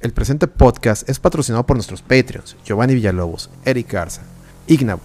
[0.00, 4.22] El presente podcast es patrocinado por nuestros Patreons, Giovanni Villalobos, Eric Garza,
[4.66, 5.02] Ignabo,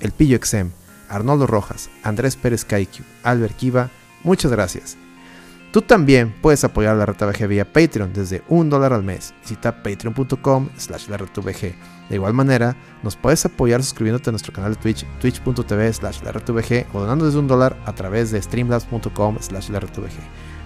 [0.00, 0.70] El Pillo Exem,
[1.10, 3.90] Arnoldo Rojas, Andrés Pérez Kaiku, Albert Kiva,
[4.24, 4.96] muchas gracias.
[5.70, 9.34] Tú también puedes apoyar a la RTVG vía Patreon desde un dólar al mes.
[9.42, 11.74] Visita patreon.com slash la De
[12.14, 16.30] igual manera, nos puedes apoyar suscribiéndote a nuestro canal de Twitch, twitch.tv slash la
[16.94, 19.82] o donando desde un dólar a través de streamlabs.com slash la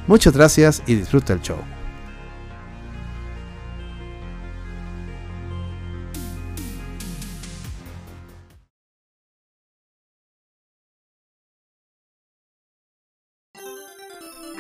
[0.07, 1.59] Muchas gracias y disfruta el show.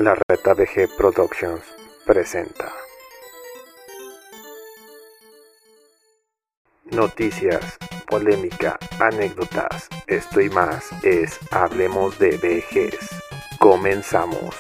[0.03, 1.63] La Reta VG Productions
[2.05, 2.73] presenta
[6.87, 13.11] Noticias, polémica, anécdotas, esto y más es Hablemos de VGs.
[13.61, 14.57] Comenzamos.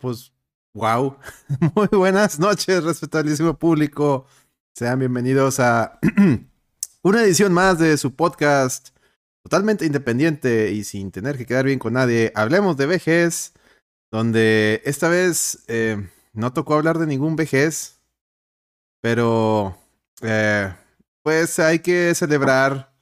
[0.00, 0.32] Pues,
[0.74, 1.16] wow.
[1.74, 4.26] Muy buenas noches, respetabilísimo público.
[4.74, 5.98] Sean bienvenidos a
[7.02, 8.90] una edición más de su podcast
[9.42, 12.32] totalmente independiente y sin tener que quedar bien con nadie.
[12.34, 13.52] Hablemos de vejez,
[14.10, 18.00] donde esta vez eh, no tocó hablar de ningún vejez,
[19.00, 19.76] pero
[20.22, 20.72] eh,
[21.22, 22.92] pues hay que celebrar.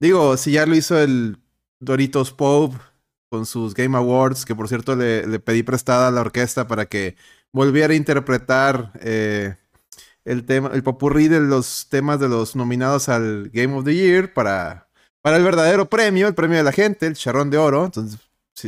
[0.00, 1.38] Digo, si ya lo hizo el
[1.80, 2.78] Doritos Pope
[3.28, 7.16] con sus Game Awards, que por cierto le, pedí prestada a la orquesta para que
[7.52, 9.56] volviera a interpretar eh,
[10.24, 14.32] el tema, el popurrí de los temas de los nominados al Game of the Year
[14.32, 14.88] para,
[15.22, 17.84] para el verdadero premio, el premio de la gente, el charrón de oro.
[17.84, 18.20] Entonces,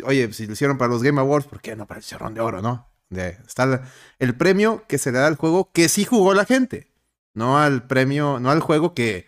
[0.05, 2.41] oye, si lo hicieron para los Game Awards, ¿por qué no para el charrón de
[2.41, 2.89] oro, no?
[3.11, 3.89] está
[4.19, 6.89] el premio que se le da al juego que sí jugó la gente.
[7.35, 9.27] No al premio, no al juego que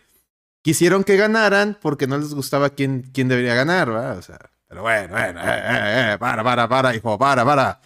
[0.62, 4.18] quisieron que ganaran porque no les gustaba quién, quién debería ganar, ¿verdad?
[4.18, 7.80] O sea, pero bueno, bueno, eh, eh, eh, para, para, para, hijo, para, para.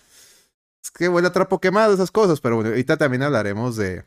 [0.83, 4.05] Es que huele a trapo quemado esas cosas, pero bueno, ahorita también hablaremos de,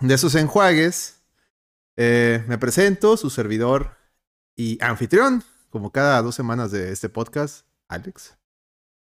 [0.00, 1.20] de esos enjuagues.
[1.98, 3.98] me presento, su servidor
[4.56, 8.34] y anfitrión, como cada dos semanas de este podcast, Alex.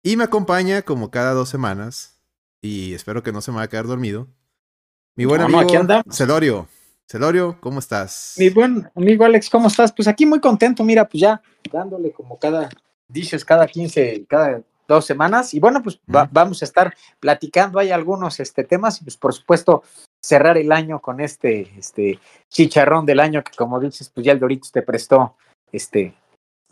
[0.03, 2.21] Y me acompaña como cada dos semanas,
[2.61, 4.27] y espero que no se me vaya a quedar dormido,
[5.15, 5.61] mi buen amigo
[6.11, 6.67] Celorio.
[7.11, 8.37] Celorio, ¿cómo estás?
[8.39, 9.91] Mi buen amigo Alex, ¿cómo estás?
[9.93, 11.43] Pues aquí muy contento, mira, pues ya
[11.73, 12.69] dándole como cada,
[13.09, 15.53] dices, cada 15, cada dos semanas.
[15.53, 19.83] Y bueno, pues vamos a estar platicando, hay algunos este, temas y pues por supuesto
[20.25, 24.39] cerrar el año con este, este chicharrón del año que como dices, pues ya el
[24.39, 25.35] Doritos te prestó
[25.73, 26.15] este,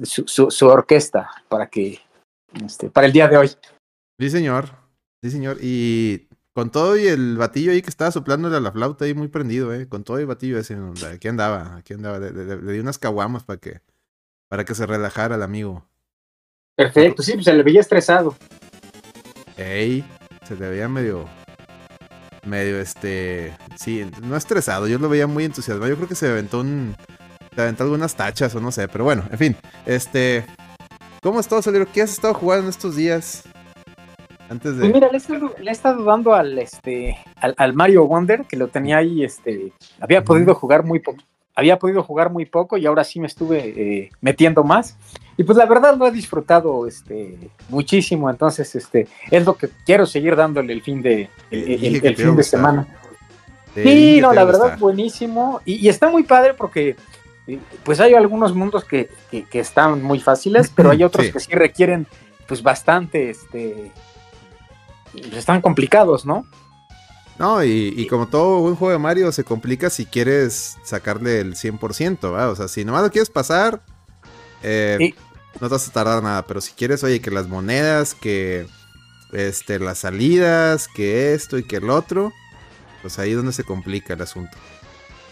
[0.00, 1.98] su, su, orquesta para que,
[2.64, 3.48] este, para el día de hoy.
[4.20, 4.70] Sí, señor.
[5.20, 5.58] Sí, señor.
[5.60, 6.27] Y
[6.58, 9.72] con todo y el batillo ahí que estaba soplándole a la flauta ahí muy prendido,
[9.72, 9.88] ¿eh?
[9.88, 10.76] Con todo y batillo ese.
[11.14, 12.18] Aquí andaba, aquí andaba.
[12.18, 13.80] Le, di unas caguamas para que,
[14.48, 15.86] para que se relajara el amigo.
[16.74, 18.34] Perfecto, sí, pues se le veía estresado.
[19.56, 20.04] Ey,
[20.48, 21.26] se le veía medio.
[22.44, 23.56] Medio este.
[23.76, 25.88] Sí, no estresado, yo lo veía muy entusiasmado.
[25.88, 26.96] Yo creo que se aventó un.
[27.54, 29.56] Se aventó algunas tachas o no sé, pero bueno, en fin.
[29.86, 30.44] Este.
[31.22, 31.86] ¿Cómo estás, Solero?
[31.92, 33.44] ¿Qué has estado jugando en estos días?
[34.48, 35.18] Pues mira, le
[35.68, 40.54] he, estado, dando al, este, al, Mario Wonder, que lo tenía ahí, este, había podido
[40.54, 41.22] jugar muy poco,
[41.54, 44.96] había podido jugar muy poco y ahora sí me estuve eh, metiendo más.
[45.36, 50.06] Y pues la verdad lo he disfrutado este, muchísimo, entonces este, es lo que quiero
[50.06, 52.86] seguir dándole el fin de, el, fin de semana.
[53.74, 55.60] Sí, no, la verdad, buenísimo.
[55.66, 56.96] Y, está muy padre porque
[57.46, 61.52] eh, pues hay algunos mundos que, que, están muy fáciles, pero hay otros que sí
[61.52, 62.06] requieren
[62.46, 63.92] pues bastante este
[65.32, 66.46] están complicados, ¿no?
[67.38, 72.20] No, y, como todo buen juego de Mario, se complica si quieres sacarle el 100%,
[72.32, 72.50] ¿verdad?
[72.50, 73.80] O sea, si nomás lo quieres pasar,
[74.64, 75.14] eh,
[75.60, 76.44] no te vas a tardar nada.
[76.46, 78.66] Pero si quieres, oye, que las monedas, que
[79.32, 82.32] este, las salidas, que esto y que el otro,
[83.02, 84.56] pues ahí es donde se complica el asunto.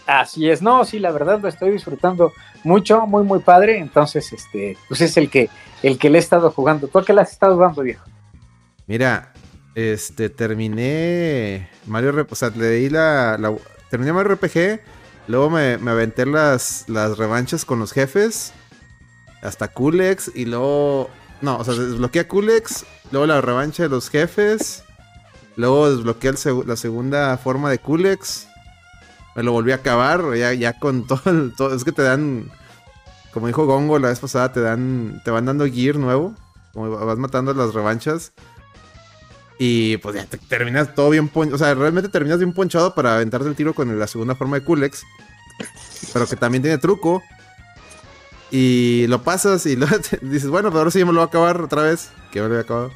[0.05, 2.31] Así es, no, sí, la verdad lo estoy disfrutando
[2.63, 3.79] mucho, muy, muy padre.
[3.79, 5.49] Entonces, este, pues es el que,
[5.83, 6.87] el que le he estado jugando.
[6.87, 8.05] ¿Tú qué le has estado dando, viejo?
[8.85, 9.33] Mira,
[9.77, 13.37] este, terminé Mario o sea, leí la,
[13.91, 14.81] terminé Mario RPG,
[15.27, 18.53] luego me, me aventé las, las revanchas con los jefes,
[19.43, 24.09] hasta Kulex, y luego, no, o sea, desbloqueé a Kulex, luego la revancha de los
[24.09, 24.83] jefes,
[25.57, 26.33] luego desbloqueé
[26.65, 28.47] la segunda forma de Kulex,
[29.35, 32.49] me lo volví a acabar, ya, ya con todo, el, todo, es que te dan,
[33.31, 36.33] como dijo Gongo la vez pasada, te dan, te van dando gear nuevo,
[36.73, 38.33] como vas matando las revanchas.
[39.59, 41.55] Y pues ya te terminas todo bien ponchado.
[41.55, 44.65] O sea, realmente terminas bien ponchado para aventarte el tiro con la segunda forma de
[44.65, 45.03] Kulex.
[46.13, 47.23] Pero que también tiene truco.
[48.51, 49.75] Y lo pasas y
[50.21, 52.11] dices, bueno, pero ahora sí ya me lo voy a acabar otra vez.
[52.31, 52.91] Que me lo voy a acabar.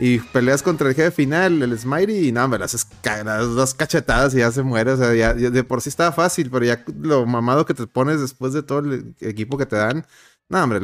[0.00, 4.38] Y peleas contra el jefe final, el Smiley, y nada, me las, dos cachetadas y
[4.38, 4.92] ya se muere.
[4.92, 8.20] O sea, ya, de por sí estaba fácil, pero ya lo mamado que te pones
[8.20, 10.06] después de todo el equipo que te dan.
[10.48, 10.80] No, hombre,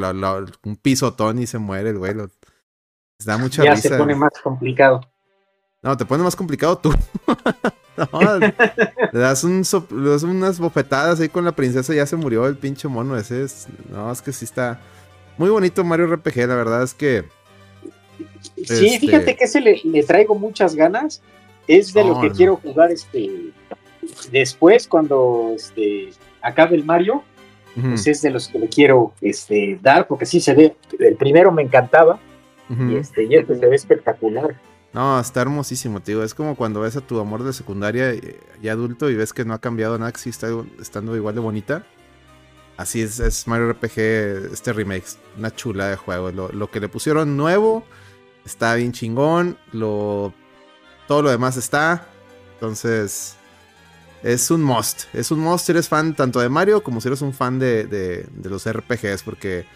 [0.64, 2.14] un pisotón y se muere el güey.
[3.24, 5.00] da mucha ya se pone más complicado.
[5.84, 6.90] No, te pone más complicado tú.
[7.96, 8.38] no,
[9.12, 9.62] le das, un
[10.24, 13.46] unas bofetadas ahí con la princesa y ya se murió el pinche mono ese.
[13.90, 14.80] no, es que sí está
[15.36, 17.24] muy bonito Mario RPG, la verdad es que...
[18.56, 21.20] Sí, este fíjate que ese le, traigo muchas ganas.
[21.68, 23.52] Es de lo que quiero jugar este
[24.30, 26.10] después cuando este,
[26.40, 27.22] acabe el Mario.
[27.74, 30.76] Pues es de los que le quiero este, dar, porque sí se ve.
[30.98, 32.20] El primero me encantaba.
[32.70, 34.54] Y este, y este se ve espectacular.
[34.94, 36.22] No, está hermosísimo, tío.
[36.22, 39.44] Es como cuando ves a tu amor de secundaria eh, y adulto y ves que
[39.44, 40.46] no ha cambiado nada, que sí está
[40.80, 41.84] estando igual de bonita.
[42.76, 45.04] Así es, es Mario RPG, este remake.
[45.36, 46.30] Una chula de juego.
[46.30, 47.84] Lo, que le pusieron nuevo
[48.44, 49.58] está bien chingón.
[49.72, 50.32] Lo,
[51.08, 52.06] todo lo demás está.
[52.54, 53.34] Entonces,
[54.22, 55.12] es un must.
[55.12, 57.84] Es un must si eres fan tanto de Mario como si eres un fan de,
[57.86, 59.24] de, de los RPGs.
[59.24, 59.66] Porque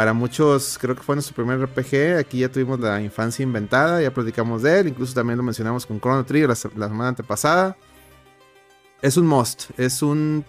[0.00, 2.18] para muchos, creo que fue nuestro primer RPG.
[2.18, 4.88] Aquí ya tuvimos la infancia inventada, ya platicamos de él.
[4.88, 7.76] Incluso también lo mencionamos con Chrono Trigger la, semana antepasada.
[9.02, 10.42] Es un must, es un.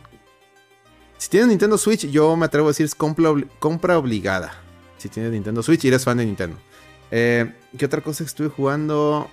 [1.17, 4.53] Si tienes Nintendo Switch, yo me atrevo a decir es compra, obligada.
[4.98, 6.55] Si tienes Nintendo Switch y eres fan de Nintendo.
[7.12, 9.29] Eh, ¿Qué otra cosa estuve jugando?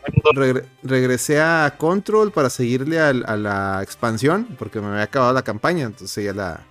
[0.83, 6.25] regresé a Control para seguirle a, la expansión, porque me había acabado la campaña, entonces
[6.25, 6.65] ya la,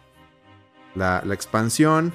[0.95, 2.11] la, expansión.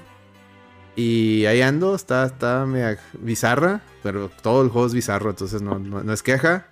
[0.94, 2.66] Y ahí ando, está, está
[3.14, 6.66] bizarra, pero todo el juego es bizarro, entonces no, no, es queja.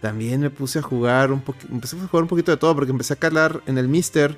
[0.00, 2.90] También me puse a jugar un poquito, empecé a jugar un poquito de todo porque
[2.90, 4.36] empecé a calar en el Mister.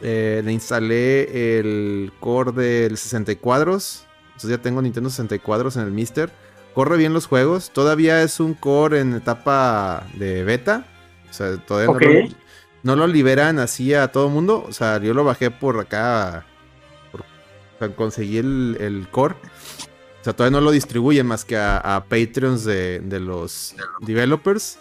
[0.00, 4.06] Eh, le instalé el core del 60 cuadros.
[4.28, 6.32] Entonces ya tengo Nintendo 60 cuadros en el Mister.
[6.74, 7.70] Corre bien los juegos.
[7.70, 10.86] Todavía es un core en etapa de beta.
[11.30, 12.28] O sea, todavía
[12.82, 14.64] no, lo, liberan así a todo mundo.
[14.66, 16.46] O sea, yo lo bajé por acá.
[17.90, 19.34] Conseguí el, core.
[20.20, 24.78] O sea, todavía no lo distribuyen más que a, Patreons de, los developers.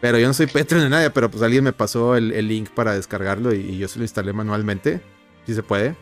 [0.00, 2.94] Pero yo no soy Patreon de nadie, pero pues alguien me pasó el, link para
[2.94, 5.00] descargarlo y, yo se lo instalé manualmente.
[5.46, 5.96] Si se puede.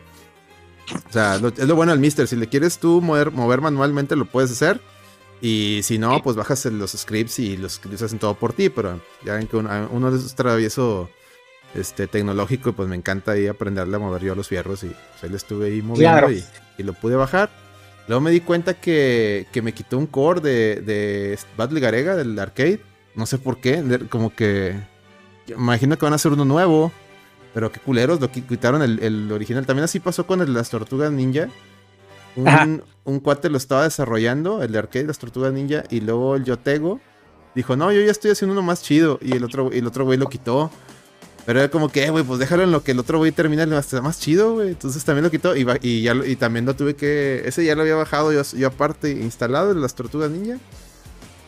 [1.09, 2.27] O sea, es lo bueno del Mister.
[2.27, 4.79] Si le quieres tú mover, mover manualmente, lo puedes hacer.
[5.41, 8.99] Y si no, pues bajas los scripts y los scripts hacen todo por ti, pero
[9.23, 11.09] ya ven que uno, de esos travieso
[11.75, 15.29] este, tecnológico, pues me encanta ahí aprenderle a mover yo los fierros y pues ahí
[15.29, 17.49] le estuve ahí moviendo y, lo pude bajar.
[18.07, 22.79] Luego me di cuenta que, me quitó un core de, de Battle Garega del arcade.
[23.15, 24.75] No sé por qué, como que...
[25.47, 26.91] Imagino que van a hacer uno nuevo,
[27.53, 29.65] pero qué culeros, lo quitaron el, el original.
[29.65, 31.49] También así pasó con el, las tortugas ninja
[33.05, 36.99] un, cuate lo estaba desarrollando, el de arcade, las tortugas ninja, y luego el Yotego
[37.55, 40.17] dijo, no, yo ya estoy haciendo uno más chido, y el otro, el otro güey
[40.17, 40.69] lo quitó.
[41.47, 43.63] Pero era como que, eh, güey, pues déjalo en lo que el otro güey termina
[43.63, 44.67] el más chido, güey.
[44.67, 47.41] Entonces también lo quitó y, y, ya, y también lo tuve que...
[47.45, 50.57] Ese ya lo había bajado yo, yo aparte instalado en las tortugas ninja.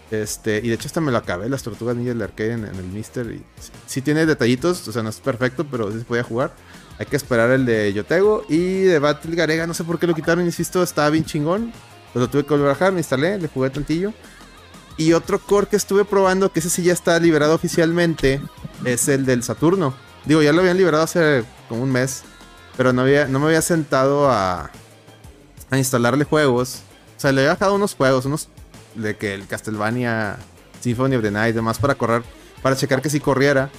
[0.10, 2.86] Este, y de hecho hasta me lo acabé, las tortugas ninja del arcade en, el
[2.86, 3.30] Mister.
[3.30, 3.44] Y
[3.88, 6.54] sí, tiene detallitos, o sea, no es perfecto, pero sí se podía jugar.
[6.98, 8.46] Hay que esperar el de Yotego.
[8.48, 11.74] Y de Battle Garega, no sé por qué lo quitaron, insisto, estaba bien chingón.
[12.14, 14.14] Pues lo tuve que volver a bajar, me instalé, le jugué tantillo.
[14.96, 18.40] Y otro core que estuve probando, que ese sí ya está liberado oficialmente,
[18.86, 19.94] es el del Saturno.
[20.26, 22.24] Digo, ya lo habían liberado hace como un mes.
[22.78, 24.72] Pero no, había, no me había sentado a,
[25.70, 26.84] a instalarle juegos.
[27.18, 28.50] O sea, le había bajado unos juegos, unos
[28.96, 30.38] de que el Castlevania
[30.80, 32.24] Symphony of the Night, demás para correr,
[32.62, 33.70] para checar que sí corriera.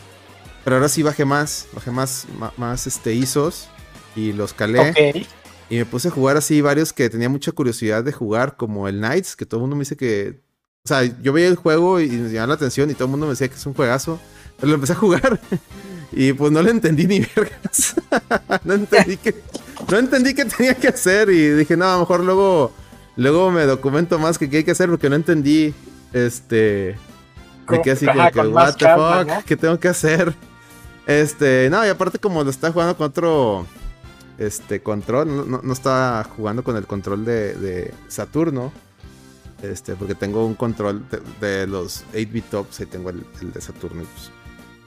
[0.64, 2.26] Pero ahora sí bajé más, bajé más,
[2.57, 3.69] más, este, ISOs
[4.14, 5.26] y los calé.
[5.71, 8.99] Y me puse a jugar así varios que tenía mucha curiosidad de jugar, como el
[8.99, 10.42] Knights, que todo el mundo me dice que...
[10.85, 13.26] O sea, yo veía el juego y me llamaba la atención y todo el mundo
[13.26, 14.19] me decía que es un juegazo.
[14.62, 15.40] Lo empecé a jugar
[16.12, 17.95] y pues no le entendí ni vergas.
[18.64, 19.35] no entendí que...
[19.90, 22.73] No entendí qué tenía que hacer y dije, no, a lo mejor luego...
[23.17, 25.75] Luego me documento más que qué hay que hacer porque no entendí,
[26.12, 26.97] este...
[27.69, 30.35] Me quedé así como que, what the fuck, ¿qué tengo que hacer?
[31.07, 33.67] Este, no, y aparte como lo está jugando con otro
[34.38, 38.73] este control, no, no, está jugando con el control de, Saturno.
[39.62, 41.05] Este, porque tengo un control
[41.40, 44.02] de, los 8-bit tops, y tengo el, de Saturno.
[44.02, 44.31] Pues,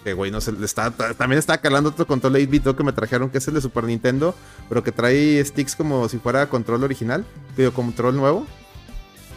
[0.03, 0.91] que güey, no se le está.
[0.91, 3.61] También está calando otro control de 8-bit top que me trajeron, que es el de
[3.61, 4.35] Super Nintendo,
[4.69, 8.45] pero que trae sticks como si fuera control original, pero control nuevo.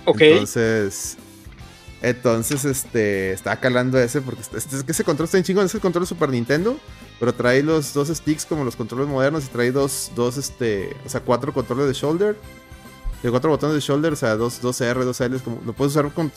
[0.05, 0.21] Ok.
[0.21, 1.17] Entonces,
[2.03, 5.81] entonces, este, estaba calando ese porque es que ese control está en chingón, es el
[5.81, 6.79] control de Super Nintendo,
[7.19, 11.09] pero trae los dos sticks como los controles modernos y trae dos, dos, este, o
[11.09, 12.37] sea, cuatro controles de shoulder,
[13.23, 15.97] de cuatro botones de shoulder, o sea, dos, dos R, dos L, como, lo puedes
[15.97, 16.31] usar con,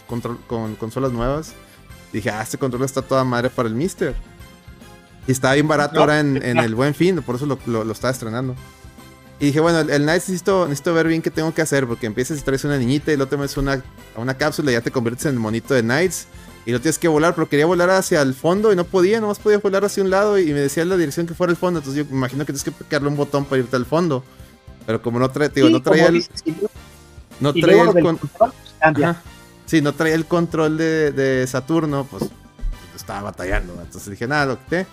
[0.48, 1.54] con, consolas nuevas.
[2.12, 4.16] Dije, ah, este control está toda madre para el Mister.
[5.28, 8.56] Y está bien barato ahora en, el buen fin, por eso lo, lo estaba estrenando.
[9.40, 12.40] Y dije, bueno, el, Knights necesito, necesito ver bien qué tengo que hacer, porque empiezas
[12.40, 13.82] y traes una niñita y luego te metes una,
[14.16, 16.28] a una cápsula y ya te conviertes en el monito de Knights.
[16.66, 19.40] Y lo tienes que volar, pero quería volar hacia el fondo y no podía, nomás
[19.40, 21.80] podía volar hacia un lado y me decía la dirección que fuera el fondo.
[21.80, 24.24] Entonces yo me imagino que tienes que picarle un botón para irte al fondo.
[24.86, 26.26] Pero como no trae, digo, no traía el.
[27.40, 28.54] No traía el control.
[29.70, 32.24] Sí, no traía el control de, de Saturno, pues
[32.96, 33.74] estaba batallando.
[33.74, 34.88] Entonces dije, nada, lo quité.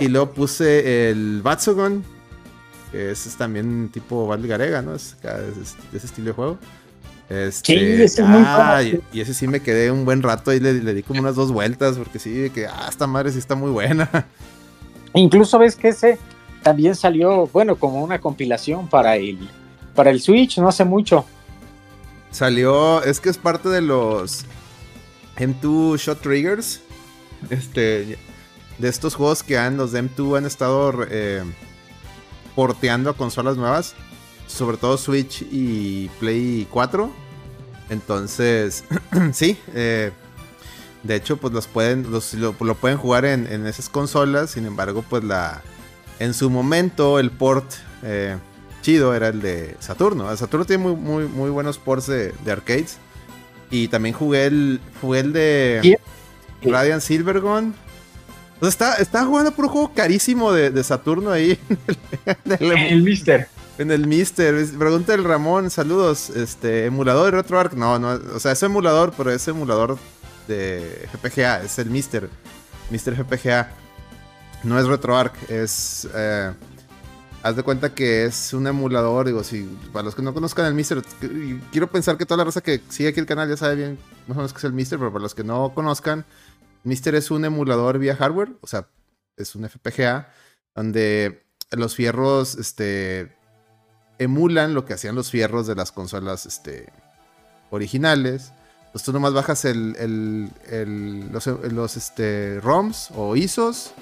[0.00, 2.02] Y luego puse el Batsugon
[2.90, 4.94] que ese es también tipo Val Garega, ¿no?
[4.94, 6.58] Es de ese estilo de juego.
[7.28, 10.94] Este, sí, ese ah, y, ese sí me quedé un buen rato ahí, le, le,
[10.94, 14.26] di como unas dos vueltas, porque sí, que, ah, esta madre sí está muy buena.
[15.14, 16.18] Incluso ves que ese
[16.64, 19.38] también salió, bueno, como una compilación para el,
[19.94, 21.24] para el Switch, no hace mucho.
[22.30, 24.44] Salió, es que es parte de los
[25.36, 26.80] M2 Shot Triggers,
[27.50, 28.18] este,
[28.78, 30.92] de estos juegos que han, los de M2 han estado...
[31.08, 31.44] Eh,
[32.54, 33.94] porteando a consolas nuevas,
[34.46, 37.10] sobre todo Switch y Play 4.
[37.88, 38.84] Entonces,
[39.32, 40.12] sí, eh,
[41.02, 44.50] de hecho, pues los pueden, lo, pueden jugar en, esas consolas.
[44.50, 45.62] Sin embargo, pues la,
[46.18, 47.64] en su momento el port
[48.02, 48.36] eh,
[48.82, 50.34] chido era el de Saturno.
[50.36, 52.98] Saturno tiene muy, muy, muy buenos ports de, arcades.
[53.70, 55.98] Y también jugué el, jugué el de
[56.62, 57.74] Radiant Silvergun
[58.60, 61.58] O sea, está, jugando por un juego carísimo de, Saturno ahí.
[62.44, 63.48] En el, Mister.
[63.78, 64.54] En el Mister.
[64.78, 66.30] Pregunta el Ramón, saludos.
[66.30, 67.72] Este, emulador de RetroArch.
[67.72, 69.98] No, no, o sea, es emulador, pero es emulador
[70.48, 72.28] de FPGA, es el Mister.
[72.90, 73.70] Mister FPGA.
[74.64, 76.08] No es RetroArch, es.
[76.14, 76.52] Eh,
[77.42, 79.26] haz de cuenta que es un emulador.
[79.26, 81.02] Digo, si para los que no conozcan el Mister,
[81.70, 84.36] quiero pensar que toda la raza que sigue aquí el canal ya sabe bien más
[84.36, 86.24] o menos que es el Mister, pero para los que no conozcan,
[86.84, 88.88] Mister es un emulador vía hardware, o sea,
[89.36, 90.32] es un FPGA,
[90.74, 93.36] donde los fierros este,
[94.18, 96.92] emulan lo que hacían los fierros de las consolas este,
[97.70, 98.52] originales.
[98.92, 100.50] Pues tú nomás bajas el,
[101.32, 103.92] los, este, ROMs o ISOs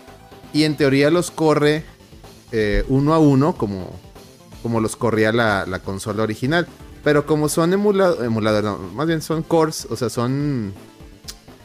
[0.54, 1.84] y en teoría los corre
[2.52, 3.90] eh, uno a uno como,
[4.62, 6.66] como los corría la, consola original.
[7.04, 8.30] Pero como son emuladores,
[8.92, 10.74] más bien son cores, o sea, son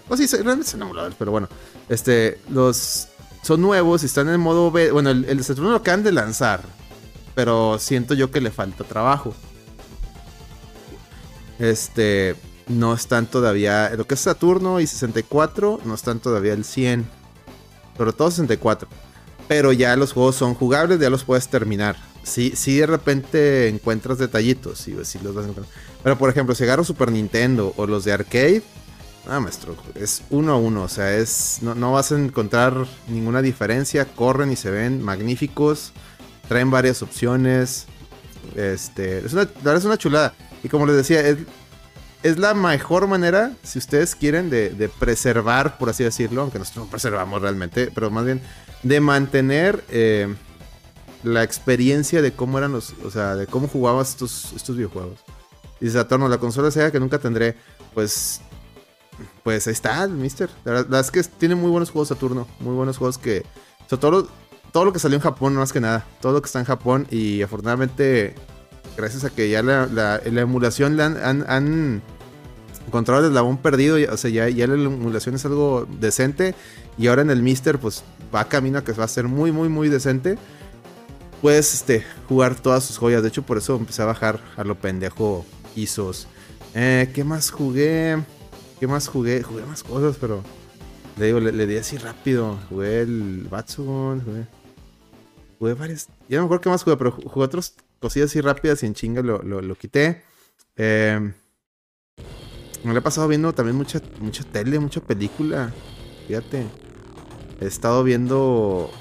[0.07, 1.47] pues sí, realmente son emuladores, pero bueno.
[1.89, 3.07] Este, los
[3.41, 4.91] son nuevos y están en modo B.
[4.91, 6.61] Bueno, el, el Saturno lo acaban de lanzar.
[7.35, 9.33] Pero siento yo que le falta trabajo.
[11.57, 12.35] Este,
[12.67, 13.89] no están todavía.
[13.97, 17.07] Lo que es Saturno y 64 no están todavía el 100.
[17.97, 18.87] Sobre todo 64.
[19.47, 21.95] Pero ya los juegos son jugables, ya los puedes terminar.
[22.23, 25.75] Si, si de repente encuentras detallitos, si, si los vas a encontrar.
[26.01, 28.63] Pero por ejemplo, si agarro Super Nintendo o los de arcade,
[29.25, 34.03] Ah, maestro, es uno a uno, o sea, es no, vas a encontrar ninguna diferencia,
[34.03, 35.93] corren y se ven magníficos,
[36.49, 37.85] traen varias opciones,
[38.57, 40.33] este, es una, es una chulada.
[40.61, 46.03] Y como les decía, es, la mejor manera, si ustedes quieren, de, preservar, por así
[46.03, 48.41] decirlo, aunque nosotros no preservamos realmente, pero más bien
[48.83, 50.33] de mantener eh,
[51.23, 55.19] la experiencia de cómo eran los, o sea, de cómo jugabas estos, estos videojuegos.
[55.81, 57.55] Y Saturno, la consola sea que nunca tendré,
[57.93, 58.41] pues
[59.43, 60.49] pues ahí está, Mister.
[60.63, 62.47] La verdad es que tiene muy buenos juegos Saturno.
[62.59, 63.43] Muy buenos juegos que.
[63.91, 64.27] O todo lo,
[64.71, 66.05] todo lo que salió en Japón, más que nada.
[66.21, 67.07] Todo lo que está en Japón.
[67.11, 68.35] Y afortunadamente,
[68.97, 72.01] gracias a que ya la, emulación la han,
[72.87, 73.97] encontrado el eslabón perdido.
[74.11, 76.55] O sea, ya la emulación es algo decente.
[76.97, 78.03] Y ahora en el Mister, pues
[78.33, 80.37] va camino a que va a ser muy, muy, muy decente.
[81.41, 83.21] Puedes este, jugar todas sus joyas.
[83.21, 86.27] De hecho, por eso empecé a bajar a lo pendejo ISOs.
[86.73, 88.17] Eh, ¿Qué más jugué?
[88.79, 89.43] ¿Qué más jugué?
[89.43, 90.43] Jugué más cosas, pero.
[91.17, 92.57] Le digo, le, di así rápido.
[92.69, 94.47] Jugué el Batsugon, jugué.
[95.59, 96.07] Jugué varias.
[96.27, 99.21] Ya no me qué más jugué, pero jugué otras cosillas así rápidas y en chinga
[99.21, 100.23] lo, lo, quité.
[100.75, 101.31] Eh,
[102.83, 105.71] me lo he pasado viendo también mucha, mucha tele, mucha película.
[106.27, 106.82] Fíjate.
[107.61, 108.91] He estado viendo.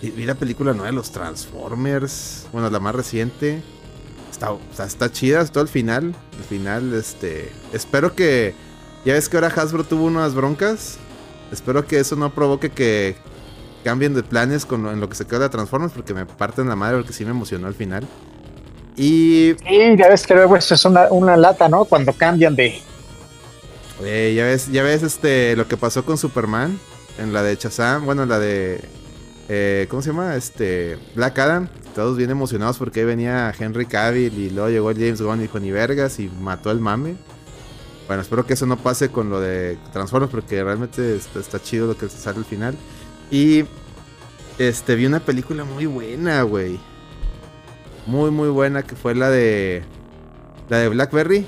[0.00, 2.46] Vi la película nueva de los Transformers.
[2.52, 3.62] Bueno, la más reciente.
[4.30, 6.14] Está, está chida, todo el final.
[6.38, 7.52] El final, este.
[7.72, 8.54] Espero que
[9.04, 10.98] ya ves que ahora Hasbro tuvo unas broncas.
[11.52, 13.16] Espero que eso no provoque que
[13.84, 16.76] cambien de planes con en lo que se queda de Transformers porque me parten la
[16.76, 18.06] madre porque sí me emocionó al final.
[18.96, 19.54] Y.
[19.66, 21.84] Sí, ya ves que luego eso es una, lata, ¿no?
[21.84, 22.80] Cuando cambian de.
[24.00, 26.78] ya ves, ya ves este lo que pasó con Superman
[27.18, 28.80] en la de Shazam, bueno, la de
[29.48, 30.36] eh, ¿cómo se llama?
[30.36, 31.68] Este Black Adam.
[31.94, 35.60] Todos bien emocionados porque ahí venía Henry Cavill y luego llegó James Gunn y dijo
[35.60, 37.16] ni vergas y mató el mame.
[38.06, 41.96] Bueno, espero que eso no pase con lo de Transformers porque realmente está, chido lo
[41.96, 42.76] que sale al final.
[43.30, 43.64] Y
[44.58, 46.80] este vi una película muy buena, güey.
[48.06, 49.82] Muy muy buena que fue la de
[50.70, 51.46] la de Blackberry.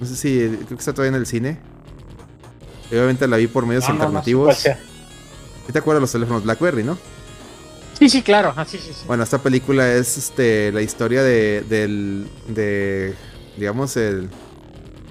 [0.00, 1.58] No sé si creo que está todavía en el cine.
[2.90, 4.64] Obviamente la vi por medios alternativos.
[4.66, 6.98] No, te acuerdas de los teléfonos Blackberry, no?
[7.98, 8.52] Sí, sí, claro.
[8.56, 13.14] Ah, sí, sí, Bueno, esta película es este la historia de del de
[13.56, 14.28] digamos el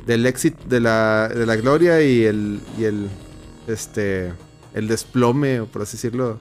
[0.05, 3.09] del éxito, de la, de la gloria y el, y el,
[3.67, 4.33] este,
[4.73, 6.39] el desplome, por así decirlo,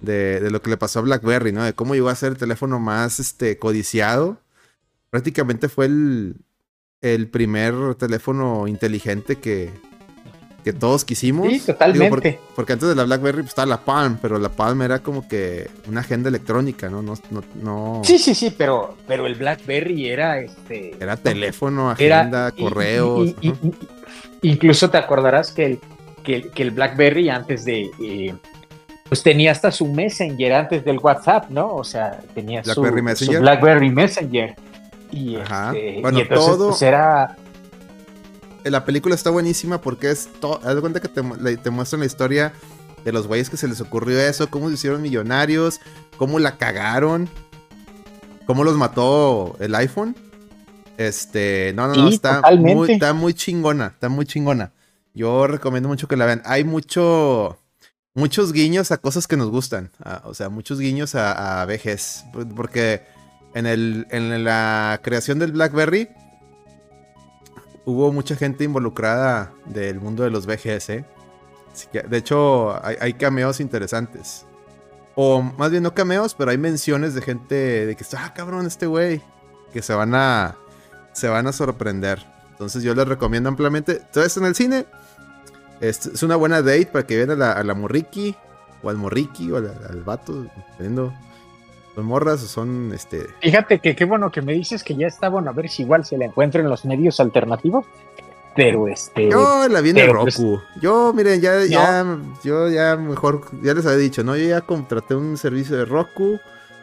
[0.00, 1.62] de, de, lo que le pasó a BlackBerry, ¿no?
[1.62, 4.38] De cómo llegó a ser el teléfono más, este, codiciado.
[5.10, 6.36] Prácticamente fue el,
[7.02, 9.70] el primer teléfono inteligente que,
[10.62, 11.48] que todos quisimos.
[11.48, 12.38] Sí, totalmente.
[12.54, 15.68] porque, antes de la BlackBerry pues, estaba la Palm, pero la Palm era como que
[15.88, 17.02] una agenda electrónica, ¿no?
[17.02, 17.14] No,
[17.62, 20.96] no, Sí, sí, sí, pero, pero el BlackBerry era este.
[21.00, 23.34] Era teléfono, agenda, correos.
[24.42, 25.80] incluso te acordarás que el,
[26.22, 27.90] que, el BlackBerry antes de.
[28.00, 28.34] Eh,
[29.08, 31.74] pues tenía hasta su Messenger antes del WhatsApp, ¿no?
[31.74, 34.54] O sea, tenía su, BlackBerry Messenger.
[35.10, 36.68] Y, este, bueno, entonces, todo...
[36.70, 37.36] Pues, era
[38.64, 40.60] la película está buenísima porque es todo.
[40.64, 41.22] Haz de cuenta que te,
[41.56, 42.52] te muestran la historia
[43.04, 45.80] de los güeyes que se les ocurrió eso, cómo se hicieron millonarios,
[46.16, 47.28] cómo la cagaron,
[48.46, 50.16] cómo los mató el iPhone.
[50.98, 54.72] Este, no, no, no, está muy, está muy chingona, está muy chingona.
[55.14, 56.42] Yo recomiendo mucho que la vean.
[56.44, 57.58] Hay mucho.
[58.14, 59.90] muchos guiños a cosas que nos gustan.
[60.24, 62.26] o sea, muchos guiños a, a VGs.
[62.54, 63.02] Porque
[63.54, 66.08] en, el, en la creación del BlackBerry
[67.84, 70.90] hubo mucha gente involucrada del mundo de los VGS.
[70.90, 71.04] ¿eh?
[72.08, 74.44] de hecho, hay, cameos interesantes.
[75.14, 78.66] O más bien no cameos, pero hay menciones de gente de que está, ah, cabrón,
[78.66, 79.22] este güey.
[79.72, 80.56] Que se van a.
[81.12, 82.24] Se van a sorprender.
[82.50, 84.02] Entonces yo les recomiendo ampliamente.
[84.06, 84.86] Entonces en el cine.
[85.80, 88.36] Es, una buena date para que vean a la, a morriki.
[88.82, 89.50] O al morriki.
[89.50, 90.42] O al, al vato.
[90.42, 91.12] Dependiendo.
[91.94, 93.26] Son morras son este.
[93.40, 96.04] Fíjate que qué bueno que me dices que ya está bueno a ver si igual
[96.04, 97.84] se la encuentra en los medios alternativos.
[98.54, 99.30] Pero este.
[99.30, 100.60] Yo la vi en pues, Roku.
[100.80, 102.04] yo, miren, ya, ya,
[102.44, 104.36] yo ya mejor, ya les había dicho, ¿no?
[104.36, 106.38] Yo ya contraté un servicio de Roku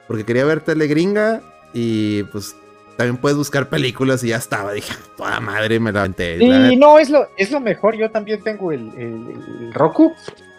[0.08, 1.42] porque quería ver tele gringa
[1.74, 2.56] y pues
[2.98, 4.74] también puedes buscar películas y ya estaba.
[4.74, 6.38] Dije, toda madre me la aventé.
[6.44, 7.96] Y no, es lo, es lo mejor.
[7.96, 10.14] Yo también tengo el, el, Roku.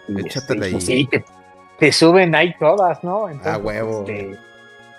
[0.08, 1.02] Échatela este, pues, ahí.
[1.02, 1.24] sí, te,
[1.92, 3.28] suben ahí todas, ¿no?
[3.28, 4.04] Entonces, ah, huevo.
[4.06, 4.38] Este,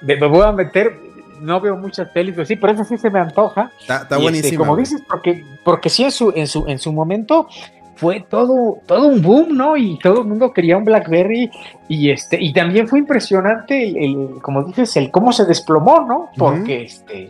[0.01, 0.97] me voy a meter,
[1.39, 3.71] no veo muchas películas, sí, pero eso sí se me antoja.
[3.79, 4.65] Está, este, buenísimo.
[4.65, 7.47] como dices, porque, porque sí en su, en su, en su momento
[7.95, 9.77] fue todo, todo un boom, ¿no?
[9.77, 11.51] Y todo el mundo quería un BlackBerry
[11.87, 16.29] y este, y también fue impresionante el, como dices, el cómo se desplomó, ¿no?
[16.35, 17.29] Porque este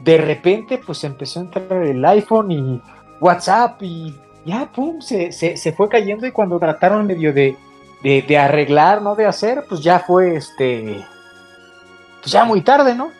[0.00, 2.82] de repente pues empezó a entrar el iPhone y
[3.20, 4.14] WhatsApp y
[4.44, 7.56] ya, pum, se, se, fue cayendo y cuando trataron medio de,
[8.02, 9.14] de, de, arreglar, ¿no?
[9.14, 11.04] De hacer, pues ya fue este
[12.20, 13.10] pues ya muy tarde, ¿no?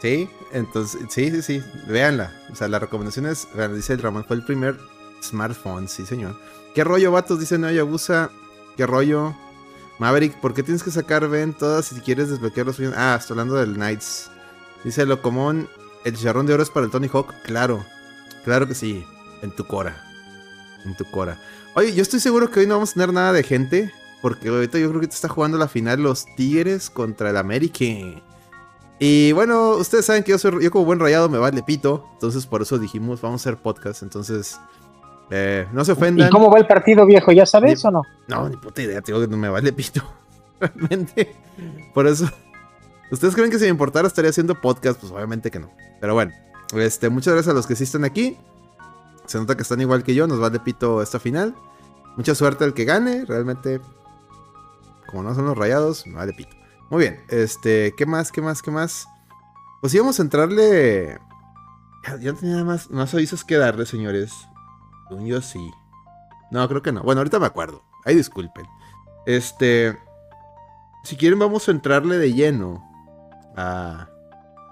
[0.00, 2.32] Sí, entonces, sí, sí, sí, véanla.
[2.50, 4.78] O sea, la recomendación es, dice el Ramón, fue el primer
[5.22, 6.36] smartphone, sí, señor.
[6.74, 7.38] ¿Qué rollo, vatos?
[7.38, 8.30] Dice no abusa.
[8.76, 9.34] ¿Qué rollo?
[9.98, 13.54] Maverick, ¿por qué tienes que sacar ven todas si quieres desbloquear los Ah, estoy hablando
[13.54, 14.30] del Knights.
[14.82, 15.68] Dice lo común,
[16.04, 17.32] el chicharrón de oro es para el Tony Hawk.
[17.44, 17.84] Claro,
[18.44, 19.06] claro que sí.
[19.42, 20.02] En tu cora.
[20.84, 21.38] En tu cora.
[21.74, 23.92] Oye, yo estoy seguro que hoy no vamos a tener nada de gente.
[24.22, 27.84] Porque ahorita yo creo que te está jugando la final los Tigres contra el América.
[29.00, 32.08] Y bueno, ustedes saben que yo soy yo como buen rayado me vale pito.
[32.12, 34.04] Entonces por eso dijimos, vamos a hacer podcast.
[34.04, 34.60] Entonces,
[35.30, 36.28] eh, no se ofendan.
[36.28, 37.32] ¿Y cómo va el partido viejo?
[37.32, 38.02] ¿Ya sabes o no?
[38.28, 40.02] No, ni puta idea, tío, que no me vale pito.
[40.60, 41.34] Realmente.
[41.92, 42.30] Por eso.
[43.10, 45.00] ¿Ustedes creen que si me importara estaría haciendo podcast?
[45.00, 45.68] Pues obviamente que no.
[46.00, 46.32] Pero bueno,
[46.76, 48.36] este, muchas gracias a los que sí están aquí.
[49.26, 51.54] Se nota que están igual que yo, nos vale pito esta final.
[52.16, 53.80] Mucha suerte al que gane, realmente
[55.12, 56.56] como no son los rayados, me vale pito.
[56.90, 59.06] Muy bien, este, ¿qué más, qué más, qué más?
[59.80, 61.18] Pues íbamos a entrarle...
[62.20, 64.32] Ya no tenía más, más avisos que darle, señores.
[65.24, 65.70] yo sí.
[66.50, 67.02] No, creo que no.
[67.02, 67.84] Bueno, ahorita me acuerdo.
[68.04, 68.66] Ahí disculpen.
[69.26, 69.96] Este...
[71.04, 72.82] Si quieren vamos a entrarle de lleno
[73.56, 74.08] a...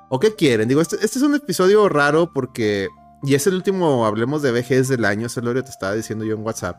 [0.09, 0.69] ¿O qué quieren?
[0.69, 2.89] Digo, este, este es un episodio raro porque...
[3.23, 6.45] Y es el último, hablemos de VGs del año, Celorio te estaba diciendo yo en
[6.45, 6.79] WhatsApp.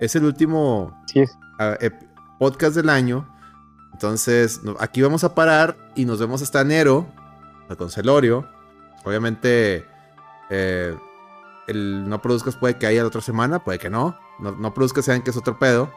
[0.00, 1.36] Es el último sí es
[2.38, 3.28] podcast del año.
[3.92, 7.06] Entonces, aquí vamos a parar y nos vemos hasta enero
[7.78, 8.46] con Celorio.
[9.04, 9.86] Obviamente,
[10.50, 10.96] eh,
[11.66, 14.18] el no produzcas puede que haya la otra semana, puede que no.
[14.38, 15.90] No, no produzcas sean que es otro pedo.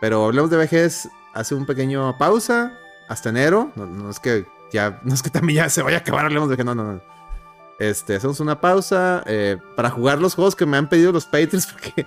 [0.00, 2.72] Pero hablemos de vejez, hace un pequeño pausa
[3.08, 3.72] hasta enero.
[3.74, 6.56] No, es que ya, no es que también ya se vaya a acabar, hablemos de
[6.56, 7.15] que no, no, no.
[7.78, 11.66] Este, hacemos una pausa eh, para jugar los juegos que me han pedido los Patriots.
[11.72, 12.06] Porque,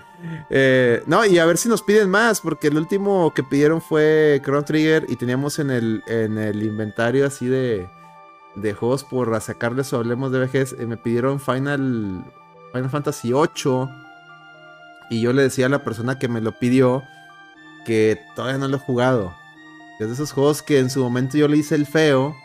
[0.50, 2.42] eh, no, y a ver si nos piden más.
[2.42, 5.06] Porque el último que pidieron fue Chrono Trigger.
[5.08, 7.88] Y teníamos en el, en el inventario así de,
[8.56, 10.76] de juegos por sacarles o hablemos de vejez.
[10.80, 12.26] Eh, me pidieron Final,
[12.74, 13.90] Final Fantasy VIII.
[15.12, 17.04] Y yo le decía a la persona que me lo pidió
[17.86, 19.36] que todavía no lo he jugado.
[20.00, 22.36] Es de esos juegos que en su momento yo le hice el feo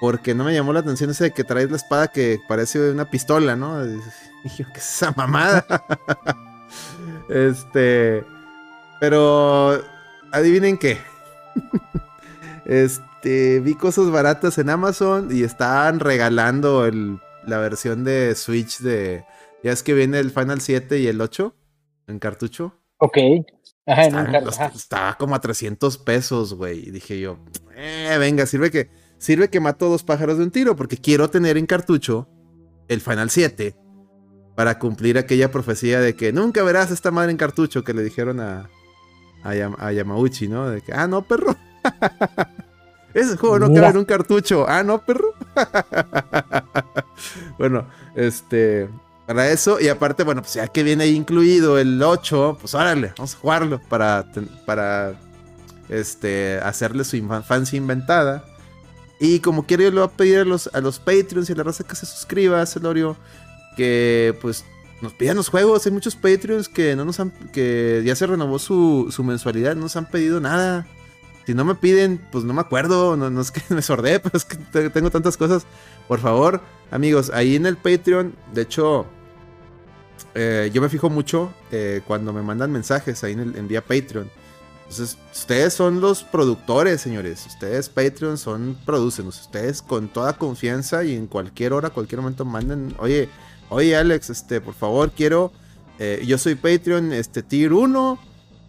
[0.00, 3.10] porque no me llamó la atención ese de que traes la espada que parece una
[3.10, 3.84] pistola, ¿no?
[4.44, 5.64] Dije, ¿qué es esa mamada?
[7.28, 8.24] este.
[9.00, 9.82] Pero.
[10.32, 10.98] Adivinen qué.
[12.66, 13.60] este.
[13.60, 16.88] Vi cosas baratas en Amazon y estaban regalando
[17.46, 19.24] la versión de Switch de.
[19.62, 21.54] Ya es que viene el Final 7 y el 8
[22.08, 22.74] en cartucho.
[22.98, 23.16] Ok.
[23.86, 24.34] Ajá, en un
[24.74, 26.88] Estaba como a 300 pesos, güey.
[26.88, 27.38] Y dije yo,
[27.74, 31.56] eh, venga, sirve que sirve que mato dos pájaros de un tiro, porque quiero tener
[31.56, 32.28] en cartucho
[32.88, 33.74] el Final 7
[34.54, 38.38] para cumplir aquella profecía de que nunca verás esta madre en cartucho que le dijeron
[38.40, 38.68] a,
[39.42, 40.68] a, Yamauchi, ¿no?
[40.68, 41.56] De que, ah, no, perro.
[43.14, 44.66] Ese juego no cabe en un cartucho.
[44.68, 45.32] Ah, no, perro.
[47.58, 48.90] bueno, este.
[49.26, 53.14] Para eso, y aparte, bueno, pues ya que viene ahí incluido el 8, pues órale,
[53.16, 54.26] vamos a jugarlo para,
[54.66, 55.18] para
[55.88, 58.44] este, hacerle su infancia inventada.
[59.20, 61.56] Y como quiero, yo le voy a pedir a los, a los Patreons y a
[61.56, 63.16] la raza que se suscriba, Celorio,
[63.76, 64.64] que pues
[65.00, 65.86] nos pidan los juegos.
[65.86, 69.82] Hay muchos Patreons que no nos han, que ya se renovó su, su mensualidad, no
[69.82, 70.86] nos han pedido nada.
[71.46, 74.44] Si no me piden, pues no me acuerdo, no, es que me sordé, pero es
[74.44, 74.56] que
[74.90, 75.66] tengo tantas cosas.
[76.08, 79.06] Por favor, amigos, ahí en el Patreon, de hecho,
[80.34, 83.82] eh, yo me fijo mucho eh, cuando me mandan mensajes ahí en, el, en vía
[83.82, 84.30] Patreon.
[84.84, 87.46] Entonces, ustedes son los productores, señores.
[87.46, 89.26] Ustedes, Patreon, son producen.
[89.26, 92.94] Ustedes con toda confianza y en cualquier hora, cualquier momento manden.
[92.98, 93.28] Oye,
[93.70, 95.52] oye, Alex, este, por favor, quiero.
[95.98, 98.18] Eh, yo soy Patreon, este, Tier 1.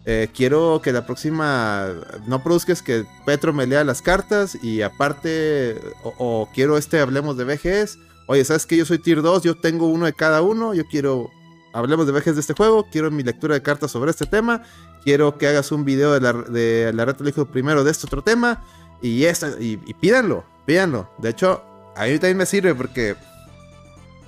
[0.08, 1.88] Eh, quiero que la próxima
[2.28, 7.44] no produzcas que Petro me lea las cartas y aparte, o, quiero este, hablemos de
[7.44, 7.98] VGs.
[8.28, 9.42] Oye, ¿sabes que yo soy Tier 2?
[9.42, 10.74] Yo tengo uno de cada uno.
[10.74, 11.30] Yo quiero,
[11.72, 12.86] hablemos de VGs de este juego.
[12.90, 14.62] Quiero mi lectura de cartas sobre este tema
[15.06, 18.22] quiero que hagas un video de la, de la red hijo primero de este otro
[18.22, 18.64] tema.
[19.00, 21.08] Y, y, pídanlo, pídanlo.
[21.18, 21.62] De hecho,
[21.94, 23.14] a mí también me sirve porque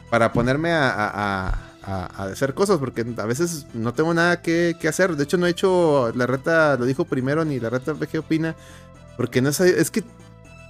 [0.08, 5.16] para ponerme a, hacer cosas, porque a veces no tengo nada que, hacer.
[5.16, 8.54] De hecho, no he hecho la reta, lo dijo primero, ni la reta VG opina,
[9.16, 10.04] porque no es, es que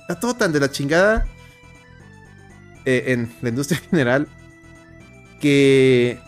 [0.01, 1.27] está todo tan de la chingada
[2.87, 4.27] eh, en la industria general
[5.38, 6.18] que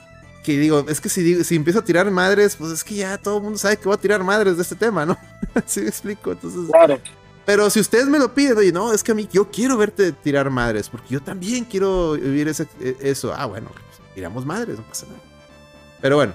[0.42, 3.38] que digo, es que si, si empiezo a tirar madres, pues es que ya todo
[3.38, 5.16] el mundo sabe que voy a tirar madres de este tema, ¿no?
[5.54, 6.70] Así me explico, entonces...
[6.70, 6.98] Claro.
[7.44, 10.12] Pero si ustedes me lo piden, oye, no, es que a mí yo quiero verte
[10.12, 13.34] tirar madres, porque yo también quiero vivir ese, e, eso.
[13.34, 15.20] Ah, bueno, pues, tiramos madres, no pasa nada.
[16.00, 16.32] Pero bueno,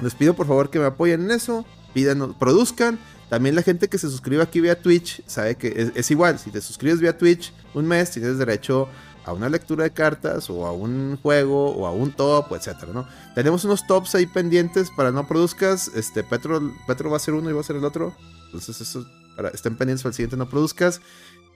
[0.00, 2.98] les pido por favor que me apoyen en eso, pidan, produzcan.
[3.28, 6.38] También la gente que se suscribe aquí vía Twitch sabe que es, es igual.
[6.38, 8.88] Si te suscribes vía Twitch un mes, tienes derecho
[9.24, 13.08] a una lectura de cartas o a un juego o a un top, etcétera, ¿no?
[13.34, 15.88] Tenemos unos tops ahí pendientes para no produzcas.
[15.88, 18.14] Este, Petro, Petro va a ser uno y va a ser el otro.
[18.46, 19.06] Entonces, eso,
[19.36, 21.00] para, estén pendientes para el siguiente no produzcas.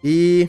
[0.03, 0.49] Y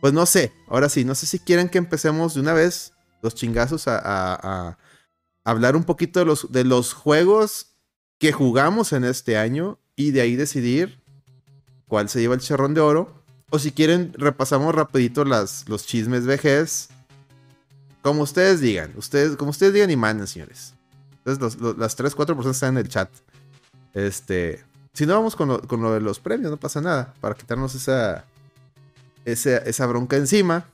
[0.00, 3.34] pues no sé, ahora sí, no sé si quieren que empecemos de una vez los
[3.34, 4.78] chingazos a,
[5.44, 7.74] hablar un poquito de los, de los juegos
[8.18, 11.02] que jugamos en este año y de ahí decidir
[11.86, 13.17] cuál se lleva el charrón de oro
[13.50, 16.88] o si quieren, repasamos rapidito las, los chismes VGs.
[18.02, 18.92] Como ustedes digan.
[18.96, 20.74] Ustedes, como ustedes digan y manden, señores.
[21.24, 23.10] Entonces, las 3, 4 personas están en el chat.
[23.94, 24.64] Este.
[24.92, 27.14] Si no, vamos con lo, de los premios, no pasa nada.
[27.20, 28.24] Para quitarnos esa,
[29.24, 30.66] esa, esa bronca encima.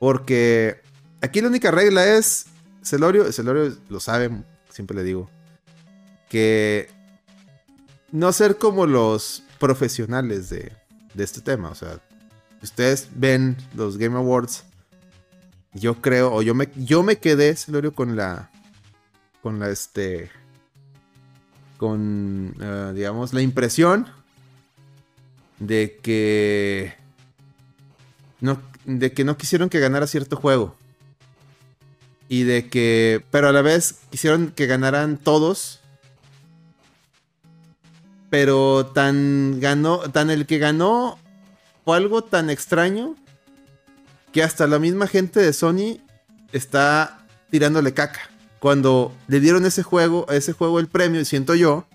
[0.00, 0.80] Porque
[1.20, 2.46] aquí la única regla es.
[2.82, 4.30] Celorio, Celorio lo sabe,
[4.68, 5.30] siempre le digo.
[6.28, 6.90] Que
[8.10, 10.72] no ser como los profesionales de,
[11.14, 11.70] de este tema.
[11.70, 12.00] O sea,
[12.62, 14.64] ustedes ven los Game Awards,
[15.72, 18.50] yo creo, o yo me, yo me quedé, Celorio, con la,
[19.42, 20.30] con la, este,
[21.76, 24.06] con, eh, digamos, la impresión
[25.58, 26.94] de que,
[28.40, 30.76] no, de que no quisieron que ganara cierto juego.
[32.28, 35.80] Y de que, pero a la vez quisieron que ganaran todos
[38.34, 41.20] pero tan ganó, tan el que ganó
[41.84, 43.14] fue algo tan extraño
[44.32, 46.00] que hasta la misma gente de Sony
[46.50, 48.22] está tirándole caca.
[48.58, 51.86] Cuando le dieron ese juego, ese juego el premio, y siento yo,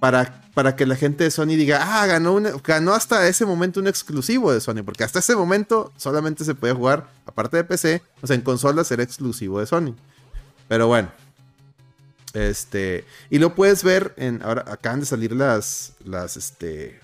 [0.00, 3.86] para, para que la gente de Sony diga, ah, ganó, ganó hasta ese momento un
[3.86, 8.26] exclusivo de Sony, porque hasta ese momento solamente se podía jugar, aparte de PC, o
[8.26, 9.94] sea, en consolas era exclusivo de Sony.
[10.66, 11.10] Pero bueno,
[12.34, 17.00] este, y lo puedes ver en, ahora acaban de salir las, las, este,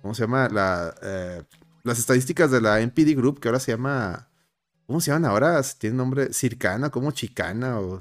[0.00, 0.48] ¿cómo se llama?
[0.48, 1.42] La, eh,
[1.82, 4.26] las estadísticas de la NPD Group, que ahora se llama,
[4.86, 5.60] ¿cómo se llaman ahora?
[5.78, 8.00] Tiene nombre Circana, como Chicana o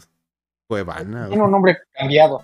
[0.68, 1.28] Cuevana.
[1.28, 2.42] Tiene un nombre cambiado.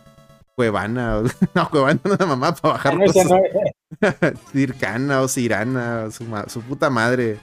[0.54, 1.22] Cuevana,
[1.56, 2.98] no, Cuevana no es mamá para bajar
[4.52, 7.40] Circana o Cirana, su, su puta madre.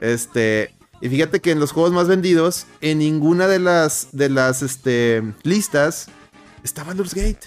[0.00, 4.62] Este, y fíjate que en los juegos más vendidos, en ninguna de las, de las
[4.62, 6.08] este, listas
[6.62, 7.40] está Baldur's Gate.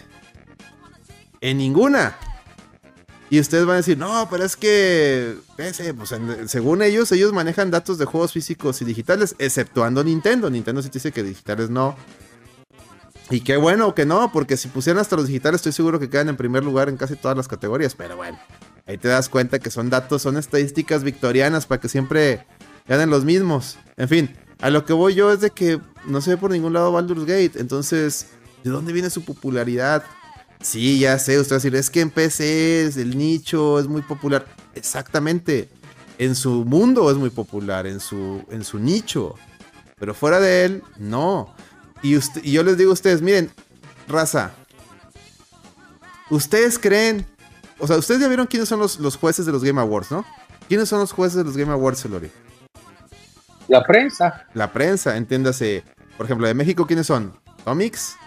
[1.42, 2.18] En ninguna.
[3.32, 6.16] Y ustedes van a decir, no, pero es que, pues,
[6.48, 10.50] según ellos, ellos manejan datos de juegos físicos y digitales, exceptuando Nintendo.
[10.50, 11.96] Nintendo sí dice que digitales no.
[13.30, 16.30] Y qué bueno que no, porque si pusieran hasta los digitales, estoy seguro que quedan
[16.30, 17.94] en primer lugar en casi todas las categorías.
[17.94, 18.40] Pero bueno,
[18.88, 22.48] ahí te das cuenta que son datos, son estadísticas victorianas para que siempre
[22.90, 23.78] ganen los mismos.
[23.96, 26.74] En fin, a lo que voy yo es de que no se ve por ningún
[26.74, 27.54] lado Baldur's Gate.
[27.56, 28.28] Entonces,
[28.64, 30.04] ¿de dónde viene su popularidad?
[30.60, 33.88] Sí, ya sé, usted va a decir, es que en PC es el nicho, es
[33.88, 34.46] muy popular.
[34.74, 35.70] Exactamente.
[36.18, 39.36] En su mundo es muy popular, en su, en su nicho.
[40.00, 41.54] Pero fuera de él, no.
[42.02, 42.20] Y,
[42.52, 43.52] yo les digo a ustedes, miren,
[44.08, 44.52] raza.
[46.30, 47.26] Ustedes creen.
[47.78, 50.26] O sea, ustedes ya vieron quiénes son los, los jueces de los Game Awards, ¿no?
[50.68, 52.30] ¿Quiénes son los jueces de los Game Awards, Lori?
[53.70, 54.48] La prensa.
[54.54, 55.84] La prensa, entiéndase.
[56.18, 57.34] Por ejemplo, de México, ¿quiénes son?
[57.64, 58.18] Comics.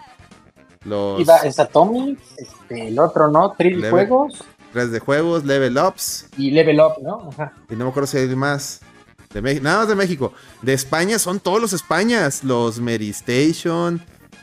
[0.84, 1.20] Los...
[1.20, 3.52] Iba, es Atomics, este, el otro, ¿no?
[3.56, 4.44] 3 Juegos.
[4.72, 6.28] 3 de Juegos, Level Ups.
[6.38, 7.28] Y Level Up, ¿no?
[7.30, 7.52] Ajá.
[7.68, 8.80] Y no me acuerdo si hay más.
[9.34, 10.32] De México, nada más de México.
[10.62, 12.44] De España son todos los Españas.
[12.44, 14.02] Los Mary Station,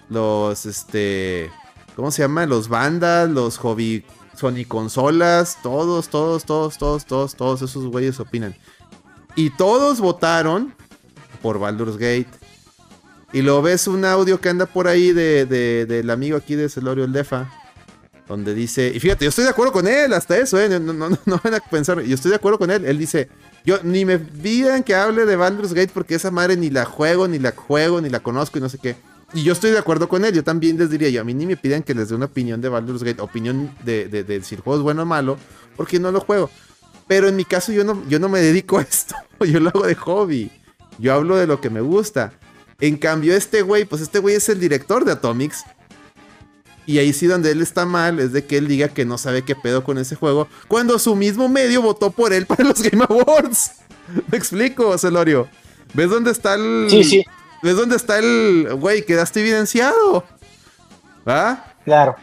[0.10, 1.50] los, este,
[1.96, 2.46] ¿cómo se llama?
[2.46, 4.04] Los bandas, los hobby
[4.36, 8.56] Sony consolas, todos, todos, todos, todos, todos, todos esos güeyes opinan.
[9.36, 10.74] Y todos votaron
[11.42, 12.30] por Baldur's Gate.
[13.32, 17.04] Y lo ves un audio que anda por ahí de, del amigo aquí de Celorio
[17.04, 17.52] el Defa.
[18.28, 20.70] Donde dice, y fíjate, yo estoy de acuerdo con él, hasta eso, ¿eh?
[20.70, 22.86] No, no, no, van a pensar, yo estoy de acuerdo con él.
[22.86, 23.28] Él dice,
[23.66, 27.28] yo ni me pidan que hable de Baldur's Gate porque esa madre ni la juego,
[27.28, 28.96] ni la juego, ni la conozco y no sé qué.
[29.34, 30.34] Y yo estoy de acuerdo con él.
[30.34, 32.62] Yo también les diría yo, a mí ni me piden que les dé una opinión
[32.62, 35.38] de Baldur's Gate, opinión de, de, si el juego es bueno o malo,
[35.76, 36.50] porque no lo juego.
[37.08, 39.16] Pero en mi caso yo no, yo no me dedico a esto.
[39.46, 40.52] Yo lo hago de hobby.
[41.00, 42.34] Yo hablo de lo que me gusta.
[42.80, 45.64] En cambio, este güey, pues este güey es el director de Atomics.
[46.86, 49.44] Y ahí sí donde él está mal es de que él diga que no sabe
[49.44, 50.48] qué pedo con ese juego.
[50.68, 53.72] Cuando su mismo medio votó por él para los Game Awards.
[54.32, 55.48] ¿Me explico, Celorio?
[55.94, 56.88] ¿Ves dónde está el...
[56.90, 57.26] Sí, sí.
[57.62, 59.06] ¿Ves dónde está el güey?
[59.06, 60.24] Quedaste evidenciado.
[61.28, 61.76] ¿Va?
[61.86, 62.16] Claro.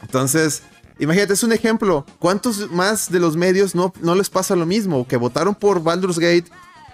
[0.00, 0.62] Entonces,
[0.98, 2.06] imagínate, es un ejemplo.
[2.18, 5.06] ¿Cuántos más de los medios no, no les pasa lo mismo?
[5.06, 6.46] Que votaron por Baldur's Gate,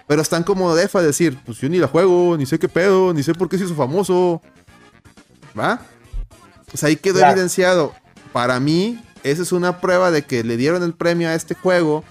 [0.07, 3.13] pero están como defa de decir, pues yo ni la juego, ni sé qué pedo,
[3.13, 4.41] ni sé por qué se hizo famoso.
[5.57, 5.81] ¿Va?
[6.69, 7.93] Pues ahí quedó evidenciado.
[8.31, 12.03] Para mí, esa es una prueba de que le dieron el premio a este juego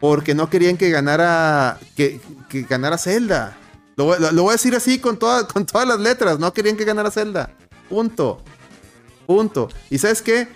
[0.00, 3.56] porque no querían que ganara que, que ganara Zelda.
[3.96, 6.38] Lo, voy a decir así con, con todas las letras.
[6.38, 7.50] No querían que ganara Zelda.
[7.88, 8.42] Punto.
[9.26, 9.68] Punto.
[9.90, 10.48] ¿Y sabes qué?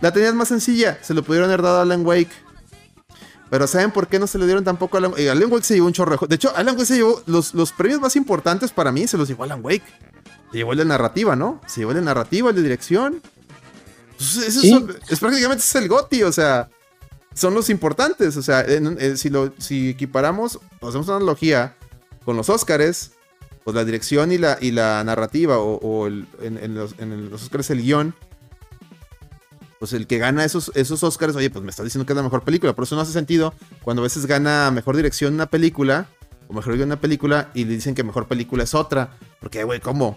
[0.00, 0.98] La tenías más sencilla.
[1.02, 2.30] Se lo pudieron haber dado a Alan Wake.
[3.52, 5.28] Pero ¿saben por qué no se le dieron tampoco a Alan Wake?
[5.28, 6.18] Alan Wake se llevó un chorro.
[6.26, 9.06] De hecho, Alan Wake se llevó los, los premios más importantes para mí.
[9.06, 9.84] Se los llevó Alan Wake.
[10.50, 11.60] Se llevó el de narrativa, ¿no?
[11.66, 13.20] Se llevó el de narrativa, el de dirección.
[14.16, 16.70] Pues, eso es, prácticamente es el GOTI, o sea,
[17.34, 18.38] son los importantes.
[18.38, 18.64] O sea,
[19.16, 21.76] si, lo, si equiparamos, hacemos una analogía
[22.24, 23.10] con los Oscars,
[23.64, 26.26] pues la dirección y la, y la narrativa, o, en,
[26.74, 28.14] los, en los Oscars el guion,
[29.82, 32.22] pues el que gana esos, esos Oscars, oye, pues me estás diciendo que es la
[32.22, 36.06] mejor película, pero eso no hace sentido cuando a veces gana mejor dirección una película,
[36.46, 39.80] o mejor guion una película, y le dicen que mejor película es otra, porque, güey,
[39.80, 40.16] ¿cómo?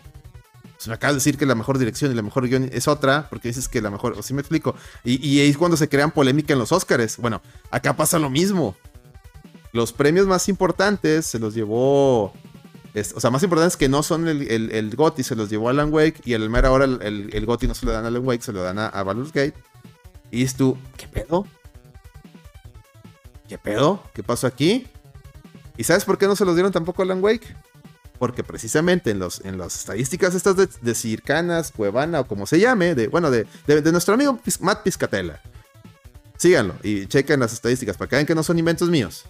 [0.75, 3.25] Pues me acabas de decir que la mejor dirección y la mejor guion es otra,
[3.27, 4.75] porque dices que la mejor, o me explico.
[5.03, 7.17] Y, y ahí es cuando se crean polémica en los Oscars.
[7.17, 8.75] Bueno, acá pasa lo mismo.
[9.71, 12.35] Los premios más importantes se los llevó.
[13.15, 16.21] O sea, más importantes que no son el, el, GOTY, se los llevó Alan Wake.
[16.23, 18.53] Y el mero ahora el, el, GOTY no se lo dan a Alan Wake, se
[18.53, 19.53] lo dan a, a Gate.
[20.31, 21.45] Y es ¿qué pedo?
[23.49, 24.01] ¿Qué pedo?
[24.13, 24.87] ¿Qué pasó aquí?
[25.77, 27.55] ¿Y sabes por qué no se los dieron tampoco a Alan Wake?
[28.17, 32.59] Porque precisamente en, los, en las estadísticas estas de, de Circanas, Cuevana o como se
[32.59, 35.41] llame, de, bueno, de, de, nuestro amigo Matt Piscatella.
[36.37, 39.25] Síganlo y chequen las estadísticas para que vean que no son inventos míos.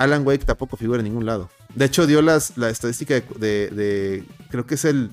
[0.00, 1.50] Alan Wake tampoco figura en ningún lado.
[1.74, 5.10] De hecho, dio las, la estadística de, Creo que es el.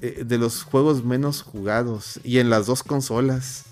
[0.00, 2.20] Eh, de los juegos menos jugados.
[2.22, 3.64] Y en las dos consolas.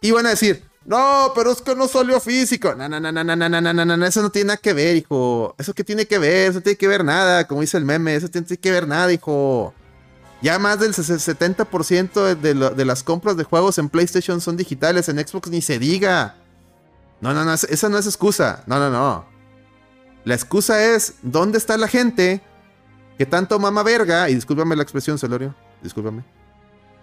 [0.00, 0.64] Y van a decir.
[0.84, 2.74] No, pero es que no salió físico.
[2.74, 4.96] No, no, no, no, no, no, no, no, no, eso no tiene nada que ver,
[4.96, 5.54] hijo.
[5.56, 8.28] Eso que tiene que ver, eso tiene que ver nada, como dice el meme, eso
[8.28, 9.72] tiene que ver nada, hijo.
[10.42, 15.24] Ya más del 70% de, de las compras de juegos en PlayStation son digitales, en
[15.24, 16.41] Xbox ni se diga.
[17.22, 18.64] No, no, no, esa no es excusa.
[18.66, 19.24] No, no, no.
[20.24, 22.42] La excusa es, ¿dónde está la gente
[23.16, 24.28] que tanto mama verga?
[24.28, 25.54] Y discúlpame la expresión, Celorio.
[25.82, 26.24] Discúlpame.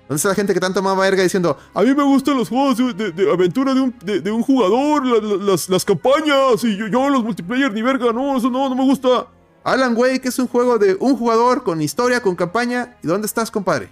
[0.09, 2.77] ¿Dónde está la gente que tanto mama verga diciendo, a mí me gustan los juegos
[2.97, 5.05] de, aventura de un, jugador,
[5.41, 9.27] las, campañas, y yo, los multiplayer ni verga, no, eso no, no me gusta.
[9.63, 12.97] Alan Wake es un juego de un jugador con historia, con campaña.
[13.01, 13.87] ¿Y dónde estás, compadre?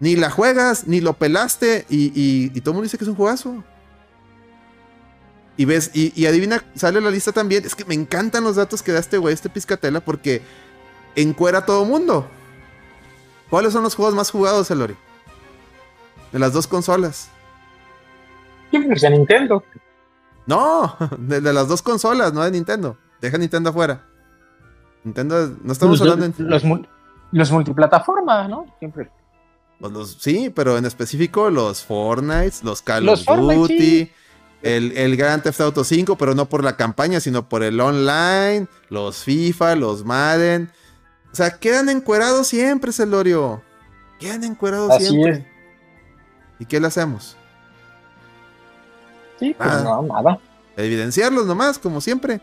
[0.00, 3.62] Ni la juegas, ni lo pelaste, y todo el mundo dice que es un juegazo.
[5.62, 7.64] Y ves, y, adivina, sale la lista también.
[7.64, 10.42] Es que me encantan los datos que da este güey, este Piscatela, porque
[11.14, 12.26] encuera a todo mundo.
[13.48, 14.96] ¿Cuáles son los juegos más jugados, Elori?
[16.32, 17.30] De las dos consolas.
[18.72, 19.62] de Nintendo.
[20.46, 22.96] No, de, las dos consolas, no de Nintendo.
[23.20, 24.04] Deja Nintendo afuera.
[25.04, 26.34] Nintendo, no estamos hablando de...
[26.42, 26.64] Los,
[27.30, 28.66] los multiplataformas, ¿no?
[28.80, 29.12] Siempre.
[29.78, 34.10] Pues los, sí, pero en específico los Fortnite, los Call of Duty,
[34.62, 38.66] el, el Grand Theft Auto 5, pero no por la campaña, sino por el online,
[38.88, 40.70] los FIFA, los Madden.
[41.32, 43.62] O sea, quedan encuerados siempre, Celorio.
[44.20, 45.50] Quedan encuerados siempre.
[46.58, 47.36] ¿Y qué le hacemos?
[49.40, 50.38] Sí, pues no, nada.
[50.76, 52.40] evidenciarlos nomás, como siempre.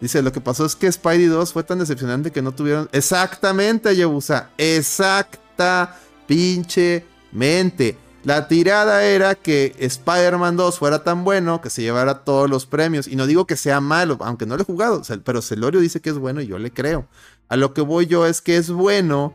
[0.00, 2.88] Dice, lo que pasó es que Spidey 2 fue tan decepcionante que no tuvieron...
[2.92, 4.48] Exactamente, Yabusa.
[4.56, 5.96] Exacta
[6.26, 7.98] pinche mente.
[8.22, 13.08] La tirada era que Spider-Man 2 fuera tan bueno que se llevara todos los premios.
[13.08, 16.10] Y no digo que sea malo, aunque no lo he jugado, pero Celorio dice que
[16.10, 17.06] es bueno y yo le creo.
[17.48, 19.32] A lo que voy yo es que es bueno,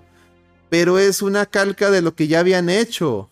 [0.69, 3.29] pero es una calca de lo que ya habían hecho.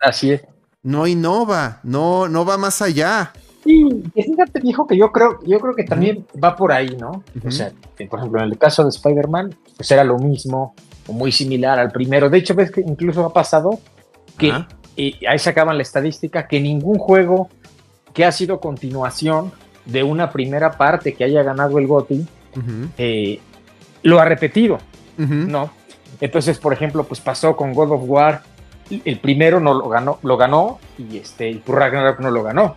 [0.00, 0.42] Así es.
[0.82, 3.32] No innova, no, no va más allá.
[3.64, 7.24] Sí, fíjate, viejo, que yo creo, yo creo que también va por ahí, ¿no?
[7.44, 7.72] O sea,
[8.08, 10.74] por ejemplo, en el caso de Spider-Man, pues era lo mismo,
[11.06, 12.30] o muy similar al primero.
[12.30, 13.80] De hecho, ves que incluso ha pasado
[14.38, 14.52] que,
[14.96, 17.48] y ahí sacaban la estadística, que ningún juego
[18.14, 19.52] que ha sido continuación
[19.84, 22.26] de una primera parte que haya ganado el GOTY,
[22.96, 23.40] eh,
[24.02, 24.78] lo ha repetido,
[25.16, 25.70] ¿no?
[26.20, 28.42] Entonces, por ejemplo, pues pasó con God of War,
[28.90, 32.76] el primero no lo ganó, lo ganó y este, el Ragnarok no lo ganó.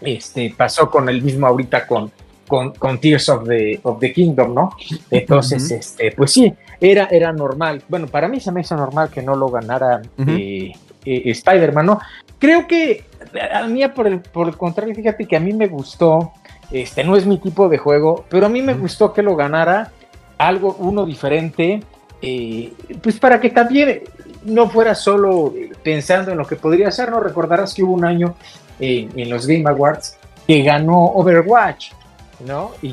[0.00, 2.10] Este pasó con el mismo ahorita con,
[2.46, 4.70] con, con, Tears of the, of the Kingdom, ¿no?
[5.10, 7.82] Entonces, este, pues sí, era, era normal.
[7.88, 10.72] Bueno, para mí se me hizo normal que no lo ganara eh,
[11.04, 12.00] eh, Spider-Man, ¿no?
[12.38, 13.04] Creo que
[13.52, 16.32] a mí, por el, por el contrario, fíjate que a mí me gustó,
[16.70, 19.92] este no es mi tipo de juego, pero a mí me gustó que lo ganara
[20.36, 21.82] algo, uno diferente,
[22.20, 22.72] eh,
[23.02, 24.02] pues para que también
[24.44, 27.20] no fuera solo pensando en lo que podría ser, ¿no?
[27.20, 28.34] Recordarás que hubo un año
[28.78, 31.92] en los Game Awards que ganó Overwatch,
[32.46, 32.72] ¿no?
[32.82, 32.92] Y,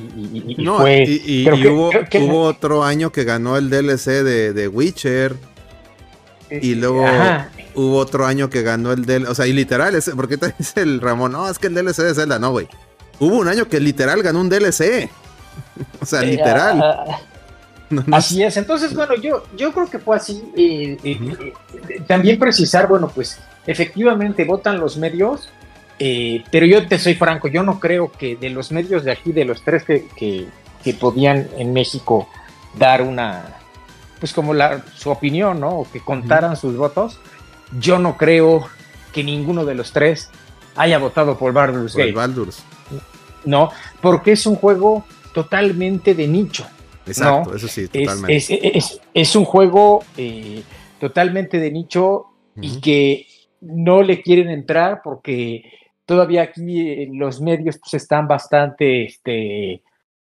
[0.65, 5.35] fue, y, hubo, otro año que ganó el DLC de, de Witcher.
[6.49, 7.05] Y luego
[7.75, 9.29] hubo otro año que ganó el DLC.
[9.29, 12.15] O sea, y literal, porque te dice el Ramón, no, es que el DLC de
[12.15, 12.67] Zelda, no, güey.
[13.19, 15.09] Hubo un año que literal ganó un DLC.
[16.01, 16.81] o sea, literal.
[18.11, 20.41] Así es, entonces, bueno, yo, yo creo que fue así.
[20.55, 21.53] Eh, eh,
[21.89, 25.49] eh, también precisar, bueno, pues efectivamente votan los medios,
[26.49, 29.45] pero yo te soy franco, yo no creo que de los medios de aquí, de
[29.45, 32.27] los tres que, que, podían en México
[32.77, 33.57] dar una,
[34.19, 35.79] pues como la, su opinión, ¿no?
[35.79, 37.19] O que contaran sus votos,
[37.79, 38.67] yo no creo
[39.13, 40.29] que ninguno de los tres
[40.75, 42.15] haya votado por Baldur's Gate.
[43.45, 43.69] No,
[44.01, 46.65] porque es un juego totalmente de nicho.
[47.05, 48.37] Exacto, eso sí, totalmente.
[49.13, 50.63] Es, un juego eh,
[50.99, 52.25] totalmente de nicho
[52.59, 53.27] y que
[53.61, 55.63] no le quieren entrar porque
[56.11, 59.81] todavía aquí eh, los medios pues, están bastante, este,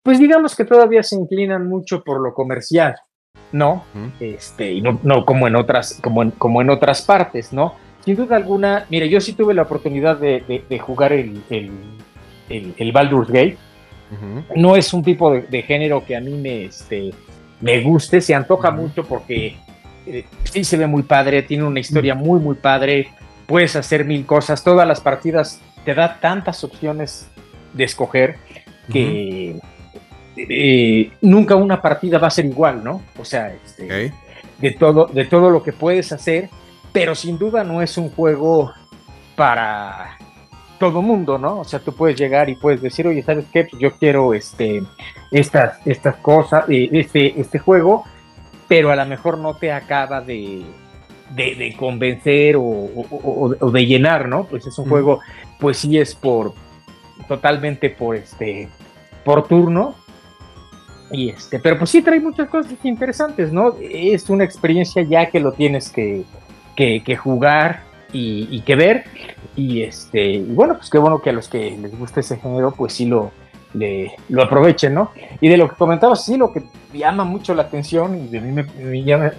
[0.03, 2.95] pues digamos que todavía se inclinan mucho por lo comercial,
[3.53, 3.85] ¿no?
[4.19, 7.75] Este, y no, no, como en otras, como en, como en otras partes, ¿no?
[8.03, 11.71] Sin duda alguna, mire, yo sí tuve la oportunidad de, jugar el, el,
[12.49, 13.57] el Baldur's Gate.
[14.57, 17.11] No es un tipo de, género que a mí me, este,
[17.61, 19.55] me guste, se antoja mucho porque
[20.05, 23.13] eh, sí se ve muy padre, tiene una historia muy, muy padre,
[23.49, 27.27] puedes hacer mil cosas, todas las partidas te da tantas opciones
[27.73, 28.37] de escoger
[28.91, 29.59] que
[30.35, 33.01] eh, nunca una partida va a ser igual, ¿no?
[33.17, 34.11] O sea, este,
[34.57, 36.49] de, todo, de todo lo que puedes hacer,
[36.91, 38.71] pero sin duda no es un juego
[39.35, 40.17] para
[40.79, 41.59] todo mundo, ¿no?
[41.59, 43.65] O sea, tú puedes llegar y puedes decir, oye, ¿sabes qué?
[43.65, 44.81] Pues yo quiero este,
[45.31, 48.05] estas, estas cosas, eh, este, este juego,
[48.67, 50.63] pero a lo mejor no te acaba de,
[51.31, 54.45] de, convencer o, de llenar, ¿no?
[54.45, 55.19] Pues es un juego,
[55.59, 56.53] pues sí es por,
[57.27, 58.69] totalmente por este,
[59.23, 59.95] por turno.
[61.11, 63.75] Y este, pero pues sí trae muchas cosas interesantes, ¿no?
[63.81, 66.23] Es una experiencia ya que lo tienes que,
[66.75, 67.83] que, jugar
[68.13, 69.05] y, que ver.
[69.55, 72.93] Y este, bueno, pues qué bueno que a los que les guste ese género, pues
[72.93, 73.31] sí lo,
[73.73, 75.11] lo aprovechen, ¿no?
[75.41, 78.51] Y de lo que comentabas, sí, lo que llama mucho la atención, y de mí
[78.51, 79.33] me, llama,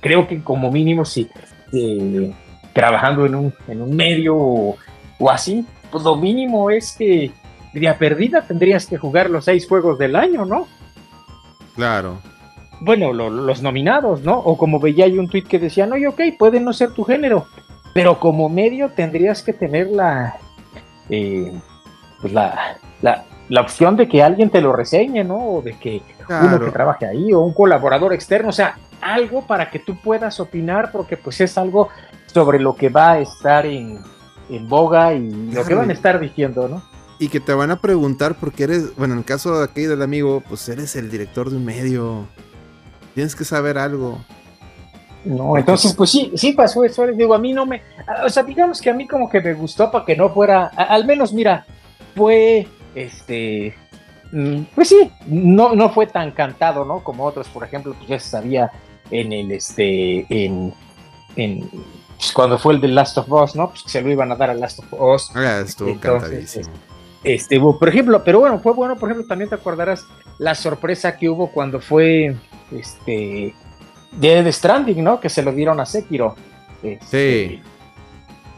[0.00, 1.28] creo que como mínimo, sí,
[1.72, 2.32] eh,
[2.72, 4.76] trabajando en un, en un medio o,
[5.28, 7.32] así, pues lo mínimo es que
[7.72, 10.66] día perdida tendrías que jugar los seis juegos del año, ¿no?
[11.74, 12.18] Claro.
[12.80, 14.38] Bueno, los nominados, ¿no?
[14.38, 17.04] O como veía hay un tweet que decía, no, y ok, puede no ser tu
[17.04, 17.46] género,
[17.92, 20.36] pero como medio tendrías que tener la,
[21.10, 21.52] eh,
[22.20, 25.36] pues la, la, la, opción de que alguien te lo reseñe, ¿no?
[25.36, 29.70] O de que uno que trabaje ahí o un colaborador externo, o sea, algo para
[29.70, 31.88] que tú puedas opinar, porque pues es algo
[32.26, 33.98] sobre lo que va a estar en,
[34.50, 36.82] en boga y lo que van a estar diciendo, ¿no?
[37.18, 40.02] Y que te van a preguntar porque eres, bueno, en el caso de aquí del
[40.02, 42.26] amigo, pues eres el director de un medio.
[43.14, 44.18] Tienes que saber algo.
[45.24, 47.82] No, entonces pues sí, sí pasó eso, digo, a mí no me,
[48.24, 51.04] o sea, digamos que a mí como que me gustó para que no fuera, al
[51.04, 51.66] menos mira,
[52.16, 53.74] fue, este,
[54.32, 57.04] mm, pues sí, no, no fue tan cantado, ¿no?
[57.04, 58.70] Como otros, por ejemplo, pues ya se sabía
[59.10, 60.72] en el, este, en,
[61.36, 61.68] en
[62.20, 63.70] pues, cuando fue el de Last of Us, ¿no?
[63.70, 65.30] Pues que se lo iban a dar a Last of Us.
[65.34, 66.68] Ah, estuvo Entonces,
[67.24, 70.04] Este, por ejemplo, pero bueno, fue bueno, por ejemplo, también te acordarás
[70.36, 72.36] la sorpresa que hubo cuando fue
[72.70, 73.54] este
[74.12, 75.18] de Stranding, ¿no?
[75.18, 76.34] Que se lo dieron a Sekiro.
[76.82, 77.62] Este, sí.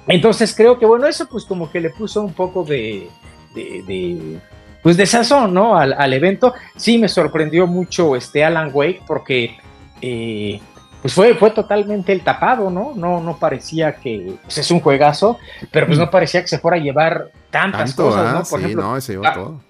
[0.08, 3.08] Entonces creo que bueno, eso pues como que le puso un poco de,
[3.54, 4.40] de,
[4.82, 5.76] pues de sazón, ¿no?
[5.76, 6.52] Al, evento.
[6.74, 9.56] Sí me sorprendió mucho este Alan Wake porque
[10.00, 10.60] eh,
[11.02, 12.92] pues fue, fue totalmente el tapado, ¿no?
[12.94, 15.36] No, no parecía que pues es un juegazo,
[15.72, 18.38] pero pues no parecía que se fuera a llevar tantas cosas, ¿no?
[18.38, 19.60] Por sí, ejemplo, no, se llevó todo.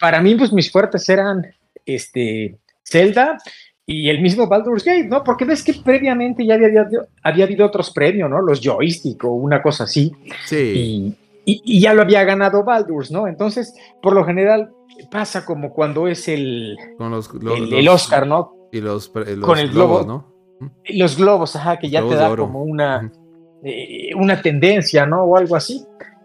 [0.00, 1.46] Para mí, pues mis fuertes eran
[1.84, 3.36] este Zelda
[3.84, 5.22] y el mismo Baldur's Gate, ¿no?
[5.22, 6.88] Porque ves que previamente ya había,
[7.22, 8.40] había, habido otros premios, ¿no?
[8.40, 10.12] Los joystick o una cosa así.
[10.46, 11.14] Sí.
[11.44, 13.26] Y, ya lo había ganado Baldur's, ¿no?
[13.26, 14.70] Entonces, por lo general,
[15.10, 18.54] pasa como cuando es el, Con los, el, Oscar, ¿no?
[18.72, 20.37] Y los, Con el globos, ¿no?
[20.88, 23.10] Los globos, ajá, que ya te da como una,
[23.62, 25.24] eh, una tendencia, ¿no?
[25.24, 25.84] O algo así.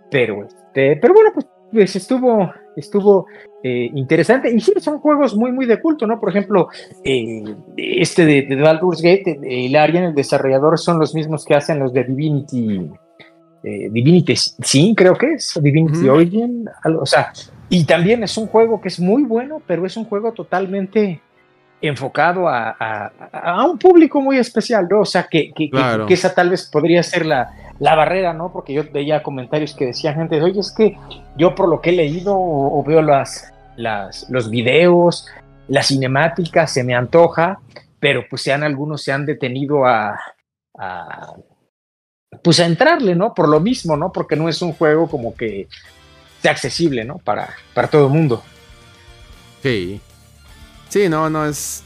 [0.10, 3.28] Pero, este, pero bueno, pues, pues estuvo, estuvo
[3.64, 4.52] eh, interesante.
[4.54, 6.20] Y sí, son juegos muy, muy de culto, ¿no?
[6.20, 6.70] Por ejemplo,
[7.04, 7.44] eh,
[7.78, 11.94] este de, de, Baldur's Gate, el área el desarrollador, son los mismos que hacen los
[11.94, 12.90] de Divinity.
[13.64, 16.66] Divinity sí, creo que es, Divinity Origin,
[17.00, 17.32] o sea,
[17.70, 21.22] y también es un juego que es muy bueno, pero es un juego totalmente
[21.88, 23.12] enfocado a,
[23.70, 25.02] un público muy especial, ¿no?
[25.02, 25.70] O sea, que, que,
[26.08, 28.54] esa tal vez podría ser la, la, barrera, ¿no?
[28.54, 30.98] Porque yo veía comentarios que decían gente, oye, es que
[31.36, 35.28] yo por lo que he leído o, veo las, las, los videos,
[35.68, 37.60] la cinemática, se me antoja,
[38.00, 40.18] pero pues sean algunos se han detenido a,
[40.78, 41.34] a,
[42.42, 43.34] pues a entrarle, ¿no?
[43.34, 44.10] Por lo mismo, ¿no?
[44.14, 45.68] Porque no es un juego como que
[46.42, 47.18] sea accesible, ¿no?
[47.18, 48.42] Para, para todo el mundo.
[49.62, 50.00] Sí,
[50.94, 51.82] Sí, no, no es.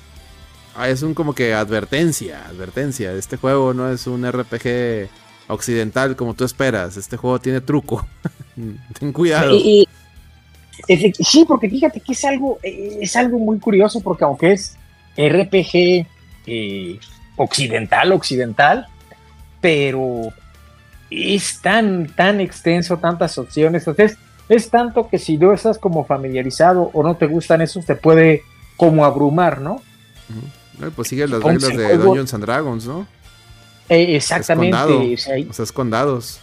[0.76, 3.14] Ah, es un como que advertencia, advertencia.
[3.14, 5.08] Este juego no es un RPG
[5.48, 6.98] occidental como tú esperas.
[6.98, 8.06] Este juego tiene truco.
[9.00, 9.58] Ten cuidado.
[9.58, 14.76] sí, porque fíjate que es algo, es algo muy curioso, porque aunque es
[15.16, 16.06] RPG
[16.46, 17.00] eh,
[17.38, 18.88] occidental, occidental,
[19.62, 20.34] pero
[21.10, 23.88] es tan, tan extenso, tantas opciones.
[23.88, 24.18] Entonces,
[24.50, 28.44] es tanto que si no estás como familiarizado o no te gustan esos, te puede
[28.78, 29.82] como abrumar, ¿no?
[30.96, 33.08] Pues sigue las reglas de Dungeons and Dragons, ¿no?
[33.90, 34.78] Eh, exactamente.
[34.78, 36.40] o, sea, escondados.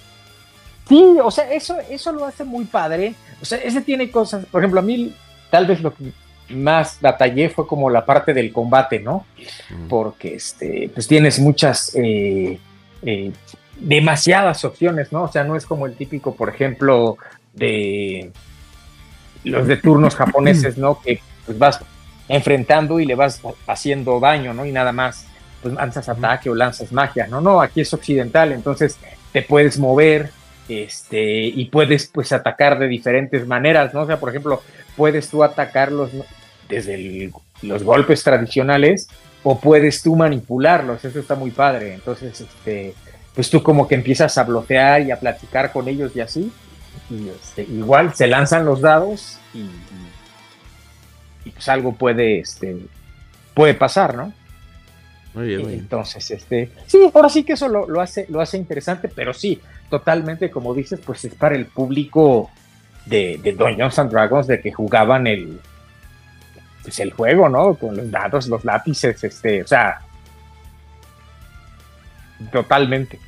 [0.88, 3.14] Sí, o sea, eso, eso lo hace muy padre.
[3.40, 5.14] O sea, ese tiene cosas, por ejemplo, a mí
[5.50, 6.12] tal vez lo que
[6.50, 9.24] más batallé fue como la parte del combate, ¿no?
[9.88, 12.58] Porque este, pues tienes muchas, eh,
[13.02, 13.32] eh,
[13.78, 15.24] demasiadas opciones, ¿no?
[15.24, 17.16] O sea, no es como el típico, por ejemplo,
[17.52, 18.30] de
[19.44, 21.00] los de turnos japoneses, ¿no?
[21.00, 21.80] Que pues vas
[22.28, 24.64] enfrentando y le vas haciendo daño, ¿no?
[24.64, 25.26] Y nada más,
[25.62, 27.40] pues lanzas ataque o lanzas magia, ¿no?
[27.40, 28.98] No, aquí es occidental, entonces
[29.32, 30.30] te puedes mover,
[30.68, 34.02] este, y puedes pues atacar de diferentes maneras, ¿no?
[34.02, 34.62] O sea, por ejemplo,
[34.96, 36.10] puedes tú atacarlos
[36.68, 37.30] desde
[37.62, 39.08] los golpes tradicionales
[39.42, 42.94] o puedes tú manipularlos, eso está muy padre, entonces, este,
[43.34, 46.52] pues tú como que empiezas a bloquear y a platicar con ellos y así,
[47.10, 50.03] y este, igual se lanzan los dados y y
[51.50, 52.76] pues algo puede, este,
[53.54, 54.32] puede pasar, ¿no?
[55.34, 59.34] Muy bien, Entonces, este, sí, ahora sí que eso lo, hace, lo hace interesante, pero
[59.34, 62.50] sí, totalmente, como dices, pues es para el público
[63.06, 65.60] de, de Dungeons and Dragons, de que jugaban el,
[66.84, 67.74] pues el juego, ¿no?
[67.74, 70.00] Con los dados, los lápices, este, o sea,
[72.52, 73.18] totalmente.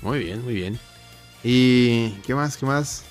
[0.00, 0.78] Muy bien, muy bien.
[1.44, 2.56] ¿Y qué más?
[2.56, 3.04] ¿Qué más?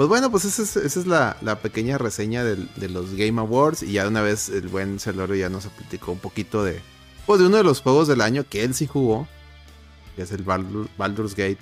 [0.00, 3.82] Pues bueno, pues esa es, la, pequeña reseña de los Game Awards.
[3.82, 6.80] Y ya una vez el buen Celorio ya nos platicó un poquito de,
[7.26, 9.28] pues de uno de los juegos del año que él sí jugó.
[10.16, 11.58] Que es el Baldur's Gate.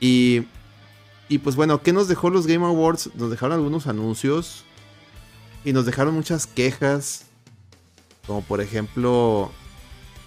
[0.00, 0.42] Y,
[1.30, 3.08] y pues bueno, ¿qué nos dejó los Game Awards?
[3.14, 4.64] Nos dejaron algunos anuncios.
[5.64, 7.24] Y nos dejaron muchas quejas.
[8.26, 9.50] Como por ejemplo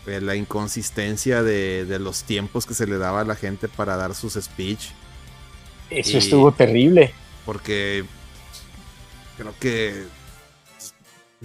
[0.08, 3.98] eh, la inconsistencia de, de los tiempos que se le daba a la gente para
[3.98, 4.90] dar sus speech.
[5.94, 7.14] Eso estuvo terrible.
[7.46, 8.04] Porque
[9.38, 10.04] creo que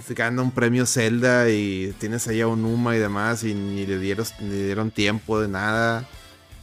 [0.00, 3.98] se gana un premio Zelda y tienes ahí a Unuma y demás y ni le
[3.98, 6.06] dieron, ni dieron tiempo de nada.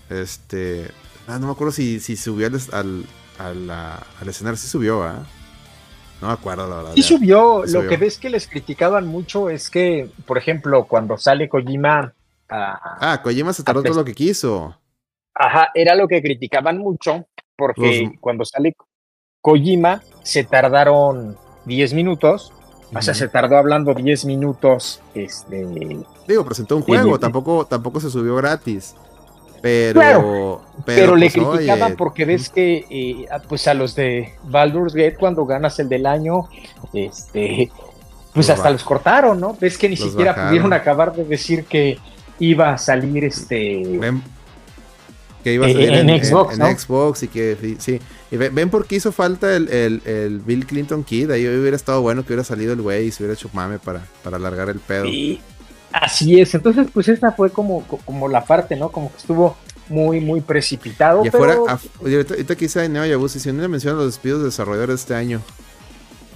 [0.10, 0.90] Este.
[1.28, 3.06] Ah, no me acuerdo si, si subió al,
[3.40, 4.58] al, al, escenario.
[4.58, 5.26] Sí subió, ¿ah?
[6.22, 6.92] No me acuerdo, la verdad.
[6.96, 7.64] Sí subió.
[7.66, 12.14] Lo que ves que les criticaban mucho es que, por ejemplo, cuando sale Kojima.
[12.50, 14.78] ah, Kojima se tardó todo lo que quiso.
[15.34, 17.28] Ajá, era lo que criticaban mucho
[17.58, 18.76] porque cuando sale
[19.41, 22.53] Kojima se tardaron 10 minutos,
[22.93, 25.01] o sea, se tardó hablando 10 minutos.
[25.14, 25.66] Este,
[26.28, 28.95] Digo, presentó un juego, tampoco, tampoco se subió gratis.
[29.62, 35.16] Pero, pero, le pues, criticaban porque ves que eh, pues a los de Baldur's Gate
[35.16, 36.49] cuando ganas el del año,
[36.93, 37.72] este,
[38.32, 39.58] pues hasta los cortaron, ¿no?
[39.60, 41.97] Ves que ni siquiera pudieron acabar de decir que
[42.38, 43.99] iba a salir este
[45.46, 48.00] que iba a salir en, Xbox, en, Xbox y que sí.
[48.32, 51.30] Y ven, por qué hizo falta el, el, Bill Clinton Kid.
[51.30, 54.02] Ahí hubiera estado bueno que hubiera salido el güey y se hubiera hecho mame para,
[54.24, 55.06] para alargar el pedo.
[55.91, 56.56] así es.
[56.56, 58.89] Entonces, pues esta fue como, como la parte, ¿no?
[58.89, 59.56] Como que estuvo
[59.88, 61.24] muy, muy precipitado.
[61.24, 61.58] Y afuera,
[62.02, 65.14] ahorita, que hice Neo Yabus, y si no le mencionan los despidos de desarrolladores este
[65.14, 65.41] año.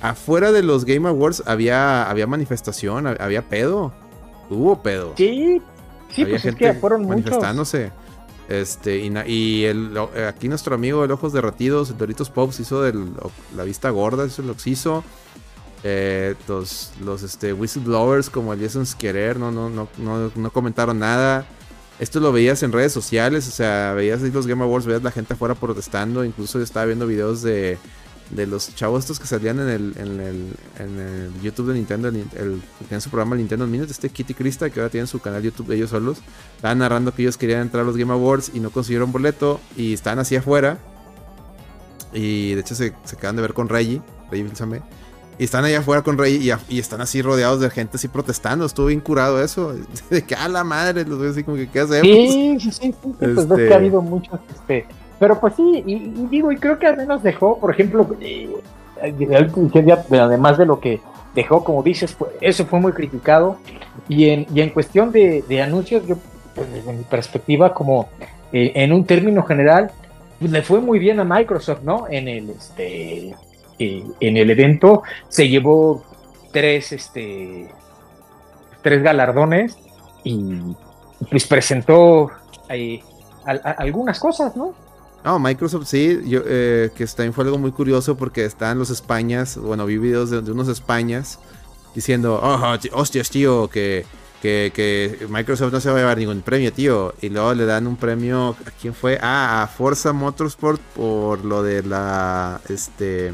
[0.02, 3.92] Afuera de los Game Awards había, había manifestación, había pedo.
[4.52, 5.16] Hubo pedo.
[5.18, 5.64] Sí,
[6.12, 7.92] sí, pues es que fueron manifestándose.
[8.50, 9.96] Este, y, el,
[10.28, 12.84] aquí nuestro amigo el Ojos Derretidos, el Doritos Pops, hizo
[13.56, 15.04] la vista gorda, eso lo hizo.
[15.84, 19.88] Eh, los, los este, whistleblowers como el Jason Skerer no, no, no,
[20.36, 21.46] no, comentaron nada.
[22.00, 25.34] Esto lo veías en redes sociales, o sea, veías los Game Awards, veías la gente
[25.36, 26.26] afuera protestando.
[26.26, 27.78] Incluso yo estaba viendo videos de,
[28.30, 32.10] de los chavos estos que salían en el, en el, en el YouTube de Nintendo,
[32.10, 35.42] el, el, tenían su programa Nintendo Minutes, este Kitty Krista, que ahora tienen su canal
[35.42, 36.20] YouTube ellos solos,
[36.56, 39.94] estaban narrando que ellos querían entrar a los Game Awards y no consiguieron boleto y
[39.94, 40.78] estaban así afuera.
[42.14, 44.02] Y de hecho se, se quedan de ver con Reggie,
[44.32, 44.50] Reggie
[45.38, 48.66] Y están allá afuera con Reggie y, están así rodeados de gente así protestando.
[48.66, 49.76] Estuvo bien curado eso.
[50.10, 52.04] De que a la madre, los veo así como que qué hacemos.
[52.04, 52.96] Sí, sí, sí.
[53.20, 54.88] Pues ves que ha este habido muchos este,
[55.20, 55.96] pero pues sí, y,
[56.28, 58.50] digo, y creo que al menos dejó, por ejemplo, eh,
[60.12, 61.02] además de lo que
[61.36, 63.58] dejó, como dices, eso fue muy criticado.
[64.08, 66.16] Y en, y en cuestión de, anuncios, yo,
[66.56, 68.08] pues, desde mi perspectiva, como
[68.54, 69.92] eh, en un término general,
[70.40, 72.06] pues, le fue muy bien a Microsoft, ¿no?
[72.10, 73.36] En el, este,
[73.78, 76.04] eh, en el evento se llevó
[76.54, 77.68] tres, este,
[78.82, 79.78] tres galardones
[80.24, 80.62] y
[81.30, 82.32] pues presentó
[83.78, 84.74] algunas cosas, ¿no?
[85.24, 89.58] No, Microsoft sí, yo, eh, que también fue algo muy curioso porque están los Españas,
[89.58, 91.40] bueno, vi videos de, unos Españas
[91.94, 94.06] diciendo, oh, hostias, tío, que,
[94.42, 97.14] que, Microsoft no se va a llevar ningún premio, tío.
[97.22, 99.20] Y luego le dan un premio, ¿a quién fue?
[99.22, 103.34] Ah, a Forza Motorsport por lo de la, este,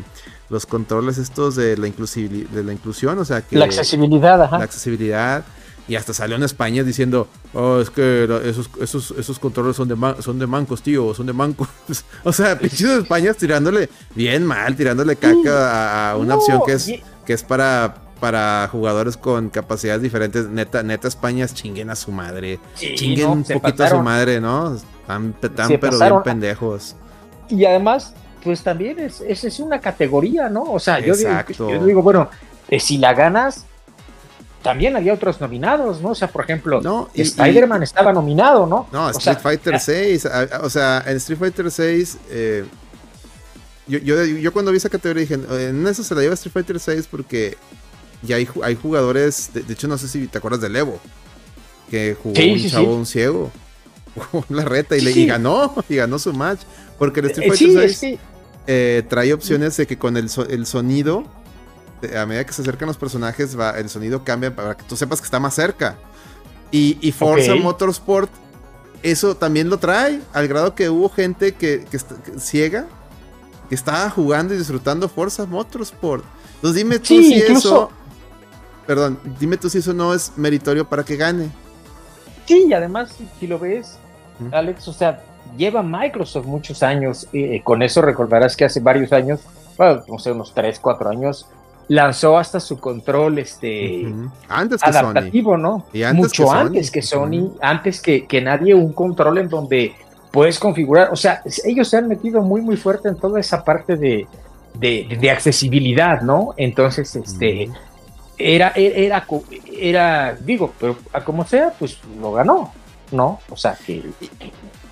[0.50, 3.58] los controles estos de la, de la inclusión, o sea que...
[3.58, 4.58] La accesibilidad, ajá.
[4.58, 5.46] La accesibilidad
[5.88, 9.96] y hasta salió en España diciendo, oh, es que esos, esos, esos controles son de,
[10.22, 11.68] son de mancos, tío, son de mancos.
[12.24, 16.92] o sea, pinches de España tirándole bien mal, tirándole caca a, una opción que es,
[17.26, 20.48] que es para, para jugadores con capacidades diferentes.
[20.48, 22.60] Neta, neta, España chinguen a su madre.
[22.76, 24.76] chinguen un poquito a su madre, ¿no?
[24.76, 25.36] Están,
[25.80, 26.96] pero bien pendejos.
[27.48, 30.64] Y además, pues también es, es, una categoría, ¿no?
[30.64, 32.28] O sea, yo digo, yo digo, bueno,
[32.70, 33.66] eh, si la ganas,
[34.66, 36.10] también había otros nominados, ¿no?
[36.10, 38.88] O sea, por ejemplo, no, Spider-Man estaba nominado, ¿no?
[38.92, 40.28] No, Street Fighter 6,
[40.64, 42.66] o sea, en Street Fighter 6, eh,
[43.86, 47.08] yo, yo, cuando vi esa categoría dije, en eso se la lleva Street Fighter 6
[47.12, 47.58] porque
[48.24, 51.00] ya hay, hay jugadores, de, hecho no sé si te acuerdas de Evo,
[51.92, 53.52] que jugó un chavo, un ciego,
[54.50, 56.62] la reta y, le, y ganó, y ganó su match,
[56.98, 58.20] porque el Street eh, Fighter 6
[58.66, 61.24] eh, trae opciones de que con el, el sonido
[62.18, 65.20] a medida que se acercan los personajes, va, el sonido cambia para que tú sepas
[65.20, 65.98] que está más cerca.
[66.72, 68.32] Y, y Forza Motorsport,
[69.04, 71.86] eso también lo trae, al grado que hubo gente que,
[72.38, 72.88] ciega,
[73.70, 76.24] que estaba jugando y disfrutando Forza Motorsport.
[76.56, 77.92] Entonces dime tú si eso...
[78.88, 81.50] Perdón, dime tú si eso no es meritorio para que gane.
[82.46, 83.98] Sí, y además, si lo ves,
[84.52, 85.24] Alex, o sea,
[85.58, 89.42] lleva Microsoft muchos años, y con eso recordarás que hace varios años,
[89.78, 91.48] bueno, no sé, unos 3, 4 años,
[91.88, 94.06] lanzó hasta su control este
[94.48, 95.86] antes adaptativo, ¿no?
[95.94, 99.94] Y Mucho antes que Sony, antes que, que, nadie, un control en donde
[100.32, 103.96] puedes configurar, o sea, ellos se han metido muy muy fuerte en toda esa parte
[103.96, 104.28] de,
[104.80, 106.54] de, accesibilidad, ¿no?
[106.58, 107.70] Entonces, este,
[108.38, 109.26] era, era,
[109.80, 112.74] era, digo, pero a como sea, pues lo ganó,
[113.12, 113.40] ¿no?
[113.50, 114.04] O sea, que...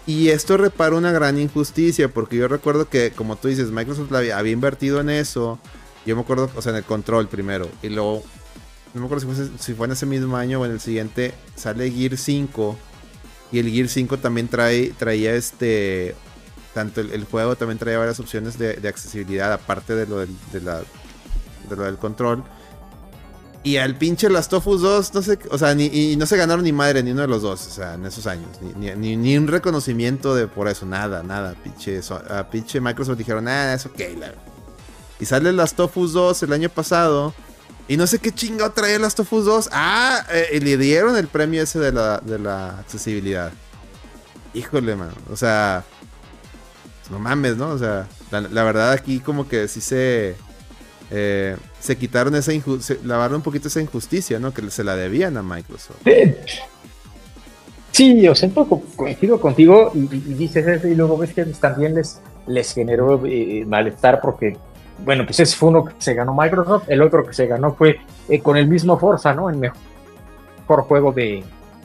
[0.05, 4.51] Y esto repara una gran injusticia, porque yo recuerdo que, como tú dices, Microsoft había
[4.51, 5.59] invertido en eso,
[6.05, 7.69] yo me acuerdo, o sea, en el control primero.
[7.81, 8.23] Y luego,
[8.93, 12.17] no me acuerdo si fue, en ese mismo año o en el siguiente, sale Gear
[12.17, 12.77] 5.
[13.51, 16.15] Y el Gear 5 también trae, traía este.
[16.73, 20.81] Tanto el, juego también traía varias opciones de, accesibilidad, aparte de lo del, de, la,
[21.69, 22.43] lo del control.
[23.61, 26.35] Y al pinche Last of Us 2, no sé, o sea, ni, y no se
[26.35, 28.49] ganaron ni madre ni uno de los dos, o sea, en esos años.
[28.75, 31.55] Ni, ni, un reconocimiento de por eso, nada, nada.
[31.63, 34.33] Pinche, a pinche Microsoft dijeron, ah, es ok, la
[35.23, 37.33] y sale Last of Us 2 el año pasado.
[37.87, 39.69] Y no sé qué chingado trae Last of Us 2.
[39.71, 43.53] Ah, eh, le dieron el premio ese de la, de la accesibilidad.
[44.53, 45.13] híjole, man.
[45.31, 45.85] O sea,
[47.09, 47.69] no mames, ¿no?
[47.69, 50.35] O sea, la, verdad aquí como que sí se...
[51.09, 54.53] Eh, se quitaron esa injusticia, lavaron un poquito esa injusticia, ¿no?
[54.53, 56.01] Que se la debían a Microsoft.
[57.91, 58.67] Sí, yo siento
[58.97, 64.19] coincido contigo y, dices eso y luego ves que también les, les generó eh, malestar
[64.19, 64.57] porque,
[65.03, 67.99] bueno, pues ese fue uno que se ganó Microsoft, el otro que se ganó fue
[68.29, 69.49] eh, con el mismo Forza, ¿no?
[69.49, 71.43] El mejor juego de,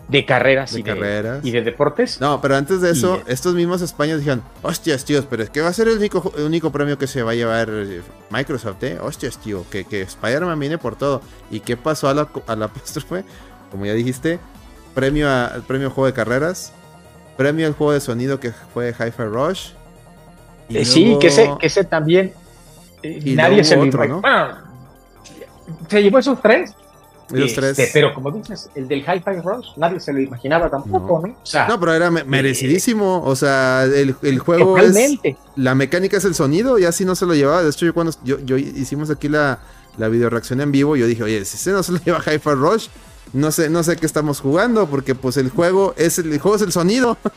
[0.08, 2.20] de carreras, y, De, y de deportes.
[2.20, 5.68] No, pero antes de eso, estos mismos españoles dijeron, hostias, tíos, pero es que va
[5.68, 8.00] a ser el único, único premio que se va a llevar eh,
[8.30, 8.98] Microsoft, ¿eh?
[9.00, 11.20] Hostias, tío, que, que Spider-Man viene por todo.
[11.50, 13.24] ¿Y qué pasó a la, a la apóstrofe?
[13.70, 14.38] Como ya dijiste,
[14.94, 16.72] premio a premio juego de carreras,
[17.36, 19.70] premio al juego de sonido que fue Hi-Fi Rush.
[20.70, 22.32] Eh, sí, que ese, que ese también
[23.02, 24.22] eh, nadie se lo ¿no?
[25.88, 26.74] se llevó esos tres
[27.34, 31.36] este, pero como dices, el del Hi-Fi Rush, nadie se lo imaginaba tampoco, ¿no?
[31.68, 33.22] no, pero era eh, merecidísimo.
[33.22, 34.96] O sea, el, el juego es.
[35.56, 37.62] La mecánica es el sonido, y así no se lo llevaba.
[37.62, 39.58] De hecho, yo cuando yo, yo hicimos aquí la,
[39.98, 42.50] la video reacción en vivo, yo dije, oye, si ese no se lo lleva Hi-Fi
[42.50, 42.88] Rush,
[43.34, 46.62] no sé, no sé qué estamos jugando, porque pues el juego es el, juego es
[46.62, 47.18] el sonido.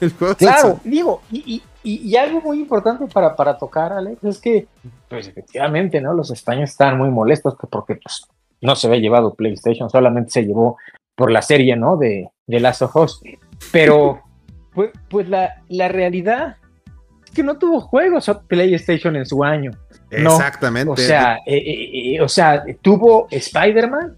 [0.00, 4.38] el juego claro, digo, y, y, y, algo muy importante para, para tocar, Alex, es
[4.38, 4.66] que,
[5.08, 6.14] pues efectivamente, ¿no?
[6.14, 8.26] Los españoles están muy molestos porque pues
[8.60, 10.76] no se había llevado PlayStation, solamente se llevó
[11.14, 11.96] por la serie, ¿no?
[11.96, 13.20] De, de Last of Us.
[13.72, 14.20] Pero,
[14.74, 16.56] pues, pues la, la realidad
[17.34, 19.72] que no tuvo juegos PlayStation en su año.
[20.10, 20.90] Exactamente.
[20.90, 24.16] O sea, eh, eh, eh, o sea, tuvo Spider-Man,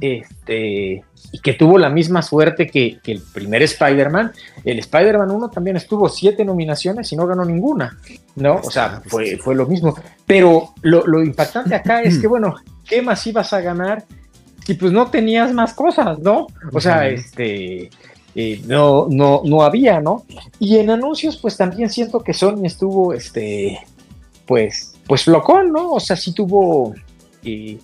[0.00, 4.32] este, y que tuvo la misma suerte que, el primer Spider-Man.
[4.64, 7.98] El Spider-Man 1 también estuvo siete nominaciones y no ganó ninguna,
[8.36, 8.56] ¿no?
[8.56, 9.94] O sea, fue, fue lo mismo.
[10.26, 12.54] Pero lo, lo impactante acá es que, bueno,
[12.88, 14.04] ¿qué más ibas a ganar?
[14.66, 16.46] Y pues no tenías más cosas, ¿no?
[16.72, 17.90] O sea, este,
[18.34, 20.24] eh, no, no, no había, ¿no?
[20.58, 23.78] Y en anuncios, pues también siento que Sony estuvo, este,
[24.46, 25.92] pues, pues flocón, ¿no?
[25.92, 26.94] O sea, sí tuvo
[27.44, 27.78] eh,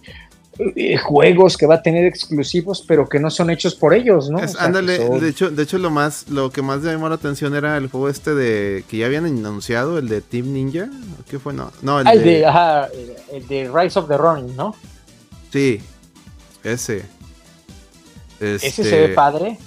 [0.58, 4.40] eh, juegos que va a tener exclusivos, pero que no son hechos por ellos, ¿no?
[4.58, 7.86] ándale, de hecho, de hecho lo más, lo que más llamó la atención era el
[7.88, 10.88] juego este de que ya habían anunciado, el de Team Ninja,
[11.30, 11.52] ¿qué fue?
[11.52, 12.88] No, no el, ah, de, ajá,
[13.32, 14.74] el de Rise of the Ronin, ¿no?
[15.52, 15.80] Sí,
[16.64, 17.04] ese.
[18.40, 19.58] Ese se ve este, padre.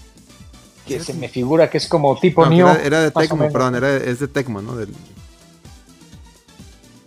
[0.98, 4.20] Que se me figura que es como tipo no, Era, de Tecmo, perdón, era, es
[4.20, 4.76] de Tecmo, ¿no?
[4.76, 4.90] Del...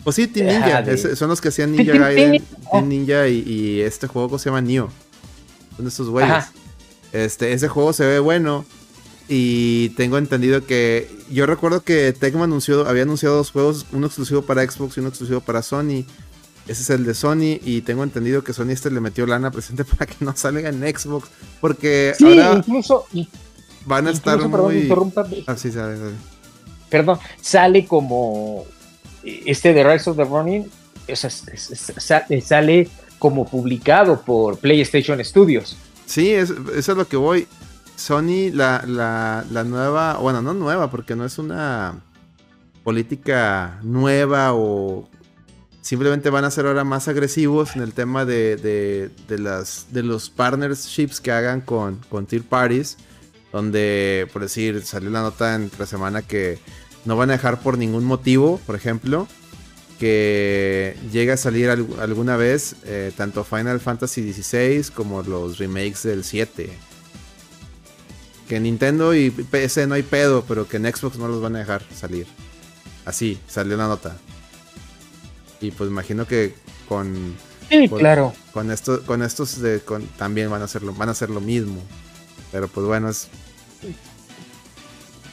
[0.05, 1.17] Pues sí, Team Ninja.
[1.17, 4.89] son los que hacían Ninja Gaiden, Team Ninja y, este juego se llama Nioh.
[5.77, 6.45] Son estos güeyes.
[7.13, 8.65] Este, ese juego se ve bueno.
[9.29, 11.11] Y tengo entendido que.
[11.31, 15.09] Yo recuerdo que Tecmo anunció, había anunciado dos juegos, uno exclusivo para Xbox y uno
[15.09, 16.05] exclusivo para Sony.
[16.69, 19.85] Ese es el de Sony y tengo entendido que Sony este le metió lana presente
[19.85, 21.29] para que no salga en Xbox
[21.61, 23.07] porque sí, incluso
[23.87, 24.93] van a estar muy
[25.47, 25.57] ah,
[26.91, 28.67] Perdón, sale como
[29.25, 30.71] este de Rise of the Running
[32.43, 35.77] sale como publicado por PlayStation Studios.
[36.05, 37.49] Sí, es, eso es lo que voy.
[37.97, 42.01] Sony, la, la, la nueva, bueno, no nueva, porque no es una
[42.85, 45.09] política nueva o
[45.87, 51.21] Simplemente van a ser ahora más agresivos en el tema de, las, de los partnerships
[51.21, 52.97] que hagan con, con tier parties.
[53.57, 56.59] Donde, por decir, salió la nota entre semana que
[57.07, 59.27] no van a dejar por ningún motivo, por ejemplo,
[59.99, 66.23] que llegue a salir alguna vez eh, tanto Final Fantasy XVI como los remakes del
[66.23, 66.69] 7.
[68.47, 71.61] Que Nintendo y PC no hay pedo, pero que en Xbox no los van a
[71.61, 72.27] dejar salir.
[73.07, 74.19] Así, salió la nota.
[75.63, 76.53] Y pues imagino que
[76.91, 77.35] con.
[77.71, 78.35] Sí, claro.
[78.53, 79.81] Con, esto, con estos de,
[80.19, 81.81] también van a, hacer lo, van a hacer lo mismo.
[82.53, 83.29] Pero pues bueno, es.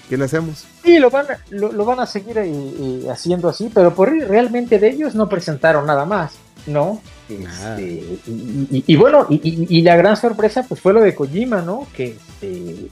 [0.10, 0.66] ¿Qué le hacemos?
[0.84, 4.78] Sí, lo van a, lo, van a seguir eh, eh, haciendo así, pero por realmente
[4.80, 6.34] de ellos no presentaron nada más,
[6.68, 7.02] ¿no?
[7.30, 11.88] Este, y, bueno, y, la gran sorpresa pues fue lo de Kojima, ¿no?
[11.96, 12.90] Que, este,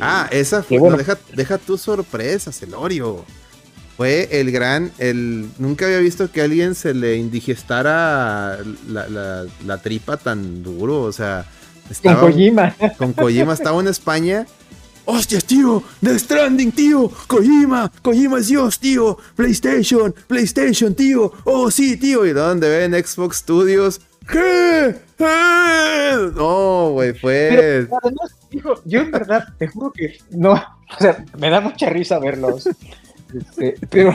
[0.00, 3.24] ah, esa fue, bueno, deja, deja tu sorpresa, Celorio
[3.96, 8.58] fue el gran, el nunca había visto que a alguien se le indigestara
[8.88, 11.46] la, tripa tan duro, o sea,
[11.90, 12.76] estaba, con Kojima.
[12.98, 14.46] Con Kojima estaba en España.
[15.06, 15.82] ¡Hostias, tío!
[16.00, 17.10] ¡The Stranding, tío!
[17.28, 17.90] ¡Kojima!
[18.02, 19.16] ¡Kojima es Dios, tío!
[19.36, 20.12] ¡PlayStation!
[20.26, 21.32] ¡PlayStation, tío!
[21.44, 22.26] ¡Oh, sí, tío!
[22.26, 24.00] ¿Y dónde ven Xbox Studios?
[24.28, 24.96] ¿Qué?
[26.34, 27.88] No, güey, fue.
[28.84, 30.52] yo en verdad, te juro que no.
[30.52, 32.68] O sea, me da mucha risa verlos.
[33.32, 34.12] Este, pero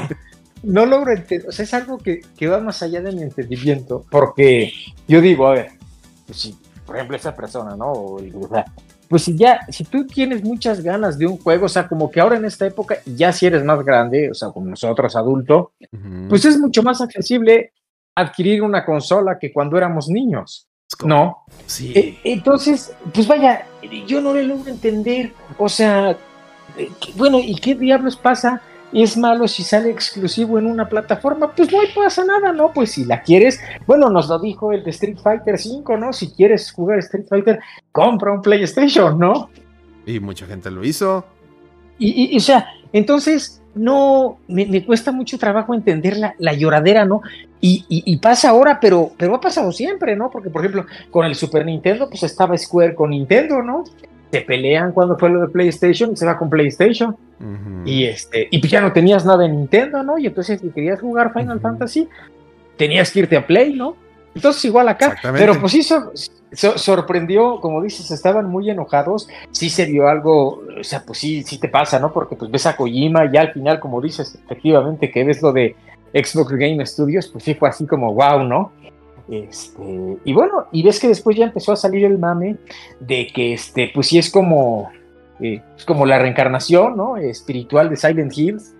[0.63, 4.71] no logro entender, o sea, es algo que, va más allá de mi entendimiento, porque
[5.07, 5.71] yo digo, a ver,
[6.25, 8.17] pues si, por ejemplo, esa persona, ¿no?
[9.11, 12.21] Pues si ya, si tú tienes muchas ganas de un juego, o sea, como que
[12.21, 15.73] ahora en esta época, ya si eres más grande, o sea, como nosotros adulto,
[16.29, 17.73] pues es mucho más accesible
[18.15, 20.69] adquirir una consola que cuando éramos niños.
[21.03, 21.39] ¿No?
[21.65, 21.91] Sí.
[21.93, 23.65] E, entonces, pues vaya,
[24.07, 26.11] yo no le logro entender, o sea,
[26.77, 28.61] eh, bueno, ¿y qué diablos pasa?
[28.93, 32.73] Es malo si sale exclusivo en una plataforma, pues no pasa nada, ¿no?
[32.73, 36.13] Pues si la quieres, bueno, nos lo dijo el de Street Fighter 5, ¿no?
[36.13, 37.59] Si quieres jugar Street Fighter,
[37.91, 39.49] compra un PlayStation, ¿no?
[40.05, 41.25] Y mucha gente lo hizo.
[41.97, 47.21] Y, o sea, entonces, no, me, cuesta mucho trabajo entender la, lloradera, ¿no?
[47.61, 50.31] Y, y, pasa ahora, pero, pero ha pasado siempre, ¿no?
[50.31, 53.83] Porque, por ejemplo, con el Super Nintendo, pues estaba Square con Nintendo, ¿no?
[54.31, 57.15] Se pelean cuando fue lo de PlayStation y se va con PlayStation.
[57.85, 60.17] Y este, y pues ya no tenías nada en Nintendo, ¿no?
[60.17, 62.07] Y entonces si querías jugar Final Fantasy,
[62.77, 63.95] tenías que irte a Play, ¿no?
[64.33, 65.83] Entonces igual acá, pero pues sí
[66.53, 71.59] sorprendió, como dices, estaban muy enojados, sí se vio algo, o sea, pues sí, sí
[71.59, 72.13] te pasa, ¿no?
[72.13, 75.75] Porque pues ves a Kojima y al final, como dices, efectivamente que ves lo de
[76.13, 78.71] Xbox Game Studios, pues sí fue así como wow, ¿no?
[79.31, 82.57] Este, y bueno, y ves que después ya empezó a salir el mame
[82.99, 84.91] de que este, pues sí es como,
[85.39, 87.15] eh, es como la reencarnación, ¿no?
[87.17, 88.73] Espiritual de Silent Hills,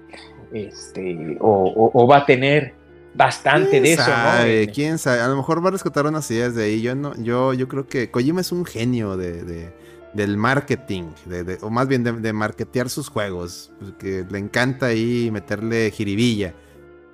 [0.52, 2.74] este, o va a tener
[3.14, 4.44] bastante de eso, ¿no?
[4.44, 6.82] Este, quién sabe, a lo mejor va a rescatar unas ideas de ahí.
[6.82, 9.72] Yo no, yo, yo creo que Kojima es un genio de,
[10.14, 15.92] del marketing, de, o más bien de, marketear sus juegos, que le encanta ahí meterle
[15.92, 16.54] jiribilla.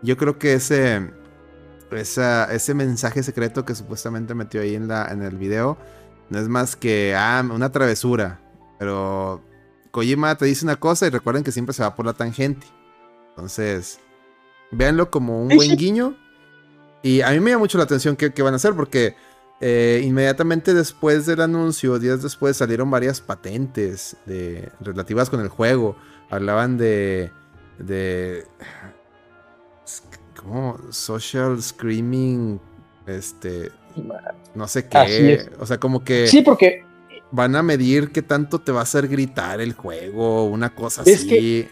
[0.04, 1.10] Yo creo que ese,
[1.92, 5.78] ese mensaje secreto que supuestamente metió ahí en, la, en el video
[6.30, 8.40] no es más que ah, una travesura.
[8.80, 9.42] Pero
[9.92, 12.68] Kojima te dice una cosa y recuerden que siempre se va por la tangente.
[13.30, 14.00] Entonces,
[14.72, 16.16] Véanlo como un buen guiño.
[17.04, 19.16] Y a mí me llama mucho la atención qué, van a hacer, porque
[19.62, 25.96] eh, inmediatamente después del anuncio, días después, salieron varias patentes de, relativas con el juego.
[26.30, 27.32] Hablaban de.
[27.80, 28.46] de.
[30.48, 30.78] ¿Cómo?
[30.91, 32.60] Social Screaming.
[33.06, 33.72] Este.
[34.56, 35.50] No sé qué.
[35.60, 36.28] O sea, como que.
[36.28, 36.84] Sí, porque.
[37.30, 41.68] Van a medir qué tanto te va a hacer gritar el juego, una cosa así.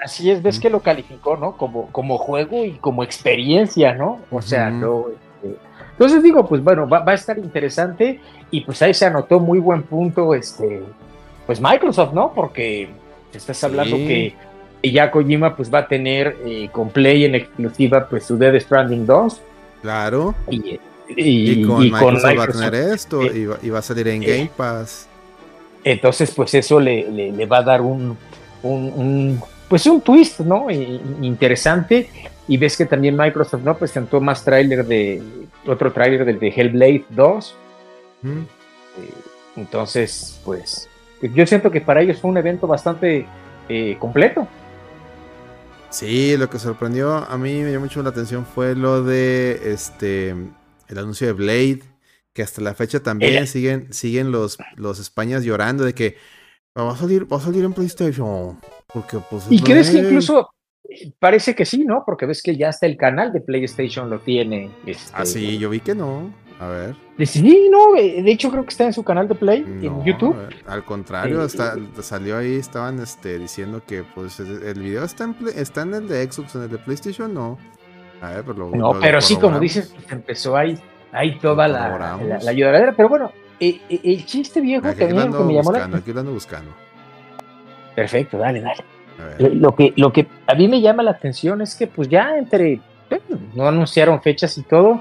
[0.00, 1.56] Así es, ves que lo calificó, ¿no?
[1.56, 4.20] Como, como juego y como experiencia, ¿no?
[4.30, 5.06] O sea, no.
[5.08, 5.58] Este,
[5.92, 9.82] entonces digo, pues bueno, va, a estar interesante y pues ahí se anotó muy buen
[9.82, 10.82] punto, este,
[11.46, 12.32] pues Microsoft, ¿no?
[12.34, 12.88] Porque
[13.32, 14.34] estás hablando que
[14.92, 19.06] ya Kojima pues va a tener eh, con Play en exclusiva pues su Dead Stranding
[19.06, 19.40] 2.
[19.82, 20.34] Claro.
[20.50, 20.78] Y,
[21.08, 25.08] y, con, Microsoft va a tener esto eh, y, va, a salir en Game Pass.
[25.82, 28.16] Entonces pues eso le, le, va a dar un,
[28.62, 30.70] un pues un twist, ¿no?
[30.70, 32.08] interesante.
[32.46, 33.76] Y ves que también Microsoft, ¿no?
[33.76, 35.22] Presentó más tráiler de,
[35.66, 37.56] otro tráiler del de Hellblade 2.
[38.22, 38.38] Mm.
[38.38, 38.44] Eh,
[39.56, 40.88] entonces, pues,
[41.22, 43.26] yo siento que para ellos fue un evento bastante
[43.68, 44.46] eh, completo.
[45.94, 50.30] Sí, lo que sorprendió a mí me llamó mucho la atención fue lo de este
[50.88, 51.82] el anuncio de Blade,
[52.32, 56.16] que hasta la fecha también siguen, siguen los, los Españas llorando de que
[56.76, 58.58] va a salir, va a salir en PlayStation.
[58.92, 60.50] Porque, pues, ¿Y crees que incluso
[61.20, 62.02] parece que sí, ¿no?
[62.04, 64.70] Porque ves que ya hasta el canal de PlayStation lo tiene.
[64.84, 66.34] Este, ah, sí, yo vi que no.
[66.64, 66.96] A ver.
[67.26, 70.34] Sí, no, de hecho creo que está en su canal de Play, en YouTube.
[70.66, 75.94] Al contrario, salió ahí, estaban este, diciendo que pues el video está en, está en
[75.94, 77.58] el de Xbox, en el de PlayStation no.
[78.22, 80.78] A ver, pero lo, No, pero sí, como dices, pues, empezó ahí,
[81.12, 82.94] ahí toda la, la, ayudadera.
[82.96, 85.84] Pero bueno, eh, eh, el chiste viejo que, me llamó la...
[85.84, 86.70] Aquí lo ando buscando.
[87.94, 89.54] Perfecto, dale, dale.
[89.54, 92.80] Lo que, lo que a mí me llama la atención es que pues ya entre,
[93.54, 95.00] no anunciaron fechas y todo,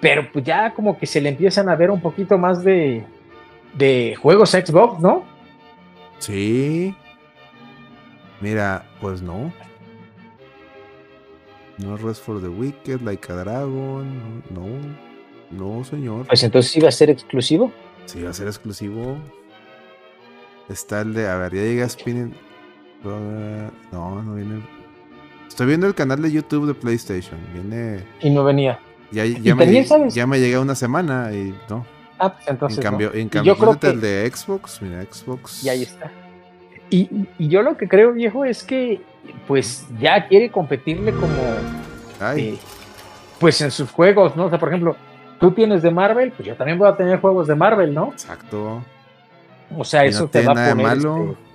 [0.00, 3.04] pero pues ya como que se le empiezan a ver un poquito más de,
[3.74, 5.24] de juegos Xbox, ¿no?
[6.18, 6.94] Sí.
[8.40, 9.52] Mira, pues no.
[11.78, 14.66] No Rest for the Wicked, Like a Dragon, no,
[15.50, 16.26] no, señor.
[16.26, 17.70] Pues entonces iba a ser exclusivo.
[18.06, 19.18] Sí, va a ser exclusivo.
[20.68, 21.28] Está el de.
[21.28, 22.34] A ver, ya llega Spinning.
[23.92, 24.62] No, no viene.
[25.46, 27.38] Estoy viendo el canal de YouTube de PlayStation.
[27.52, 28.04] Viene.
[28.20, 28.80] Y no venía.
[29.10, 31.86] Ya, ya, me, ya me llega una semana y no.
[32.18, 32.78] Ah, pues entonces.
[32.78, 33.86] En cambio, en cambio yo creo que...
[33.88, 34.82] el de Xbox.
[34.82, 35.64] Mira, Xbox.
[35.64, 36.10] Y ahí está.
[36.90, 39.00] Y, y, yo lo que creo, viejo, es que
[39.46, 41.34] pues ya quiere competirle como.
[42.36, 42.56] Eh,
[43.38, 44.46] pues en sus juegos, ¿no?
[44.46, 44.96] O sea, por ejemplo,
[45.40, 48.12] tú tienes de Marvel, pues yo también voy a tener juegos de Marvel, ¿no?
[48.12, 48.82] Exacto.
[49.76, 50.76] O sea, eso te va a poner.
[50.76, 51.30] Malo.
[51.30, 51.46] Este,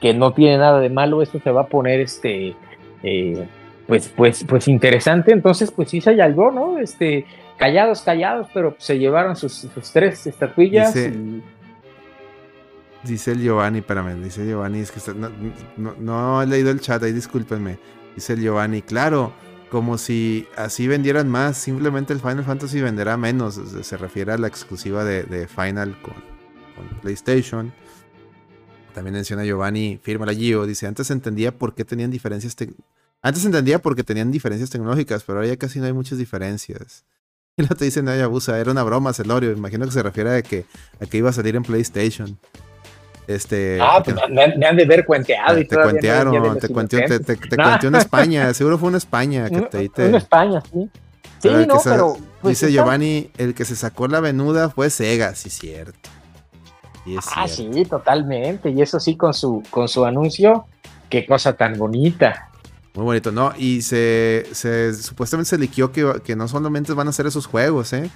[0.00, 2.54] que no tiene nada de malo, eso te va a poner este.
[3.02, 3.48] Eh,
[3.88, 5.32] pues, pues, pues interesante.
[5.32, 6.78] Entonces, pues sí se algo, ¿no?
[6.78, 7.24] Este,
[7.56, 10.94] callados, callados, pero se llevaron sus, tres estatuillas.
[13.02, 15.00] Dice el Giovanni, espérame, dice Giovanni, es que
[15.78, 17.78] no, he leído el chat, ahí discúlpenme.
[18.14, 19.32] Dice el Giovanni, claro,
[19.70, 23.54] como si así vendieran más, simplemente el Final Fantasy venderá menos.
[23.54, 26.14] Se refiere a la exclusiva de, Final con,
[27.00, 27.72] PlayStation.
[28.92, 32.54] También menciona Giovanni, firma la Gio, dice, antes entendía por qué tenían diferencias
[33.22, 37.04] antes entendía porque tenían diferencias tecnológicas, pero ahora ya casi no hay muchas diferencias.
[37.58, 39.50] Y lo te dice no abusa, era una broma, Celorio.
[39.50, 40.64] Imagino que se refiere a que,
[41.00, 42.38] a que iba a salir en PlayStation.
[43.28, 45.56] Este, ah, pues me, han de ver cuenteado.
[45.56, 47.36] Te, cuentearon, te, cuenteó, te, te,
[47.86, 49.50] en España, seguro fue una España.
[49.50, 50.88] Que te, Una España, sí.
[51.40, 52.16] Sí, no, pero.
[52.40, 56.08] Pues, dice Giovanni, el que se sacó la venuda fue Sega, sí, cierto.
[57.34, 58.70] ah, sí, totalmente.
[58.70, 60.66] Y eso sí, con su, con su anuncio,
[61.10, 62.47] qué cosa tan bonita.
[62.94, 63.52] Muy bonito, ¿no?
[63.56, 67.92] Y se, se supuestamente se liquió que, que, no solamente van a ser esos juegos,
[67.92, 68.10] ¿eh?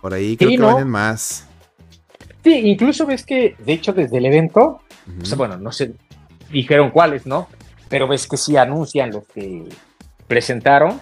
[0.00, 1.46] Por ahí creo que vienen más.
[2.42, 4.80] Sí, incluso ves que, de hecho, desde el evento,
[5.36, 5.94] bueno, no sé,
[6.50, 7.48] dijeron cuáles, ¿no?
[7.88, 9.64] Pero ves que sí anuncian los que
[10.26, 11.00] presentaron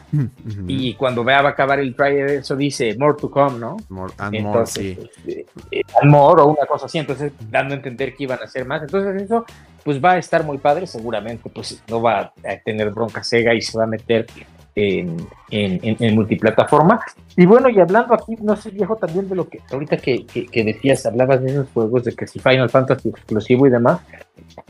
[0.67, 3.77] y cuando va a acabar el trailer eso dice more to come, ¿no?
[3.89, 4.99] More and more, sí.
[5.01, 8.67] Este, eh, more o una cosa así, entonces dando a entender que iban a hacer
[8.67, 8.83] más.
[8.83, 9.45] Entonces eso
[9.85, 13.61] pues va a estar muy padre, seguramente pues no va a tener bronca Sega y
[13.61, 14.27] se va a meter
[14.75, 17.01] en, en, multiplataforma.
[17.37, 20.65] Y bueno, y hablando aquí, no sé viejo también de lo que ahorita que, que,
[20.65, 24.01] decías, hablabas de esos juegos de que si Final Fantasy exclusivo y demás,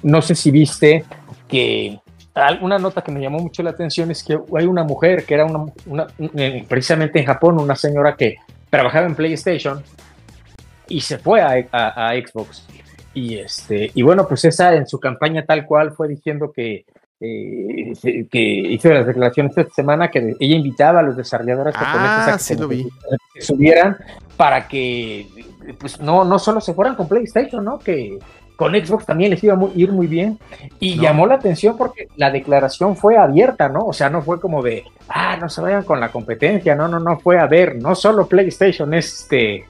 [0.02, 1.04] no sé si viste
[1.46, 1.98] que
[2.62, 5.44] una nota que me llamó mucho la atención es que hay una mujer que era
[5.44, 8.36] una, eh, precisamente en Japón, una señora que
[8.70, 9.82] trabajaba en PlayStation
[10.88, 12.66] y se fue a Xbox
[13.14, 16.84] y, este, y bueno, pues esa en su campaña tal cual fue diciendo que,
[17.20, 17.92] eh,
[18.30, 22.42] que hizo las declaraciones esta semana que ella invitaba a los desarrolladores ah, a que,
[22.42, 22.56] se
[23.40, 23.96] subieran
[24.36, 25.26] para que
[25.78, 27.78] pues no, no solo se fueran con PlayStation, ¿no?
[27.78, 28.18] Que
[28.56, 30.38] con Xbox también les iba a ir muy bien.
[30.78, 33.86] Y llamó la atención porque la declaración fue abierta, ¿no?
[33.86, 37.00] O sea, no fue como de, ah, no se vayan con la competencia, no, no,
[37.00, 39.64] no, fue a ver, no solo PlayStation este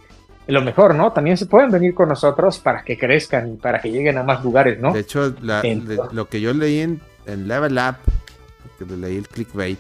[0.47, 1.13] lo mejor, ¿no?
[1.13, 4.43] También se pueden venir con nosotros para que crezcan y para que lleguen a más
[4.43, 4.93] lugares, ¿no?
[4.93, 7.97] De hecho, lo que yo leí en, Level Up,
[8.79, 9.79] que leí el clickbait,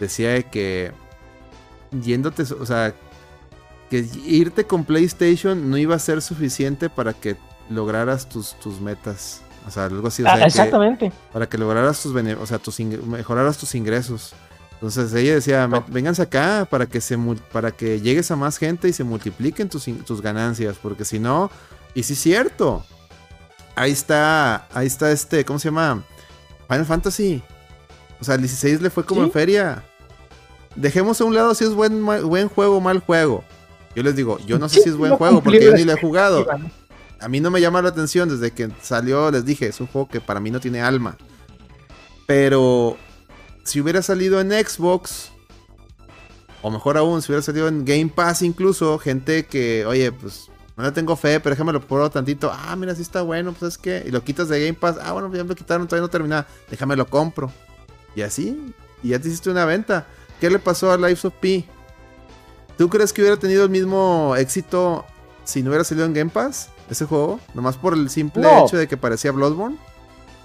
[0.00, 0.92] decía que
[2.02, 2.94] yéndote, o sea,
[3.90, 7.36] que irte con PlayStation no iba a ser suficiente para que
[7.68, 9.42] lograras tus, tus metas.
[9.66, 10.22] O sea, algo así.
[10.26, 11.10] Ah, exactamente.
[11.32, 14.34] para que lograras tus, o sea, tus mejoraras tus ingresos.
[14.86, 17.16] Entonces ella decía, vénganse acá para que, se,
[17.50, 21.50] para que llegues a más gente y se multipliquen tus, tus ganancias, porque si no,
[21.94, 22.84] y si es cierto,
[23.76, 26.04] ahí está, ahí está este, ¿cómo se llama?
[26.68, 27.42] Final Fantasy.
[28.20, 29.82] O sea, el 16 le fue como en feria.
[30.76, 33.42] Dejemos a un lado si es buen, buen juego o mal juego.
[33.96, 36.00] Yo les digo, yo no sé si es buen juego porque yo ni lo he
[36.00, 36.46] jugado.
[37.20, 40.08] A mí no me llama la atención desde que salió, les dije, es un juego
[40.08, 41.16] que para mí no tiene alma.
[42.26, 42.98] Pero
[43.64, 45.30] si hubiera salido en Xbox,
[46.62, 50.84] o mejor aún, si hubiera salido en Game Pass incluso, gente que, oye, pues no
[50.84, 52.50] le tengo fe, pero déjame lo pruebo tantito.
[52.52, 54.02] Ah, mira, sí está bueno, pues es que.
[54.06, 54.96] Y lo quitas de Game Pass.
[55.00, 56.46] Ah, bueno, ya me lo quitaron, todavía no termina.
[56.70, 57.52] Déjame lo compro.
[58.16, 60.06] Y así, y ya te hiciste una venta.
[60.40, 61.64] ¿Qué le pasó a Lives of P?
[62.76, 65.04] ¿Tú crees que hubiera tenido el mismo éxito
[65.44, 67.38] si no hubiera salido en Game Pass ese juego?
[67.54, 69.76] Nomás por el simple hecho de que parecía Bloodborne.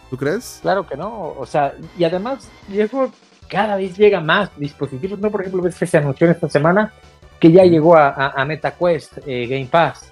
[0.10, 0.60] ¿Tú crees?
[0.62, 1.36] Claro que no.
[1.38, 3.12] O sea, y además, eso
[3.48, 5.20] cada vez llega más dispositivos.
[5.20, 5.30] ¿no?
[5.30, 6.94] Por ejemplo, ves que se anunció esta semana
[7.40, 10.12] que ya llegó a, MetaQuest eh, Game Pass.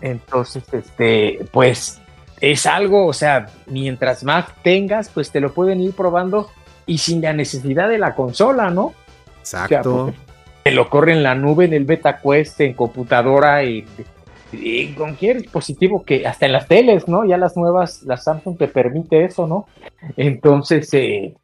[0.00, 2.00] Entonces, este, pues
[2.40, 6.50] es algo, o sea, mientras más tengas, pues te lo pueden ir probando
[6.86, 8.94] y sin la necesidad de la consola, ¿no?
[9.40, 10.12] Exacto.
[10.62, 13.86] te lo corre en la nube, en el MetaQuest, en computadora, y
[14.52, 17.24] y con cualquier dispositivo que hasta en las teles, ¿no?
[17.24, 19.66] Ya las nuevas, la Samsung te permite eso, ¿no?
[20.16, 21.34] Entonces, eh,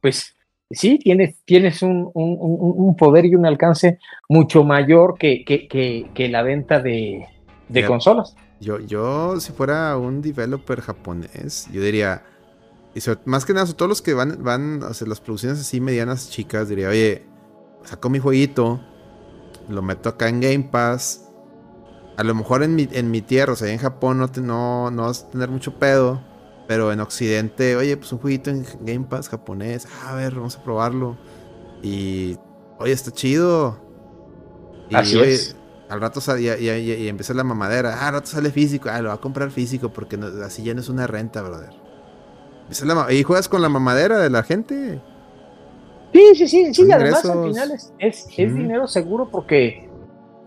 [0.00, 0.34] pues
[0.70, 3.98] sí, tienes, tienes un, poder y un alcance
[4.28, 7.26] mucho mayor que, que, la venta de,
[7.86, 8.36] consolas.
[8.60, 12.22] Yo, yo, si fuera un developer japonés, yo diría,
[13.24, 16.68] más que nada, todos los que van, van a hacer las producciones así medianas, chicas,
[16.68, 17.22] diría, oye,
[17.84, 18.80] saco mi jueguito,
[19.68, 21.25] lo meto acá en Game Pass,
[22.16, 25.02] a lo mejor en mi, en mi tierra, o sea, en Japón no, no, no
[25.02, 26.20] vas a tener mucho pedo.
[26.66, 29.86] Pero en Occidente, oye, pues un jueguito en Game Pass japonés.
[30.02, 31.16] Ah, a ver, vamos a probarlo.
[31.80, 32.36] Y,
[32.78, 33.78] oye, está chido.
[34.90, 35.56] Y, Así es.
[35.88, 38.00] Al rato sale, y, y, empieza la mamadera.
[38.00, 38.88] Ah, al rato sale físico.
[38.90, 41.70] Ah, lo va a comprar físico porque así ya no es una renta, brother.
[43.10, 45.00] ¿Y juegas con la mamadera de la gente?
[46.12, 46.90] Sí, sí, sí, sí.
[46.90, 49.85] Además, al final es, es, dinero seguro porque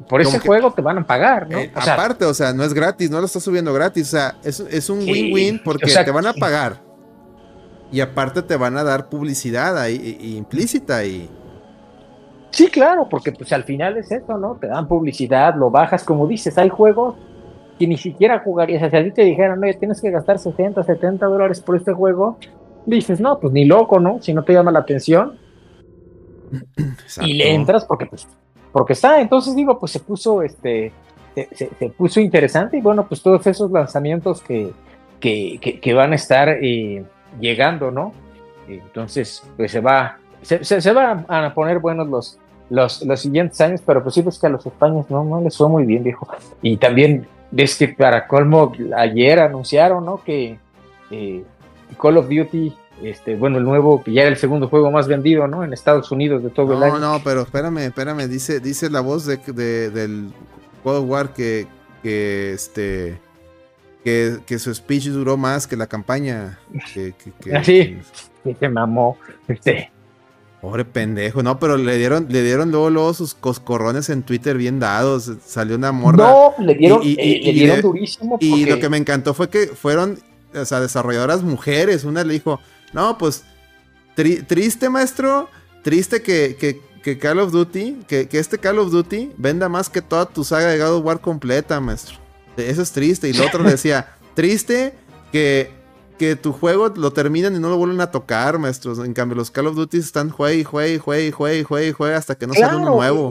[0.08, 1.58] por ese juego te van a pagar, ¿no?
[1.58, 4.90] Eh, aparte, o sea, no es gratis, no lo estás subiendo gratis, o sea, es,
[4.90, 6.82] un win-win porque te van a pagar.
[7.92, 11.30] Y aparte te van a dar publicidad ahí, implícita y...
[12.52, 14.56] Sí, claro, porque pues al final es eso, ¿no?
[14.56, 17.16] Te dan publicidad, lo bajas, como dices, hay juegos
[17.78, 18.84] que ni siquiera jugarías.
[18.84, 21.76] O sea, si a ti te dijeran, oye, tienes que gastar 60, 70 dólares por
[21.76, 22.38] este juego,
[22.86, 24.22] dices, no, pues ni loco, ¿no?
[24.22, 25.38] Si no te llama la atención.
[27.22, 28.28] Y le entras porque, pues,
[28.72, 29.22] porque está.
[29.22, 30.92] Entonces digo, pues se puso, este,
[31.52, 31.68] se,
[31.98, 34.72] puso interesante y bueno, pues todos esos lanzamientos que,
[35.20, 37.04] que, van a estar eh,
[37.40, 38.14] llegando, ¿no?
[38.68, 42.40] Entonces, pues se va, se, van a poner buenos los,
[42.70, 45.58] los, los siguientes años, pero pues sí ves que a los españoles no, no les
[45.58, 46.28] fue muy bien, viejo.
[46.62, 50.24] Y también ves que para colmo ayer anunciaron, ¿no?
[50.24, 50.60] Que
[51.12, 51.44] eh,
[52.00, 55.48] Call of Duty, este, bueno, el nuevo, que ya era el segundo juego más vendido,
[55.48, 55.64] ¿no?
[55.64, 57.00] En Estados Unidos de todo el año.
[57.00, 59.38] No, no, pero espérame, espérame, dice, dice la voz de,
[59.90, 60.32] del
[60.84, 61.68] God of War que,
[62.04, 63.20] que este
[64.04, 66.60] que, que, su speech duró más que la campaña.
[66.94, 67.98] Que, que, Así,
[68.44, 69.18] que se mamó.
[69.48, 69.92] Este,
[70.62, 74.78] Pobre pendejo, no, pero le dieron, le dieron luego, luego sus coscorrones en Twitter bien
[74.78, 75.32] dados.
[75.46, 76.18] Salió una morra.
[76.18, 78.38] No, le dieron, y, eh, le dieron durísimo.
[78.42, 80.20] Y lo que me encantó fue que fueron,
[80.54, 82.04] o sea, desarrolladoras mujeres.
[82.04, 82.60] Una le dijo,
[82.94, 83.44] no, pues,
[84.16, 85.50] triste, maestro,
[85.84, 89.90] triste que, que, que Call of Duty, que, que, este Call of Duty venda más
[89.90, 92.18] que toda tu saga de God of War completa, maestro.
[92.58, 93.30] Eso es triste.
[93.30, 94.94] Y el otro le decía, triste
[95.32, 95.80] que
[96.20, 99.00] que tu juego lo terminan y no lo vuelven a tocar, maestros.
[99.00, 102.46] En cambio, los Call of Duty están juegue, juegue, juegue, juegue, juegue, juegue hasta que
[102.46, 103.30] no sale uno nuevo.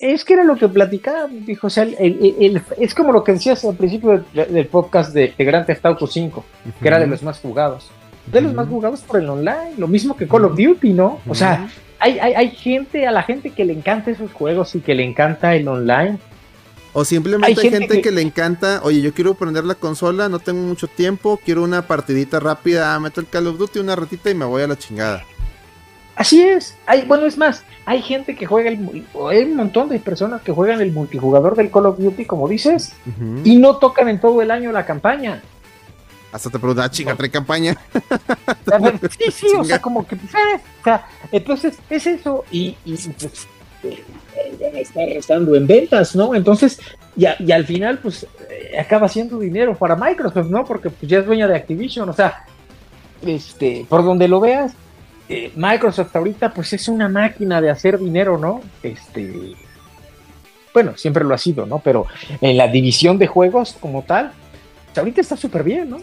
[0.00, 3.76] Es que era lo que platicaba, dijo, o sea, es como lo que decías al
[3.76, 6.44] principio del, podcast de, de, Grand Theft Auto 5,
[6.82, 7.88] que era de los más jugados.
[8.32, 11.20] De los más jugados por el online, lo mismo que Call of Duty, ¿no?
[11.28, 11.68] O sea,
[11.98, 15.04] hay, hay, hay gente, a la gente que le encanta esos juegos y que le
[15.04, 16.18] encanta el online,
[16.92, 18.10] o simplemente hay, gente, que...
[18.10, 22.40] le encanta, oye, yo quiero prender la consola, no tengo mucho tiempo, quiero una partidita
[22.40, 25.22] rápida, ah, meto el Call of Duty, una ratita y me voy a la chingada.
[26.16, 26.76] Así es.
[26.86, 29.04] Hay, bueno, es más, hay gente que juega el.
[29.30, 32.92] Hay un montón de personas que juegan el multijugador del Call of Duty, como dices,
[33.44, 35.40] y no tocan en todo el año la campaña.
[36.30, 37.74] Hasta te preguntas, ah, chinga, trae campaña.
[39.18, 40.16] sí, sí, o sea, como que.
[40.16, 42.44] Pues, eh, o sea, entonces es eso.
[42.50, 43.46] Y, y pues,
[44.74, 46.34] está estando en ventas, ¿no?
[46.34, 46.80] Entonces,
[47.16, 50.64] y, y al final, pues, eh, acaba siendo dinero para Microsoft, ¿no?
[50.64, 52.44] Porque pues ya es dueña de Activision, o sea,
[53.22, 54.72] este, por donde lo veas,
[55.28, 58.60] eh, Microsoft ahorita, pues es una máquina de hacer dinero, ¿no?
[58.82, 59.54] Este,
[60.72, 61.80] bueno, siempre lo ha sido, ¿no?
[61.80, 62.06] Pero
[62.40, 64.32] en la división de juegos como tal,
[64.86, 65.98] pues, ahorita está súper bien, ¿no?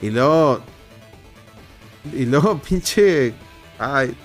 [0.00, 0.60] Y luego,
[2.14, 3.34] y luego, pinche,
[3.78, 4.16] ay,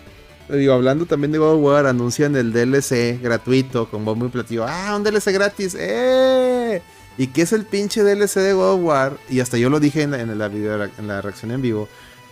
[0.50, 4.66] Digo, hablando también de God of War, anuncian el DLC gratuito con bombo y platillo.
[4.68, 5.76] ¡Ah, un DLC gratis!
[5.80, 6.82] ¡Eh!
[7.18, 9.18] ¿Y qué es el pinche DLC de God of War?
[9.30, 11.88] Y hasta yo lo dije en la, en la, video, en la reacción en vivo.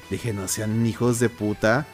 [0.10, 1.88] Dije, no sean hijos de puta.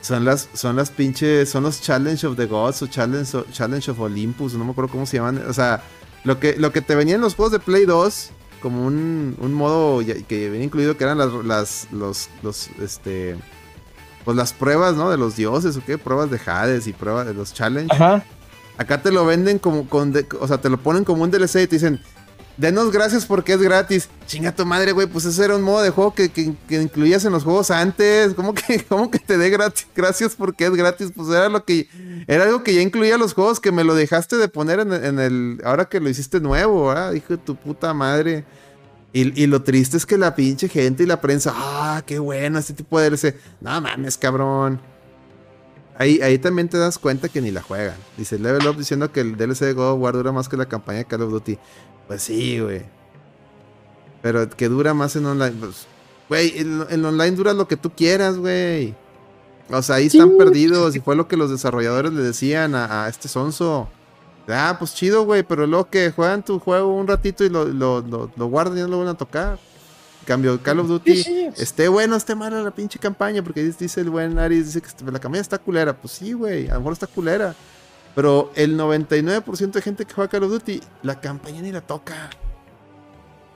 [0.00, 4.00] Son las, son las pinches, son los Challenge of the Gods o Challenge of, of
[4.00, 5.42] Olympus, no me acuerdo cómo se llaman.
[5.48, 5.82] O sea,
[6.24, 8.30] lo que, lo que te venía en los juegos de Play 2,
[8.66, 13.36] como un, un modo que venía incluido, que eran las, las los, los, este
[14.24, 15.08] pues las pruebas, ¿no?
[15.08, 17.94] De los dioses o qué, pruebas de Hades y pruebas de los challenge.
[17.94, 18.24] Ajá.
[18.76, 21.66] Acá te lo venden como con, o sea, te lo ponen como un DLC y
[21.68, 22.00] te dicen,
[22.56, 24.08] denos gracias porque es gratis.
[24.26, 26.30] Chinga tu madre, güey, pues ese era un modo de juego que,
[26.70, 28.34] incluías en los juegos antes.
[28.34, 31.12] ¿Cómo que, cómo que te dé gratis, gracias porque es gratis?
[31.14, 31.88] Pues era lo que,
[32.26, 35.60] era algo que ya incluía los juegos que me lo dejaste de poner en, el,
[35.64, 37.12] ahora que lo hiciste nuevo, ¿verdad?
[37.12, 38.44] Hijo de tu puta madre.
[39.12, 42.74] Y, lo triste es que la pinche gente y la prensa, ah, qué bueno, este
[42.74, 43.34] tipo de DLC.
[43.62, 44.78] No mames, cabrón.
[45.98, 47.96] Ahí, ahí también te das cuenta que ni la juegan.
[48.16, 50.66] Dice Level Up diciendo que el DLC de God of War dura más que la
[50.66, 51.58] campaña de Call of Duty.
[52.06, 52.82] Pues sí, güey.
[54.22, 55.56] Pero que dura más en online.
[55.58, 55.86] Pues,
[56.28, 58.94] güey, en, online dura lo que tú quieras, güey.
[59.70, 60.94] O sea, ahí están perdidos.
[60.96, 63.88] Y fue lo que los desarrolladores le decían a, a este sonso.
[64.48, 68.00] Ah, pues chido, güey, pero luego que juegan tu juego un ratito y lo, lo,
[68.00, 69.58] lo, guardan y no lo van a tocar.
[70.26, 74.38] Cambio, Call of Duty, esté bueno, esté mala la pinche campaña, porque dice el buen
[74.38, 75.94] Aris, dice que la campaña está culera.
[75.94, 77.54] Pues sí, güey, a lo mejor está culera.
[78.14, 82.30] Pero el 99% de gente que juega Call of Duty, la campaña ni la toca.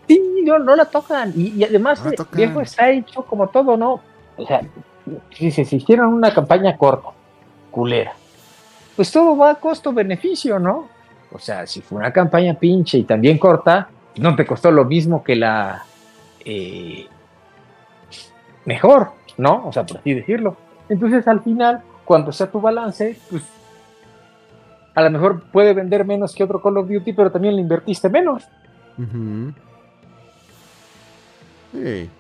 [0.07, 1.33] Sí, no, no la tocan.
[1.37, 4.01] Y, además, el viejo está hecho como todo, ¿no?
[4.37, 4.61] O sea,
[5.37, 7.09] si se hicieron una campaña corta,
[7.71, 8.15] culera
[9.01, 10.87] pues todo va a costo-beneficio, ¿no?
[11.33, 15.25] O sea, si fue una campaña pinche y también corta, no te costó lo mismo
[15.25, 15.87] que la
[16.45, 17.07] eh,
[18.65, 19.67] mejor, ¿no?
[19.67, 20.57] O sea, por así decirlo.
[20.89, 23.43] Entonces, al final, cuando sea tu balance, pues
[24.95, 28.09] a lo mejor puede vender menos que otro Call of Duty, pero también le invertiste
[28.09, 28.45] menos.
[31.73, 32.11] Sí.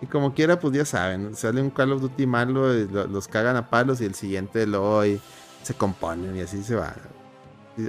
[0.00, 3.68] Y como quiera, pues ya saben, sale un Call of Duty malo, los cagan a
[3.68, 5.20] palos y el siguiente lo hoy
[5.62, 6.94] se componen y así se va.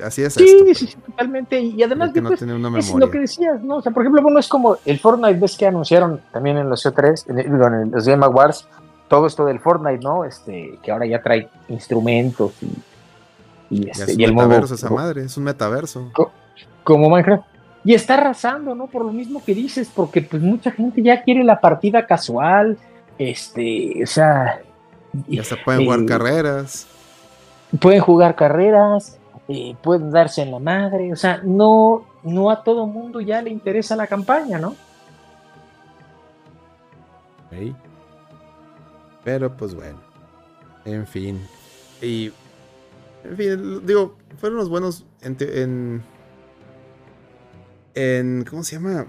[0.04, 0.66] Así es sí, esto.
[0.66, 1.60] Sí, sí, totalmente.
[1.60, 3.78] Y además, que pues, es lo que decías, ¿no?
[3.78, 6.86] O sea, por ejemplo, bueno, es como el Fortnite, ves que anunciaron también en los
[6.86, 8.68] CO3, en, en los Game Awards,
[9.08, 10.26] todo esto del Fortnite, ¿no?
[10.26, 12.68] Este, que ahora ya trae instrumentos y,
[13.70, 16.12] y, este, y el metaverso esa madre, es un metaverso.
[16.84, 17.46] Como Minecraft.
[17.84, 18.88] Y está arrasando, ¿no?
[18.88, 22.78] Por lo mismo que dices, porque pues mucha gente ya quiere la partida casual,
[23.18, 24.62] este, o sea...
[25.28, 26.88] Ya se pueden jugar carreras.
[27.80, 29.18] Pueden jugar carreras,
[29.48, 33.50] eh, pueden darse en la madre, o sea, no, no a todo mundo ya le
[33.50, 34.76] interesa la campaña, ¿no?
[39.24, 40.00] Pero pues bueno,
[40.86, 41.42] en fin.
[42.02, 42.32] Y,
[43.24, 46.04] en fin, digo, fueron los buenos en
[47.96, 49.08] en ¿cómo se llama?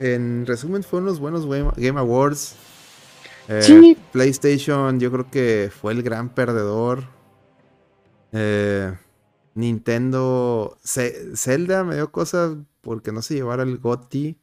[0.00, 2.56] En resumen, fueron los buenos Game Awards.
[3.48, 7.04] Eh, PlayStation, yo creo que fue el gran perdedor.
[8.32, 8.92] Eh,
[9.54, 14.38] Nintendo, Zelda me dio cosas porque no se llevara el GOTY.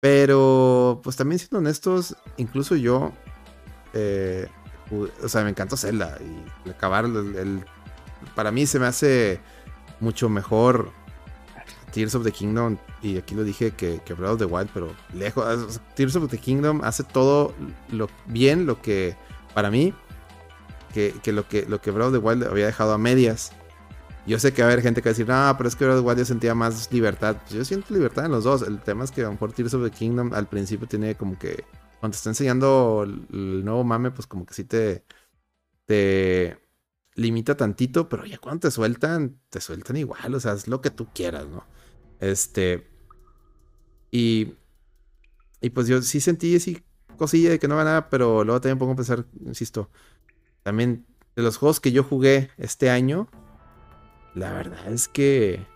[0.00, 3.12] Pero, pues también siendo honestos, incluso yo,
[3.94, 4.48] eh,
[5.22, 6.18] o sea, me encantó Zelda
[6.66, 7.64] y acabar el,
[8.34, 9.40] para mí se me hace
[10.00, 10.90] mucho mejor
[11.92, 14.92] Tears of the Kingdom, y aquí lo dije que, que Breath of the Wild, pero
[15.14, 15.80] lejos.
[15.94, 17.54] Tears of the Kingdom hace todo
[17.90, 19.16] lo bien lo que,
[19.54, 19.94] para mí,
[20.92, 23.52] que, lo que lo que Breath of the Wild había dejado a medias.
[24.26, 25.84] Yo sé que va a haber gente que va a decir, no, pero es que
[25.84, 27.36] Breath of the yo sentía más libertad.
[27.42, 28.62] Pues yo siento libertad en los dos.
[28.62, 31.38] El tema es que a lo mejor Tears of the Kingdom al principio tiene como
[31.38, 31.64] que,
[31.98, 35.04] cuando te está enseñando el nuevo mame, pues como que sí te,
[35.86, 36.58] te
[37.14, 40.90] limita tantito, pero ya cuando te sueltan, te sueltan igual, o sea, es lo que
[40.90, 41.64] tú quieras, ¿no?
[42.20, 42.88] Este.
[44.10, 44.54] Y.
[45.60, 46.82] Y pues yo sí sentí así
[47.16, 49.90] cosilla de que no va nada, pero luego también pongo a pensar, insisto.
[50.62, 53.28] También de los juegos que yo jugué este año,
[54.34, 55.66] la verdad es que.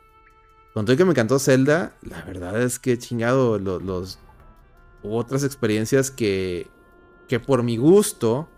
[0.73, 4.19] Con todo que me encantó Zelda, la verdad es que chingado los.
[5.03, 6.69] hubo otras experiencias que.
[7.29, 8.49] Que por mi gusto.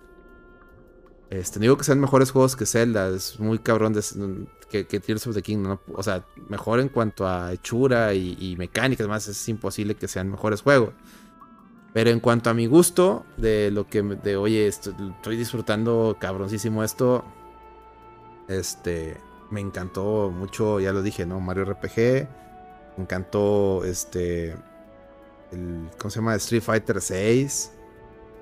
[1.30, 3.08] Este, digo que sean mejores juegos que Zelda.
[3.08, 4.02] Es muy cabrón de,
[4.70, 5.78] que, que, Tears of the Kingdom.
[5.94, 9.02] O sea, mejor en cuanto a hechura y, mecánica.
[9.02, 10.94] Además, es imposible que sean mejores juegos.
[11.92, 17.24] Pero en cuanto a mi gusto, de lo que, de oye, estoy, disfrutando cabroncísimo esto.
[18.48, 19.18] Este,
[19.50, 21.40] me encantó mucho, ya lo dije, ¿no?
[21.40, 22.28] Mario RPG.
[22.96, 24.56] Me encantó, este,
[25.52, 26.34] el, ¿cómo se llama?
[26.36, 27.72] Street Fighter 6.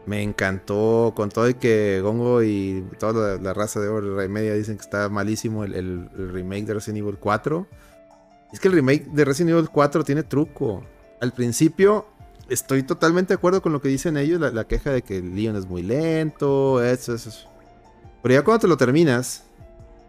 [0.07, 4.55] Me encantó con todo el que Gongo y toda la, raza de Oro y Media
[4.55, 7.67] dicen que está malísimo el, remake de Resident Evil 4.
[8.53, 10.85] Es que el remake de Resident Evil 4 tiene truco.
[11.21, 12.07] Al principio
[12.49, 15.67] estoy totalmente de acuerdo con lo que dicen ellos, la, queja de que Leon es
[15.67, 17.31] muy lento, eso, eso,
[18.23, 19.45] Pero ya cuando te lo terminas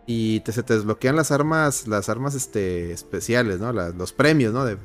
[0.07, 3.71] y te, se te desbloquean las armas, las armas este, especiales, ¿no?
[3.71, 4.65] los premios, ¿no?
[4.65, 4.77] que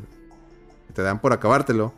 [0.93, 1.94] te dan por acabártelo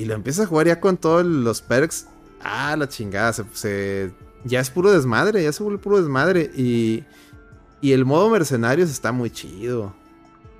[0.00, 2.06] y lo empiezas a jugar ya con todos los perks.
[2.42, 3.34] Ah, la chingada.
[3.34, 4.10] Se,
[4.44, 5.42] ya es puro desmadre.
[5.42, 6.50] Ya se vuelve puro desmadre.
[6.56, 7.04] Y,
[7.82, 9.92] y el modo mercenarios está muy chido.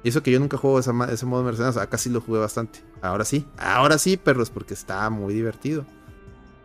[0.02, 1.78] Y eso que yo nunca juego ese modo mercenarios.
[1.78, 2.80] Acá sí lo jugué bastante.
[3.00, 3.46] Ahora sí.
[3.56, 4.50] Ahora sí, perros.
[4.50, 5.86] Porque está muy divertido.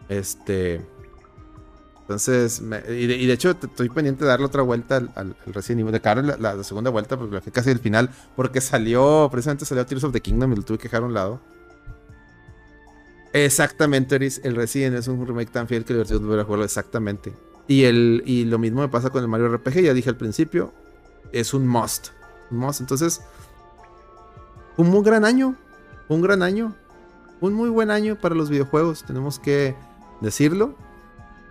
[0.10, 0.86] Este.
[2.06, 5.91] Entonces, y, de, hecho estoy pendiente de darle otra vuelta al, al, Resident Evil.
[5.91, 8.11] De cara la, la, segunda vuelta, porque fue casi el final.
[8.36, 11.15] Porque salió, precisamente salió Tears of the Kingdom y lo tuve que dejar a un
[11.15, 11.41] lado.
[13.34, 17.34] Exactamente, El Resident es un remake tan fiel que divertido volver a jugarlo exactamente.
[17.68, 20.72] Y, el, y lo mismo me pasa con el Mario RPG, ya dije al principio.
[21.32, 22.10] Es un must.
[22.52, 22.82] Un must.
[22.82, 23.22] Entonces,
[24.77, 25.56] un muy gran año.
[26.07, 26.76] Un gran año.
[27.41, 29.03] Un muy buen año para los videojuegos.
[29.03, 29.76] Tenemos que
[30.22, 30.76] decirlo.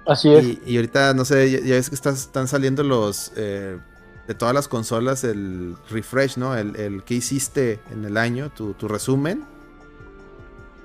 [0.07, 0.59] Así es.
[0.67, 3.33] Y, ahorita, no sé, ya, ves que están saliendo los.
[3.37, 3.79] Eh,
[4.27, 6.57] de todas las consolas, el refresh, ¿no?
[6.57, 9.45] El, el que hiciste en el año, tu, tu resumen.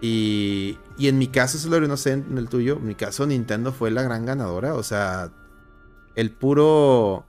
[0.01, 3.71] Y, y en mi caso, Solorio, no sé en el tuyo, en mi caso Nintendo
[3.71, 4.75] fue la gran ganadora.
[4.75, 5.31] O sea,
[6.15, 7.25] el puro.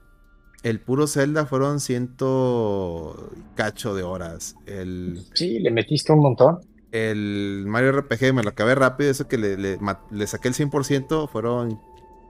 [0.63, 4.55] El puro Zelda fueron ciento cacho de horas.
[4.67, 6.59] El, sí, le metiste un montón.
[6.91, 9.09] El Mario RPG me lo acabé rápido.
[9.09, 11.81] Eso que le, le, saqué el 100% fueron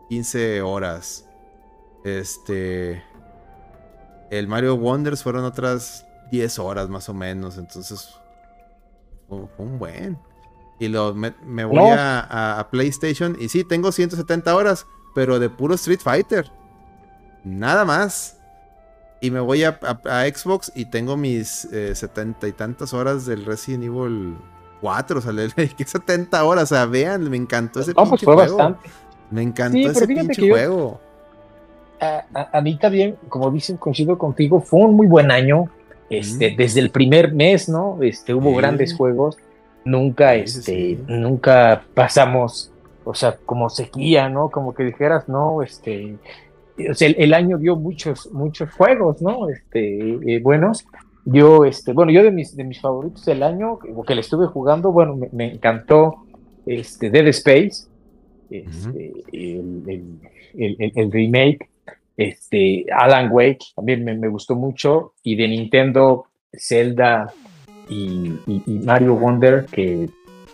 [0.10, 1.28] 15 horas.
[2.04, 3.04] Este.
[4.30, 7.58] El Mario Wonders fueron otras 10 horas más o menos.
[7.58, 8.16] Entonces.
[9.28, 10.20] fue un buen.
[10.82, 13.38] Y lo, me, voy a, PlayStation.
[13.40, 16.52] Y sí, tengo 170 horas, pero de puro Street Fighter.
[17.44, 18.41] Nada más.
[19.22, 19.80] Y me voy a,
[20.34, 24.36] Xbox y tengo mis eh, setenta y tantas horas del Resident Evil
[24.82, 25.20] 4.
[25.20, 26.64] O sea, le dediqué 70 horas.
[26.72, 28.58] O sea, vean, me encantó ese no, pues fue juego.
[28.58, 28.90] Bastante.
[29.30, 31.00] Me encantó ese pinche juego.
[32.00, 35.70] a, mí también, como dicen, coincido contigo, fue un muy buen año.
[36.10, 38.00] Este, Desde el primer mes, ¿no?
[38.02, 39.38] Este, hubo grandes juegos.
[39.86, 42.72] Nunca, este, nunca pasamos,
[43.06, 44.50] o sea, como sequía, ¿no?
[44.50, 46.18] Como que dijeras, no, este,
[46.90, 49.50] o sea, el, año dio muchos, muchos juegos, ¿no?
[49.50, 50.86] Este, eh, buenos.
[51.26, 54.92] Yo, este, bueno, yo de mis, de mis favoritos del año, que le estuve jugando,
[54.92, 56.26] bueno, me, encantó
[56.66, 57.88] este, Dead Space,
[58.50, 60.20] este, el,
[60.96, 61.70] el, remake,
[62.18, 67.32] este, Alan Wake, también me, me, gustó mucho, y de Nintendo, Zelda
[67.88, 70.10] y, y, Mario Wonder, que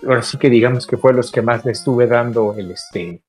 [0.05, 3.21] ahora sí que digamos que fue los que más le estuve dando el, este,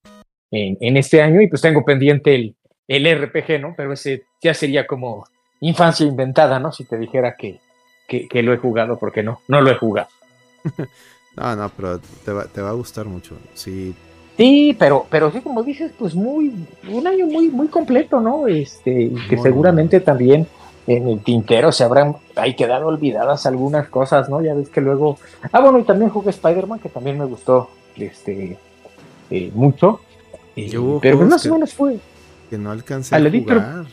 [0.51, 2.57] en, en este año, y pues tengo pendiente el,
[2.89, 3.75] el RPG, ¿no?
[3.77, 5.27] Pero ese ya sería como
[5.61, 6.73] infancia inventada, ¿no?
[6.73, 7.61] Si te dijera que,
[8.09, 10.09] que, lo he jugado, porque no, no lo he jugado.
[11.37, 13.37] no, no, pero te va, te va a gustar mucho.
[13.55, 13.95] Sí.
[14.37, 16.55] Sí, pero, pero sí, como dices, pues muy,
[16.89, 18.47] un año muy, muy completo, ¿no?
[18.47, 20.47] Este, que seguramente también
[20.87, 24.41] en el tintero se habrán, hay quedado olvidadas algunas cosas, ¿no?
[24.41, 25.19] Ya ves que luego,
[25.53, 28.57] ah, bueno, y también jugué Spider-Man, que también me gustó, este,
[29.29, 30.01] eh, mucho.
[30.57, 30.71] Eh,
[31.03, 31.99] pero más o menos fue,
[32.49, 33.87] que no alcancé a, jugar.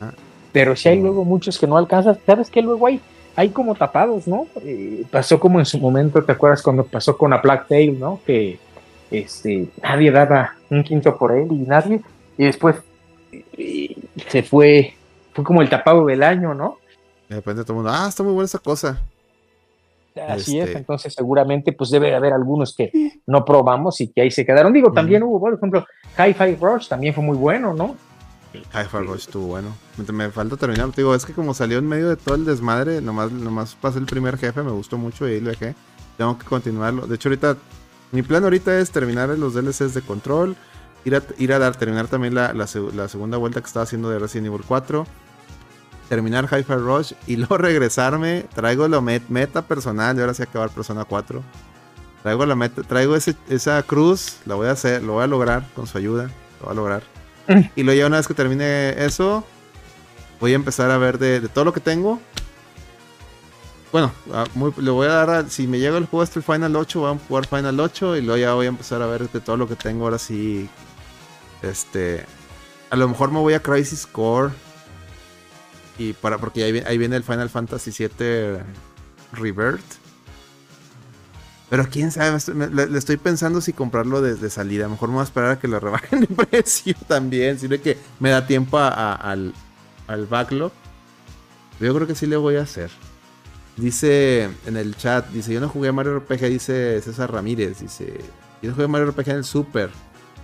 [0.00, 0.12] Ah.
[0.52, 2.62] Pero, si hay luego muchos que no alcanzas, ¿sabes qué?
[2.62, 3.00] Luego hay,
[3.36, 4.46] hay como tapados, ¿no?
[4.62, 8.20] Eh, pasó como en su momento, ¿te acuerdas cuando pasó con a Black Tail, ¿no?
[8.26, 8.58] Que
[9.10, 12.00] este, nadie daba un quinto por él y nadie,
[12.36, 12.76] y después
[13.56, 13.96] eh,
[14.28, 14.94] se fue,
[15.32, 16.78] fue como el tapado del año, ¿no?
[17.28, 19.00] De repente todo el mundo, ah, está muy buena esa cosa.
[20.28, 22.90] Así es, este entonces seguramente pues debe haber algunos que
[23.26, 24.72] no probamos y que ahí se quedaron.
[24.72, 25.86] Digo, también hubo, por ejemplo,
[26.18, 27.96] Hi-Fi Rush también fue muy bueno, ¿no?
[28.52, 29.74] Hi-Fi Rush estuvo bueno.
[30.12, 33.30] Me, falta terminar, digo, es que como salió en medio de todo el desmadre, nomás,
[33.30, 35.74] nomás pasé el primer jefe, me gustó mucho y ahí lo dejé.
[36.16, 37.06] Tengo que continuarlo.
[37.06, 37.56] De hecho, ahorita,
[38.12, 40.56] mi plan ahorita es terminar los DLCs de control,
[41.04, 44.18] ir a, ir a dar, terminar también la, la segunda vuelta que estaba haciendo de
[44.18, 45.06] Resident Evil 4
[46.10, 48.44] terminar Hi-Fi Rush y luego regresarme.
[48.52, 51.42] Traigo la meta personal y ahora sí acabar Persona 4.
[52.22, 55.86] Traigo la meta, traigo esa cruz, la voy a hacer, lo voy a lograr con
[55.86, 57.02] su ayuda, lo voy a lograr.
[57.48, 57.60] Mm.
[57.76, 59.42] Y luego ya una vez que termine eso,
[60.38, 62.20] voy a empezar a ver de, todo lo que tengo.
[63.90, 64.12] Bueno,
[64.76, 67.18] le voy a dar, si me llega el juego hasta el Final 8, voy a
[67.26, 69.76] jugar Final 8 y luego ya voy a empezar a ver de todo lo que
[69.76, 70.68] tengo ahora sí.
[71.62, 72.26] Este,
[72.90, 74.52] a lo mejor me voy a Crisis Core
[76.00, 78.56] y para, porque ahí, viene el Final Fantasy VII
[79.32, 79.84] Rebirth.
[81.68, 84.86] Pero quién sabe, le, estoy pensando si comprarlo desde salida.
[84.86, 87.58] A mejor me voy a esperar a que lo rebajen de precio también.
[87.58, 89.52] Sino que me da tiempo al,
[90.06, 90.72] al backlog.
[91.78, 92.90] Yo creo que sí le voy a hacer.
[93.76, 97.80] Dice en el chat, dice, yo no jugué Mario RPG, dice César Ramírez.
[97.80, 98.20] Dice,
[98.62, 99.90] yo no jugué Mario RPG en el Super.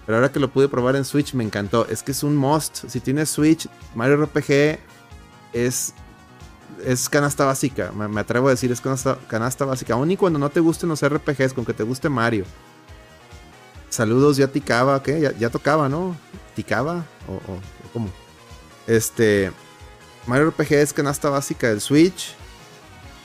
[0.04, 1.86] Pero ahora que lo pude probar en Switch me encantó.
[1.88, 2.88] Es que es un must.
[2.88, 4.78] Si tienes Switch, Mario RPG
[5.52, 5.94] es,
[6.84, 7.92] es canasta básica.
[7.92, 9.94] Me, atrevo a decir, es canasta, básica.
[9.94, 12.44] Aún y cuando no te gusten los RPGs, con que te guste Mario.
[13.88, 15.34] Saludos, ya ticaba, ¿qué?
[15.38, 16.16] Ya, tocaba, ¿no?
[16.54, 17.04] ¿Ticaba?
[17.28, 17.40] ¿O,
[17.92, 18.10] cómo?
[18.86, 19.52] Este.
[20.26, 22.34] Mario RPG es canasta básica del Switch.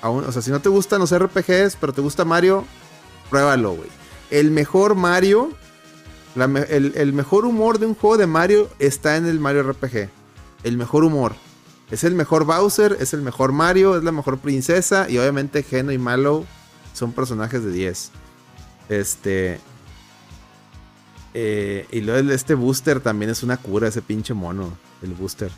[0.03, 2.65] O sea, si no te gustan los RPGs, pero te gusta Mario,
[3.29, 3.89] pruébalo, güey.
[4.29, 5.51] El mejor Mario,
[6.35, 10.09] el, el, mejor humor de un juego de Mario está en el Mario RPG.
[10.63, 11.33] El mejor humor.
[11.91, 15.91] Es el mejor Bowser, es el mejor Mario, es la mejor princesa y obviamente Geno
[15.91, 16.45] y Malo
[16.93, 18.11] son personajes de 10.
[18.89, 19.59] Este...
[21.33, 25.51] Eh, y luego este booster también es una cura, ese pinche mono, el booster.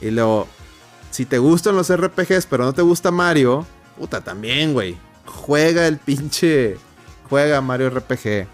[0.00, 0.46] Y luego,
[1.10, 3.66] si te gustan los RPGs pero no te gusta Mario,
[3.98, 4.96] puta también, güey.
[5.24, 6.76] Juega el pinche...
[7.28, 8.46] Juega Mario RPG.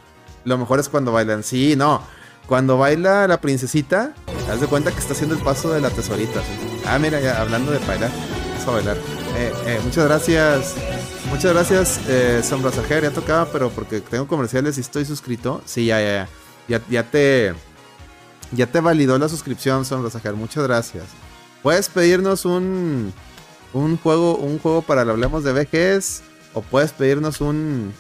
[0.45, 1.43] Lo mejor es cuando bailan.
[1.43, 2.01] Sí, no.
[2.49, 4.15] Cuando baila la princesita,
[4.51, 6.41] haz de cuenta que está haciendo el paso de la tesorita.
[6.87, 8.11] Ah, mira, ya hablando de bailar,
[8.53, 8.97] vamos a bailar.
[9.37, 10.75] Eh, eh, muchas gracias.
[11.29, 12.41] Muchas gracias, eh.
[13.03, 15.61] Ya tocaba, pero porque tengo comerciales y estoy suscrito.
[15.67, 16.29] Sí, ya, ya,
[16.69, 16.81] ya.
[16.89, 17.55] Ya, te.
[18.53, 20.11] Ya te validó la suscripción, Sombra.
[20.33, 21.05] Muchas gracias.
[21.63, 23.13] Puedes pedirnos un.
[23.75, 26.23] Un juego, un juego para lo hablemos de VGs.
[26.55, 27.93] O puedes pedirnos un.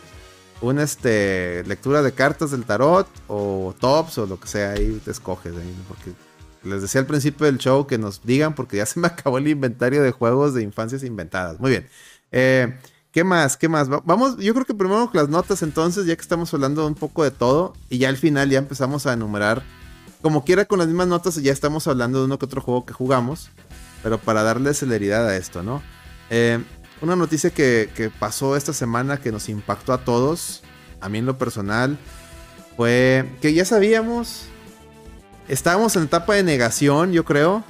[0.60, 1.62] Un este.
[1.64, 3.08] lectura de cartas del tarot.
[3.28, 4.72] O tops o lo que sea.
[4.72, 5.54] Ahí te escoges.
[5.54, 6.12] Ahí, porque
[6.64, 9.48] les decía al principio del show que nos digan porque ya se me acabó el
[9.48, 11.60] inventario de juegos de infancias inventadas.
[11.60, 11.88] Muy bien.
[12.32, 12.76] Eh,
[13.12, 13.56] ¿Qué más?
[13.56, 13.88] ¿Qué más?
[13.88, 17.30] Vamos, yo creo que primero las notas entonces, ya que estamos hablando un poco de
[17.30, 19.62] todo y ya al final ya empezamos a enumerar,
[20.20, 22.92] como quiera con las mismas notas, ya estamos hablando de uno que otro juego que
[22.92, 23.50] jugamos.
[24.02, 25.82] pero para darle celeridad a esto, ¿no?
[26.30, 26.62] Eh,
[27.00, 30.62] una noticia que, pasó esta semana que nos impactó a todos,
[31.00, 31.98] a mí en lo personal,
[32.76, 34.46] fue que ya sabíamos,
[35.48, 37.64] estábamos en etapa de negación, yo creo.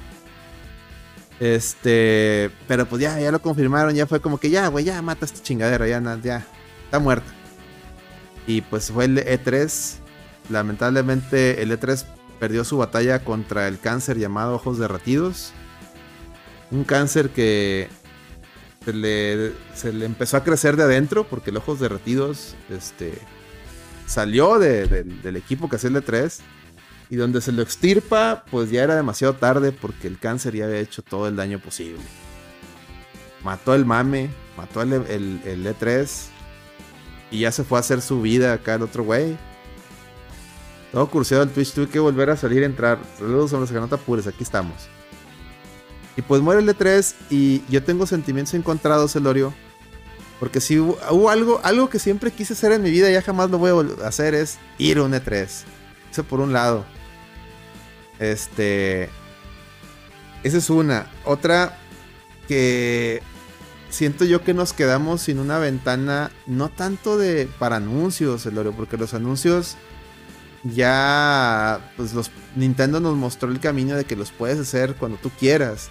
[1.39, 5.25] Este, pero pues ya, ya lo confirmaron, ya fue como que ya, güey, ya mata
[5.25, 6.45] esta chingadera, ya, ya,
[6.85, 7.31] está muerta.
[8.45, 9.97] Y pues fue el E3.
[10.49, 12.03] Lamentablemente el E3
[12.39, 15.53] perdió su batalla contra el cáncer llamado ojos derretidos.
[16.71, 17.89] Un cáncer que
[18.83, 23.13] se le, se le empezó a crecer de adentro porque el ojos derretidos este,
[24.05, 26.39] salió del equipo que hacía el E3.
[27.11, 30.77] Y donde se lo extirpa, pues ya era demasiado tarde porque el cáncer ya había
[30.77, 31.99] hecho todo el daño posible.
[33.43, 36.27] Mató el mame, mató el, el E3
[37.31, 39.37] y ya se fue a hacer su vida acá el otro güey.
[40.91, 42.99] Todo cursiado el Twitch, tuve que volver a salir a entrar.
[43.17, 43.85] Saludos los que no
[44.27, 44.89] aquí estamos.
[46.19, 49.53] Y pues muere el E3 y yo tengo sentimientos encontrados, Elorio.
[50.37, 53.49] Porque si hubo, algo, algo que siempre quise hacer en mi vida y ya jamás
[53.49, 55.47] lo voy a hacer es ir un E3.
[56.11, 56.83] Eso por un lado.
[58.19, 59.07] Este.
[60.43, 61.09] Esa es una.
[61.23, 61.77] Otra
[62.49, 63.21] que
[63.89, 68.97] siento yo que nos quedamos sin una ventana, no tanto de para anuncios, Elorio, porque
[68.97, 69.77] los anuncios
[70.63, 75.29] ya, pues los Nintendo nos mostró el camino de que los puedes hacer cuando tú
[75.39, 75.89] quieras.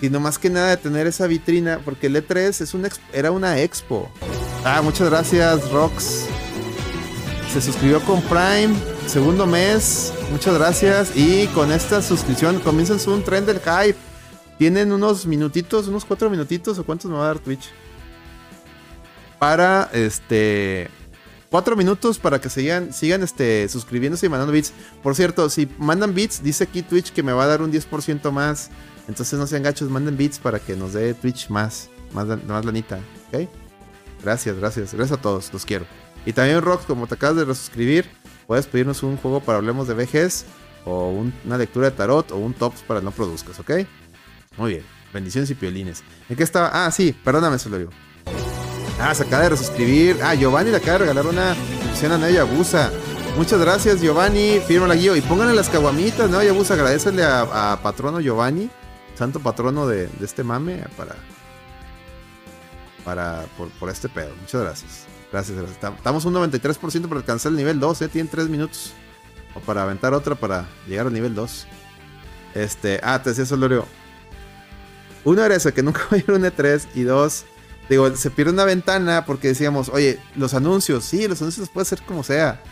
[0.00, 3.30] Y no más que nada de tener esa vitrina, porque el E3 es una, era
[3.30, 4.10] una expo.
[4.64, 6.26] Ah, muchas gracias, Rox.
[7.52, 8.74] Se suscribió con Prime,
[9.06, 10.12] segundo mes.
[10.32, 11.16] Muchas gracias.
[11.16, 13.98] Y con esta suscripción comienzan un tren del hype.
[14.58, 17.70] Tienen unos minutitos, unos cuatro minutitos o cuántos me va a dar Twitch.
[19.38, 20.90] Para este.
[21.50, 24.72] Cuatro minutos para que sigan, sigan este, suscribiéndose y mandando bits.
[25.02, 28.32] Por cierto, si mandan bits, dice aquí Twitch que me va a dar un 10%
[28.32, 28.70] más.
[29.08, 32.98] Entonces no sean gachos, manden bits para que nos dé Twitch más, más, más lanita.
[33.28, 33.48] ¿Ok?
[34.22, 34.94] Gracias, gracias.
[34.94, 35.86] Gracias a todos, los quiero.
[36.24, 38.06] Y también Rox, como te acabas de resuscribir,
[38.46, 40.46] puedes pedirnos un juego para hablemos de VGs,
[40.86, 41.10] o
[41.44, 43.70] una lectura de tarot, o un tops para no produzcas, ¿ok?
[44.56, 44.84] Muy bien.
[45.12, 46.02] Bendiciones y piolines.
[46.28, 46.70] ¿En qué estaba?
[46.72, 47.90] Ah, sí, perdóname, se lo digo.
[49.00, 50.18] Ah, se acaba de resuscribir.
[50.22, 52.90] Ah, Giovanni le acaba de regalar una suscripción a Naya Abusa.
[53.36, 54.60] Muchas gracias, Giovanni.
[54.66, 55.16] Firma la guía.
[55.16, 56.38] Y pónganle las caguamitas, ¿no?
[56.38, 56.74] Abusa.
[56.74, 58.70] Agradecele a, patrono Giovanni,
[59.14, 61.16] santo patrono de, este mame, para.
[63.04, 63.44] Para.
[63.78, 64.34] Por, este pedo.
[64.40, 65.06] Muchas gracias.
[65.30, 65.94] Gracias, gracias.
[65.96, 68.08] Estamos un 93% para alcanzar el nivel 2, ¿eh?
[68.08, 68.92] Tienen 3 minutos.
[69.54, 71.66] O para aventar otra para llegar al nivel 2.
[72.54, 73.00] Este.
[73.02, 73.86] Ah, te decía Solorio.
[75.24, 76.86] Uno era eso, que nunca va a ir un E3.
[76.94, 77.44] Y dos,
[77.88, 82.02] digo, se pierde una ventana porque decíamos, oye, los anuncios, sí, los anuncios puede ser
[82.02, 82.62] como sea.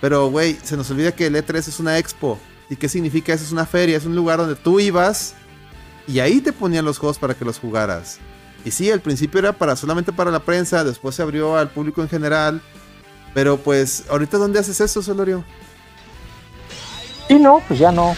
[0.00, 2.38] Pero, güey, se nos olvida que el E3 es una expo.
[2.68, 3.44] ¿Y qué significa eso?
[3.44, 5.36] Es una feria, es un lugar donde tú ibas
[6.06, 8.18] y ahí te ponían los juegos para que los jugaras.
[8.64, 12.02] Y sí, al principio era para solamente para la prensa, después se abrió al público
[12.02, 12.60] en general.
[13.34, 15.44] Pero pues, ¿ahorita dónde haces eso, Solorio?
[17.28, 18.14] Sí, no, pues ya no.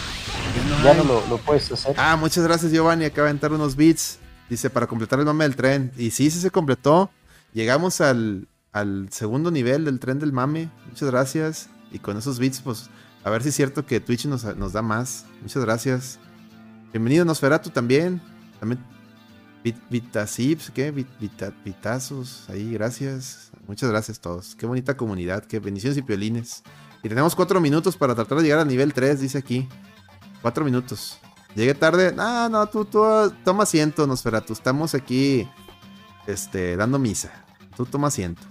[0.83, 1.95] Ya no lo, puedes hacer.
[1.97, 3.05] Ah, muchas gracias, Giovanni.
[3.05, 4.19] Acaba de entrar unos beats.
[4.49, 5.91] Dice, para completar el mame del tren.
[5.97, 7.09] Y sí, sí se completó.
[7.53, 8.47] Llegamos al,
[9.09, 10.69] segundo nivel del tren del mame.
[10.87, 11.69] Muchas gracias.
[11.91, 12.89] Y con esos beats, pues,
[13.23, 15.25] a ver si es cierto que Twitch nos, da más.
[15.41, 16.19] Muchas gracias.
[16.95, 18.21] Bienvenido, Nosferatu también.
[18.57, 18.81] También
[19.89, 20.91] Vitasips, ¿qué?
[21.65, 23.51] vitazos, ahí, gracias.
[23.67, 24.55] Muchas gracias a todos.
[24.55, 26.63] Qué bonita comunidad, qué bendiciones y piolines.
[27.03, 29.67] Y tenemos cuatro minutos para tratar de llegar al nivel 3, dice aquí.
[30.41, 31.19] Cuatro minutos.
[31.53, 32.13] Llegué tarde.
[32.13, 33.03] No, no, tú, tú
[33.43, 34.53] toma asiento, Nosferatu.
[34.53, 35.49] Estamos aquí
[36.27, 37.29] este, dando misa.
[37.75, 38.41] Tú toma asiento.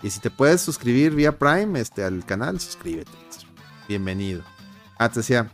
[0.00, 3.10] Y si te puedes suscribir vía Prime este, al canal, suscríbete.
[3.88, 4.44] Bienvenido.
[4.96, 5.50] Ah, te decía,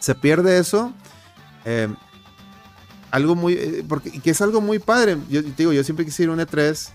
[0.00, 0.92] se pierde eso.
[1.64, 1.88] Eh,
[3.10, 3.54] algo muy.
[3.54, 5.16] Eh, porque, que es algo muy padre.
[5.28, 6.90] Yo te digo, yo siempre quise ir a un E3.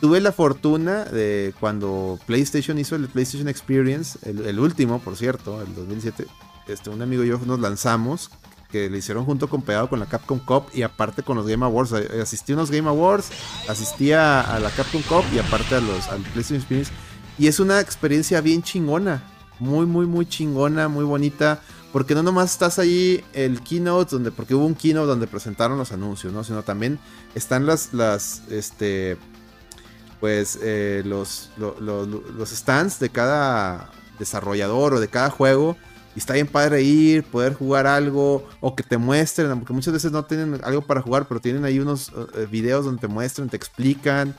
[0.00, 5.74] Tuve la fortuna de cuando PlayStation hizo el PlayStation Experience, el, último, por cierto, el
[5.74, 6.24] 2007
[6.68, 8.30] este, un amigo y yo nos lanzamos,
[8.70, 11.64] que le hicieron junto con pegado con la Capcom Cup y aparte con los Game
[11.64, 11.92] Awards.
[11.92, 13.30] Eh, asistí a unos Game Awards,
[13.68, 16.92] asistí a, la Capcom Cup y aparte a los, PlayStation Experience.
[17.38, 19.22] Y es una experiencia bien chingona,
[19.58, 21.60] muy, muy, muy chingona, muy bonita.
[21.92, 25.92] Porque no nomás estás ahí el keynote, donde, porque hubo un keynote donde presentaron los
[25.92, 26.44] anuncios, ¿no?
[26.44, 26.98] Sino también
[27.34, 29.16] están las, las, este,
[30.20, 35.76] pues, eh, los, los stands de cada desarrollador o de cada juego
[36.14, 40.10] y está bien padre ir, poder jugar algo o que te muestren, porque muchas veces
[40.10, 43.56] no tienen algo para jugar, pero tienen ahí unos eh, videos donde te muestran, te
[43.56, 44.34] explican,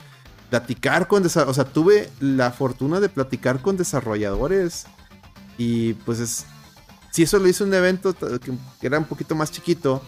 [0.50, 4.84] platicar con, o sea, tuve la fortuna de platicar con desarrolladores
[5.56, 6.44] y pues es,
[7.10, 10.02] si eso lo hizo un evento que era un poquito más chiquito,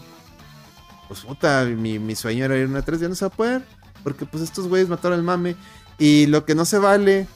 [1.07, 3.37] pues puta, mi, mi sueño era ir a una 3, ya no se va a
[3.37, 3.65] poder.
[4.03, 5.55] Porque pues estos güeyes mataron el mame.
[5.97, 7.27] Y lo que no se vale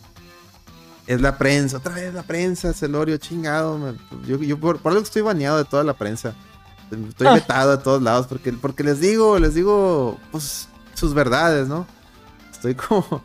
[1.06, 1.78] es la prensa.
[1.78, 3.96] Otra vez la prensa, Celorio, chingado.
[4.26, 6.36] Yo, yo por, algo estoy baneado de toda la prensa.
[6.92, 7.34] Estoy ah.
[7.34, 11.86] vetado de todos lados porque, porque les digo, les digo, pues, sus verdades, ¿no?
[12.52, 13.22] Estoy como,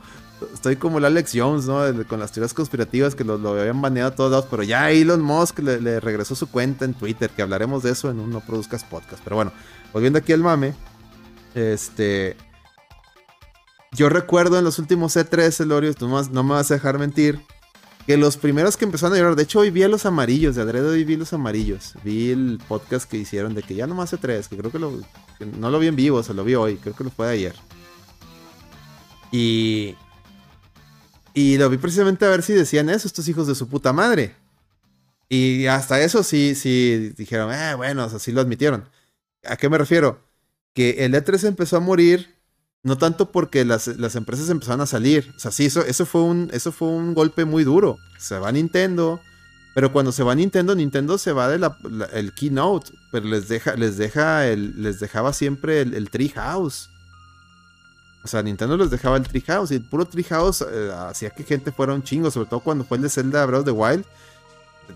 [0.52, 1.82] estoy como la Alex Jones, ¿no?
[2.06, 5.60] Con las teorías conspirativas que lo, habían baneado a todos lados, pero ya Elon Musk
[5.60, 9.22] le, regresó su cuenta en Twitter, que hablaremos de eso en un No Produzcas Podcast.
[9.24, 9.52] Pero bueno,
[9.92, 10.74] volviendo aquí al mame,
[11.54, 12.36] este...
[13.94, 17.38] Yo recuerdo en los últimos C3, Elorio, tú no me vas a dejar mentir,
[18.06, 20.62] que los primeros que empezaron a llorar, de hecho hoy vi a los amarillos, de
[20.62, 24.48] Adredo hoy vi los amarillos, vi el podcast que hicieron de que ya nomás C3,
[24.48, 24.98] que creo que, lo,
[25.58, 27.54] no lo vi en vivo, se lo vi hoy, creo que lo fue de ayer.
[29.30, 29.94] Y,
[31.34, 34.36] y lo vi precisamente a ver si decían eso, estos hijos de su puta madre.
[35.28, 38.88] Y hasta eso sí, sí dijeron, eh, bueno, así lo admitieron.
[39.44, 40.20] ¿A qué me refiero?
[40.74, 42.42] Que el E3 empezó a morir
[42.82, 45.32] no tanto porque las, empresas empezaron a salir.
[45.36, 47.96] O sea, sí, eso, eso, fue un, eso fue un golpe muy duro.
[48.18, 49.20] Se va Nintendo.
[49.74, 51.64] Pero cuando se va Nintendo, Nintendo se va del
[52.12, 52.90] el keynote.
[53.10, 56.90] Pero les deja, les deja el, les dejaba siempre el, el Treehouse.
[58.24, 59.72] O sea, Nintendo les dejaba el Treehouse.
[59.72, 62.30] Y el puro Treehouse eh, hacía que gente fuera un chingo.
[62.30, 64.04] Sobre todo cuando fue el de Zelda Breath of the Wild.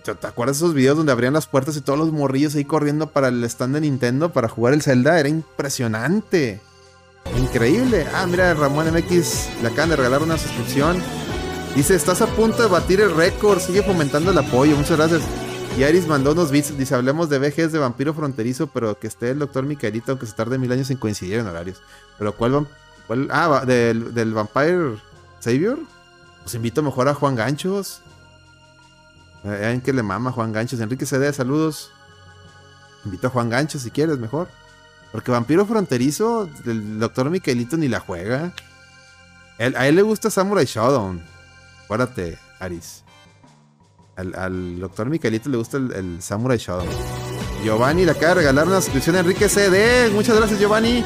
[0.02, 3.08] ¿Te acuerdas de esos videos donde abrían las puertas y todos los morrillos ahí corriendo
[3.08, 5.18] para el stand de Nintendo para jugar el Zelda?
[5.18, 6.60] Era impresionante.
[7.38, 8.06] Increíble.
[8.14, 11.02] Ah, mira, Ramón MX le acaban de regalar una suscripción.
[11.74, 13.58] Dice, estás a punto de batir el récord.
[13.58, 14.76] Sigue fomentando el apoyo.
[14.76, 15.22] Muchas gracias.
[15.76, 16.76] Y Aris mandó unos bits.
[16.78, 20.34] Dice, hablemos de VGs de vampiro fronterizo, pero que esté el doctor Micaelito, aunque se
[20.34, 21.82] tarde mil años en coincidir en horarios.
[22.18, 22.66] Pero ¿cuál?
[23.30, 24.98] Ah, del, del Vampire
[25.40, 25.78] Savior.
[26.42, 28.02] Pues invito mejor a Juan Ganchos.
[29.42, 30.80] Vean que le mama Juan Ganchos.
[30.80, 31.90] Enrique CD, saludos.
[33.04, 34.48] Invito a Juan Ganchos si quieres, mejor.
[35.12, 38.52] Porque Vampiro Fronterizo, el doctor Miquelito ni la juega.
[39.58, 41.22] a él le gusta Samurai Shodown.
[41.84, 43.04] Acuérdate, Aris.
[44.16, 46.88] Al, doctor Miquelito le gusta el, Samurai Shodown.
[47.62, 50.10] Giovanni le acaba de regalar una suscripción a Enrique CD.
[50.10, 51.04] Muchas gracias, Giovanni.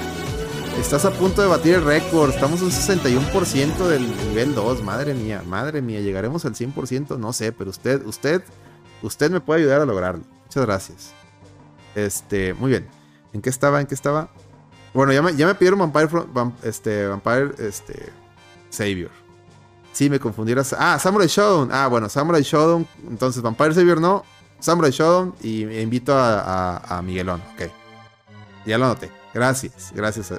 [0.78, 2.30] Estás a punto de batir el récord.
[2.30, 4.82] Estamos un 61% del nivel 2.
[4.82, 6.00] Madre mía, madre mía.
[6.00, 7.18] ¿Llegaremos al 100%?
[7.18, 8.42] No sé, pero usted, usted,
[9.02, 10.22] usted me puede ayudar a lograrlo.
[10.44, 11.12] Muchas gracias.
[11.94, 12.88] Este, muy bien.
[13.32, 13.80] ¿En qué estaba?
[13.80, 14.30] ¿En qué estaba?
[14.94, 16.08] Bueno, ya me, ya me pidieron Vampire,
[16.62, 18.10] este, Vampire este,
[18.70, 19.10] Savior.
[19.92, 20.74] Sí, me confundieras.
[20.78, 21.70] Ah, Samurai Shodown.
[21.72, 22.86] Ah, bueno, Samurai Shodown.
[23.08, 24.24] Entonces, Vampire Savior no.
[24.58, 25.34] Samurai Shodown.
[25.42, 27.42] Y invito a, Miguelón.
[27.54, 27.70] Ok.
[28.66, 29.19] Ya lo anoté.
[29.34, 29.92] Gracias.
[29.94, 30.32] Gracias.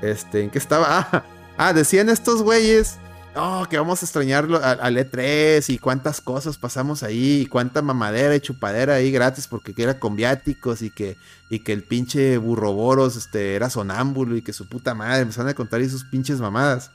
[0.00, 0.86] Este, ¿en qué estaba?
[0.88, 1.24] Ah,
[1.56, 2.98] ah decían estos güeyes
[3.34, 8.34] oh, que vamos a extrañarlo al E3 y cuántas cosas pasamos ahí y cuánta mamadera
[8.36, 11.16] y chupadera ahí gratis porque era con viáticos y que,
[11.48, 15.54] y que el pinche burroboros este, era sonámbulo y que su puta madre empezaron a
[15.54, 16.90] contar ahí sus pinches mamadas.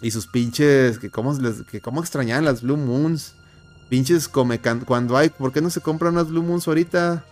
[0.00, 3.34] Y sus pinches, que cómo, les, que cómo extrañaban las Blue Moons.
[3.88, 7.24] Pinches come cuando hay, ¿por qué no se compran unas Blue Moons ahorita?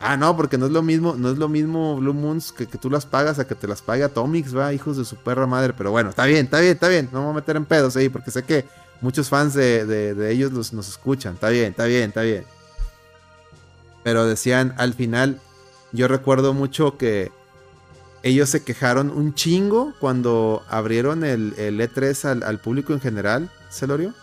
[0.00, 2.78] Ah, no, porque no es lo mismo, no es lo mismo Blue Moons que, que
[2.78, 5.74] tú las pagas a que te las pague Atomics, va, hijos de su perra madre.
[5.76, 7.08] Pero bueno, está bien, está bien, está bien.
[7.12, 8.64] No me voy a meter en pedos ahí, porque sé que
[9.00, 11.34] muchos fans de, ellos los, nos escuchan.
[11.34, 12.44] Está bien, está bien, está bien.
[14.04, 15.40] Pero decían al final,
[15.92, 17.32] yo recuerdo mucho que
[18.22, 24.14] ellos se quejaron un chingo cuando abrieron el, E3 al, al público en general, Celorio.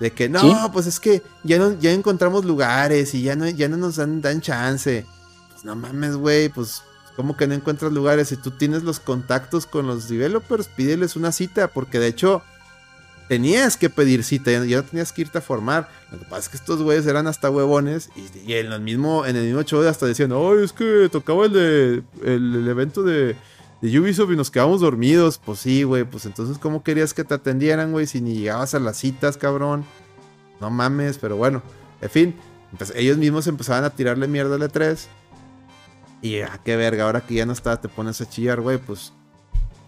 [0.00, 3.68] De que no, pues es que ya no, ya encontramos lugares y ya no, ya
[3.68, 5.06] no nos dan, dan chance.
[5.52, 6.82] Pues no mames, güey, pues
[7.16, 8.28] ¿cómo que no encuentras lugares?
[8.28, 12.42] Si tú tienes los contactos con los developers, pídeles una cita, porque de hecho
[13.28, 15.88] tenías que pedir cita, ya no tenías que irte a formar.
[16.10, 19.36] Lo que pasa es que estos güeyes eran hasta huevones y, en el mismo, en
[19.36, 23.36] el mismo show hasta decían, ay, es que tocaba el de el, evento de,
[23.80, 25.38] de Ubisoft y nos quedamos dormidos.
[25.38, 28.06] Pues sí, güey, pues entonces, ¿cómo querías que te atendieran, güey?
[28.06, 29.84] Si ni llegabas a las citas, cabrón.
[30.60, 31.62] No mames, pero bueno.
[32.00, 32.34] En fin,
[32.76, 35.06] pues ellos mismos empezaban a tirarle mierda al E3.
[36.22, 39.12] Y ah, qué verga, ahora que ya no está, te pones a chillar, güey, pues,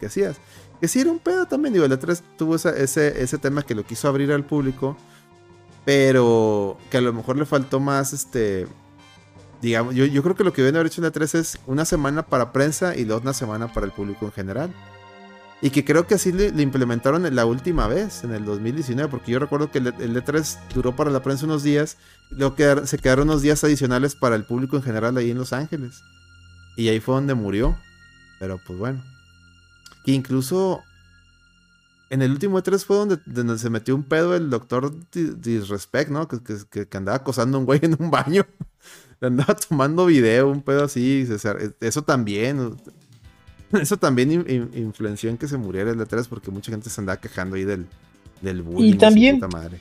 [0.01, 0.37] ¿qué hacías?
[0.81, 3.85] Que sí era un pedo también, digo, el E3 tuvo ese, ese tema que lo
[3.85, 4.97] quiso abrir al público,
[5.85, 8.67] pero que a lo mejor le faltó más, este,
[9.63, 11.85] digamos, yo, yo creo que lo que deben haber hecho en el E3 es una
[11.85, 14.75] semana para prensa y luego una semana para el público en general.
[15.63, 19.39] Y que creo que así le, implementaron la última vez, en el 2019, porque yo
[19.39, 21.99] recuerdo que el, E3 duró para la prensa unos días,
[22.31, 26.03] luego se quedaron unos días adicionales para el público en general ahí en Los Ángeles.
[26.77, 27.79] Y ahí fue donde murió.
[28.41, 29.01] Pero pues bueno.
[30.05, 30.83] Que incluso
[32.13, 36.29] en el último E3 fue donde, se metió un pedo el doctor Disrespect, ¿no?
[36.29, 38.45] Que, que, andaba acosando a un güey en un baño.
[39.23, 41.27] andaba tomando video, un pedo así.
[41.81, 42.77] Eso también.
[43.73, 44.31] Eso también
[44.75, 47.87] influenció en que se muriera el E3 porque mucha gente se andaba quejando ahí del,
[48.43, 48.93] del bullying.
[48.93, 49.81] Y también, madre.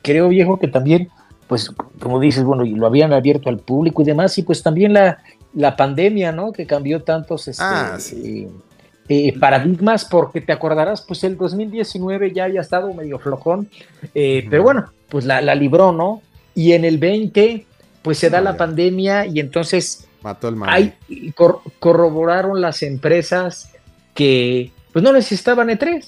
[0.00, 1.10] creo viejo que también,
[1.48, 1.70] pues
[2.00, 5.18] como dices, bueno, lo habían abierto al público y demás, y pues también la,
[5.52, 6.50] la pandemia, ¿no?
[6.50, 7.98] Que cambió tantos este, ah,
[9.12, 13.68] eh, paradigmas, porque te acordarás, pues el 2019 ya había estado medio flojón,
[14.14, 16.22] eh, pero bueno, pues la, la libró, ¿no?
[16.54, 17.66] Y en el 20
[18.02, 20.94] pues se da la pandemia y entonces Mató el hay,
[21.78, 23.70] corroboraron las empresas
[24.14, 26.04] que pues no necesitaban E3,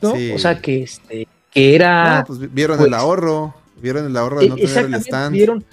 [0.00, 0.14] ¿no?
[0.34, 4.48] O sea que este que era pues, vieron el pues, ahorro, vieron el ahorro de
[4.48, 5.34] no tener el stand.
[5.34, 5.64] Vieron,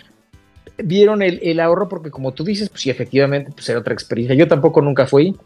[0.78, 4.36] vieron el, ahorro porque como tú dices, pues sí, efectivamente, pues era otra experiencia.
[4.36, 5.38] Yo tampoco nunca fui,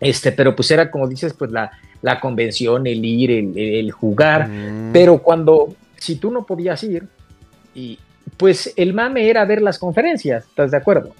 [0.00, 1.70] este, pero pues era como dices, pues la,
[2.02, 4.92] la convención, el ir, el, jugar, mm.
[4.92, 7.04] pero cuando, si tú no podías ir,
[7.74, 7.98] y,
[8.36, 11.14] pues el mame era ver las conferencias, ¿estás de acuerdo?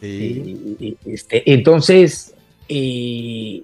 [0.00, 0.96] Sí.
[1.06, 2.34] este, entonces,
[2.68, 3.62] en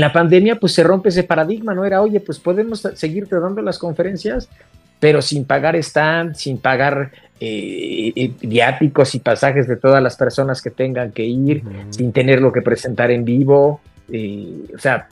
[0.00, 1.84] la pandemia, pues se rompe ese paradigma, ¿no?
[1.84, 4.48] Era, oye, pues podemos seguir dando las conferencias,
[5.00, 7.10] pero sin pagar stand, sin pagar
[7.44, 12.40] eh, eh, viáticos y pasajes de todas las personas que tengan que ir, sin tener
[12.40, 13.80] lo que presentar en vivo,
[14.12, 15.08] eh, o sea,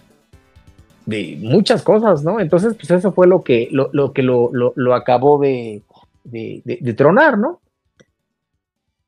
[1.07, 2.39] de muchas cosas, ¿no?
[2.39, 5.83] Entonces, pues eso fue lo que lo, lo que lo, lo acabó de,
[6.23, 7.61] de, tronar, ¿no?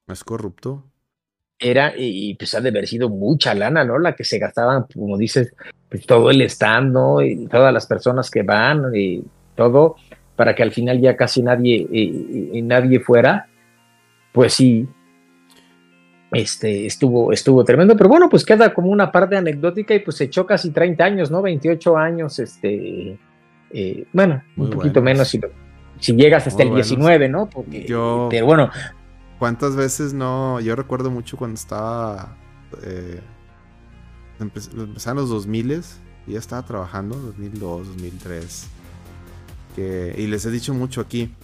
[0.08, 0.82] Es corrupto.
[1.60, 4.00] Era, y pues ha de haber sido mucha lana, ¿no?
[4.00, 5.54] La que se gastaban, como dices,
[5.88, 7.22] pues todo el stand, ¿no?
[7.22, 9.22] Y todas las personas que van y
[9.54, 9.94] todo,
[10.36, 13.48] para que al final ya casi nadie, y, nadie fuera.
[14.32, 14.88] Pues sí,
[16.32, 20.24] este, estuvo, estuvo tremendo, pero bueno, pues queda como una parte anecdótica y pues se
[20.24, 21.42] echó casi 30 años, ¿no?
[21.42, 23.18] 28 años, este,
[23.70, 25.40] eh, bueno, un poquito menos si
[25.98, 27.48] si llegas hasta el 19, ¿no?
[27.48, 28.70] Porque, yo, pero bueno.
[29.38, 30.60] ¿Cuántas veces no?
[30.60, 32.36] Yo recuerdo mucho cuando estaba.
[32.82, 33.20] Eh,
[34.40, 35.82] empezaron los 2000
[36.26, 38.70] y ya estaba trabajando, 2002, 2003.
[39.76, 41.34] Y les he dicho mucho aquí.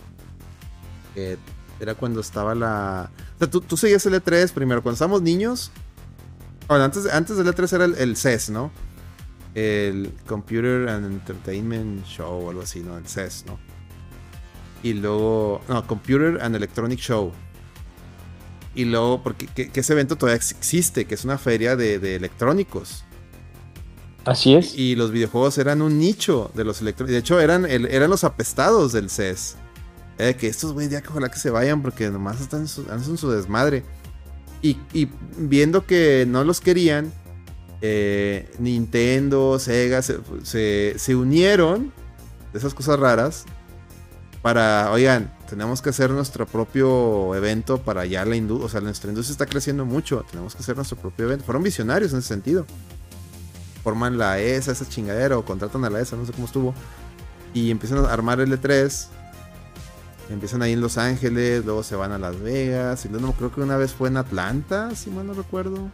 [1.15, 1.39] Que
[1.81, 3.11] era cuando estaba la.
[3.37, 5.71] O sea, tú, seguías el E3 primero, cuando estábamos niños.
[6.67, 8.71] Bueno, antes, antes del E3 era el, CES, ¿no?
[9.55, 12.99] El Computer and Entertainment Show o algo así, ¿no?
[12.99, 13.59] El CES, ¿no?
[14.83, 17.33] Y luego, no, Computer and Electronic Show.
[18.75, 23.05] Y luego, porque que, ese evento todavía existe, que es una feria de, electrónicos.
[24.29, 24.75] Así es.
[24.77, 27.13] Y los videojuegos eran un nicho de los electrónicos.
[27.13, 29.57] De hecho, eran, eran los apestados del CES.
[30.19, 33.31] Eh, que estos güeyes ya que ojalá que se vayan porque nomás están en su,
[33.31, 33.85] desmadre.
[34.61, 34.77] Y,
[35.39, 37.13] viendo que no los querían,
[37.81, 41.93] eh, Nintendo, Sega se, se unieron
[42.53, 43.47] de esas cosas raras
[44.43, 49.11] para, oigan, tenemos que hacer nuestro propio evento para ya la industria, o sea, nuestra
[49.11, 51.45] industria está creciendo mucho, tenemos que hacer nuestro propio evento.
[51.45, 52.67] Fueron visionarios en ese sentido.
[53.89, 56.75] Forman la ESA, esa chingadera, o contratan a la ESA, no sé cómo estuvo.
[57.55, 59.07] Y empiezan a armar el E3.
[60.29, 63.07] Empiezan ahí en Los Ángeles, luego se van a Las Vegas.
[63.07, 65.89] Y luego creo que una vez fue en Atlanta, si mal no recuerdo.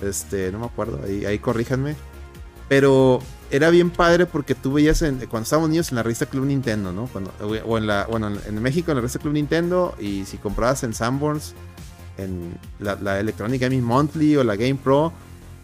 [0.00, 1.94] Este, no me acuerdo, ahí, ahí corríjanme.
[2.70, 3.18] Pero
[3.50, 7.06] era bien padre porque tú veías cuando estábamos niños en la revista Club Nintendo, ¿no?
[7.08, 7.34] Cuando,
[7.66, 10.94] o en la, bueno, en México en la revista Club Nintendo y si comprabas en
[10.94, 11.52] Sanborns,
[12.16, 15.12] en la, la Electronic Gaming Monthly o la Game Pro,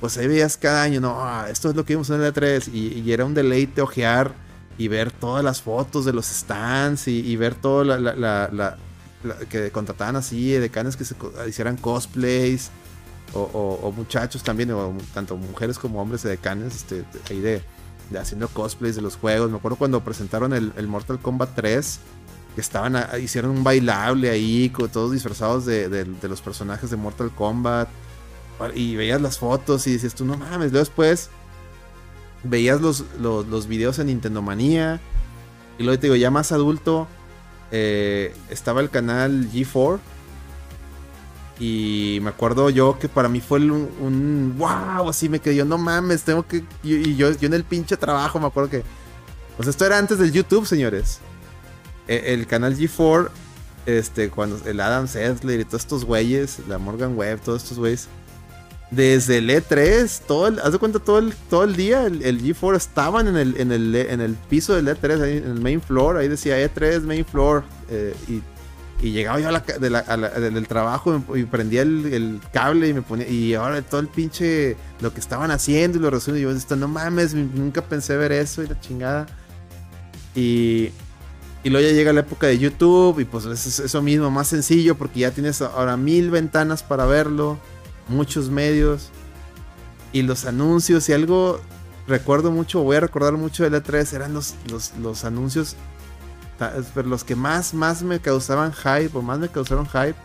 [0.00, 2.72] pues ahí veías cada año, no, ah, esto es lo que vimos en el E3
[2.72, 4.34] y, era un deleite ojear
[4.78, 8.76] y ver todas las fotos de los stands y, ver todo la,
[9.50, 11.14] que contrataban así, de canes que se
[11.46, 12.70] hicieran cosplays
[13.34, 17.62] o, muchachos también, o tanto mujeres como hombres de canes, este, ahí de,
[18.18, 19.50] haciendo cosplays de los juegos.
[19.50, 22.00] Me acuerdo cuando presentaron el, Mortal Kombat 3,
[22.54, 27.88] que estaban, hicieron un bailable ahí, todos disfrazados de, los personajes de Mortal Kombat.
[28.74, 31.30] Y veías las fotos y decías tú, no mames, luego después
[32.42, 35.00] veías los, los, videos en Nintendo Manía.
[35.78, 37.06] Y luego te digo, ya más adulto,
[37.70, 40.00] eh, estaba el canal G4
[41.60, 45.76] y me acuerdo yo que para mí fue un, wow, así me quedé yo, no
[45.76, 46.64] mames, tengo que.
[46.82, 48.82] Y, yo, yo en el pinche trabajo me acuerdo que.
[49.58, 51.18] Pues esto era antes del YouTube, señores.
[52.08, 53.28] E, el, canal G4,
[53.84, 58.08] este, cuando el Adam Sandler y todos estos güeyes, la Morgan Webb, todos estos güeyes.
[58.90, 62.76] Desde el E3, todo el, haz de cuenta todo el, todo el día, el, G4
[62.76, 66.16] estaban en el, en el, en el piso del E3, ahí, en el main floor,
[66.16, 68.42] ahí decía E3 main floor, eh, y
[69.02, 73.26] y llegaba yo a la, del trabajo y prendía el, cable y me ponía.
[73.28, 74.76] Y ahora todo el pinche.
[75.00, 76.40] Lo que estaban haciendo y lo resumen.
[76.40, 79.26] Y yo, esto, no mames, nunca pensé ver eso y la chingada.
[80.34, 80.90] Y.
[81.62, 84.94] Y luego ya llega la época de YouTube y pues es eso mismo, más sencillo
[84.94, 87.58] porque ya tienes ahora mil ventanas para verlo,
[88.10, 89.10] muchos medios
[90.12, 91.60] y los anuncios y algo
[92.06, 94.54] recuerdo mucho, voy a recordar mucho de E3, eran los,
[95.00, 95.76] los, anuncios,
[96.94, 100.16] pero los que más, más me causaban hype o más me causaron hype.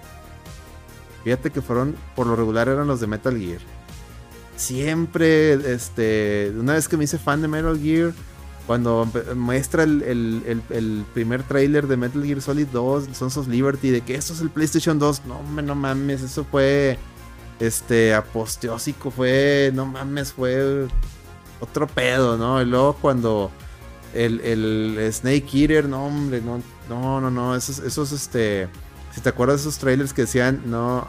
[1.23, 3.61] Fíjate que fueron, por lo regular eran los de Metal Gear.
[4.55, 8.13] Siempre, este, una vez que me hice fan de Metal Gear,
[8.67, 14.15] cuando muestra el, primer trailer de Metal Gear Solid 2, Sons of Liberty, de que
[14.15, 16.97] esto es el PlayStation 2, no, no mames, eso fue
[17.59, 20.87] este aposteósico, fue, no mames, fue
[21.59, 22.61] otro pedo, ¿no?
[22.61, 23.51] Y luego cuando
[24.13, 28.67] el, el Snake Eater, no, hombre, no, no, no, no, esos, esos, este,
[29.13, 31.05] si te acuerdas de esos trailers que decían, no,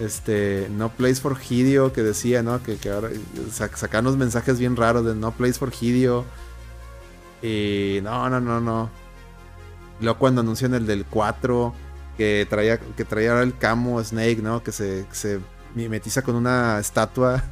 [0.00, 2.62] este, no place for Hideo, que decía, ¿no?
[2.62, 3.10] Que, que ahora
[3.50, 6.24] sacan los mensajes bien raros de no place for Hideo.
[7.42, 8.90] Y no, no, no, no.
[10.00, 11.74] Luego cuando anuncian el del 4,
[12.22, 14.62] que traía, que traía el camo Snake, ¿no?
[14.62, 15.40] Que se, se
[15.74, 17.42] mimetiza con una estatua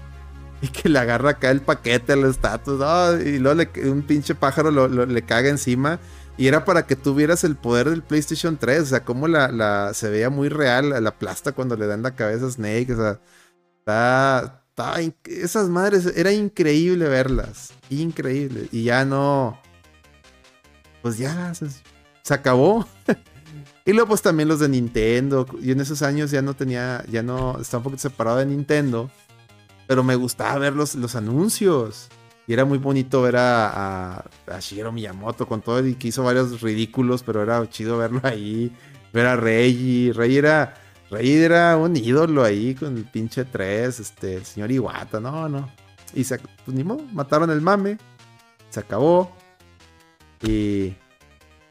[0.60, 3.16] y que le agarra acá el paquete a la estatua.
[3.24, 6.00] Y luego un pinche pájaro le caga encima.
[6.36, 8.82] Y era para que tuvieras el poder del PlayStation 3.
[8.82, 12.46] O sea, como la, se veía muy real la plasta cuando le dan la cabeza
[12.46, 12.92] a Snake.
[12.92, 13.20] O sea,
[15.26, 17.70] esas madres, era increíble verlas.
[17.88, 18.68] Increíble.
[18.72, 19.60] Y ya no.
[21.02, 22.84] Pues ya se acabó.
[23.88, 25.46] y luego, pues también los de Nintendo.
[25.62, 29.10] Y en esos años ya no tenía, ya no, estaba un poquito separado de Nintendo.
[29.86, 32.10] Pero me gustaba ver los, los anuncios.
[32.46, 36.60] Y era muy bonito ver a, a, Shigeru Miyamoto con todo y que hizo varios
[36.60, 38.70] ridículos, pero era chido verlo ahí.
[39.14, 40.12] Ver a Reggie.
[40.12, 40.74] Rey era,
[41.10, 45.66] Rey era un ídolo ahí con el pinche 3, este, el señor Iwata, no, no.
[46.12, 47.96] Y se, pues ni modo, mataron el mame.
[48.68, 49.34] Se acabó.
[50.42, 50.94] Y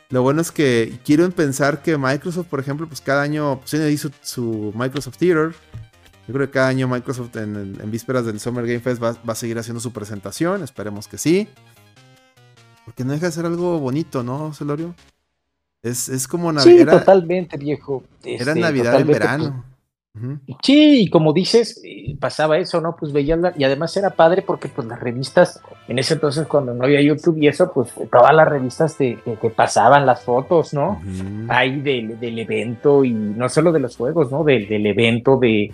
[0.10, 3.86] lo bueno es que quiero pensar que Microsoft, por ejemplo, pues cada año pues, tiene
[3.86, 5.54] ahí su, Microsoft Theater
[6.28, 9.58] yo creo que cada año Microsoft en, vísperas del Summer Game Fest va, a seguir
[9.58, 10.62] haciendo su presentación.
[10.62, 11.48] Esperemos que sí.
[12.84, 14.94] Porque no deja de ser algo bonito, ¿no, Celorio?
[15.82, 16.94] Es, es como Navidad.
[16.94, 18.04] Sí, totalmente, viejo.
[18.24, 19.66] era este, Navidad en verano.
[20.64, 22.96] Sí, y como dices, eh, pasaba eso, ¿no?
[22.96, 26.84] Pues veían, y además era padre porque pues las revistas, en ese entonces cuando no
[26.84, 29.18] había YouTube y eso, pues todas las revistas te,
[29.56, 31.02] pasaban las fotos, ¿no?
[31.48, 34.44] Ahí del, evento y no solo de los juegos, ¿no?
[34.44, 35.72] Del, evento, de,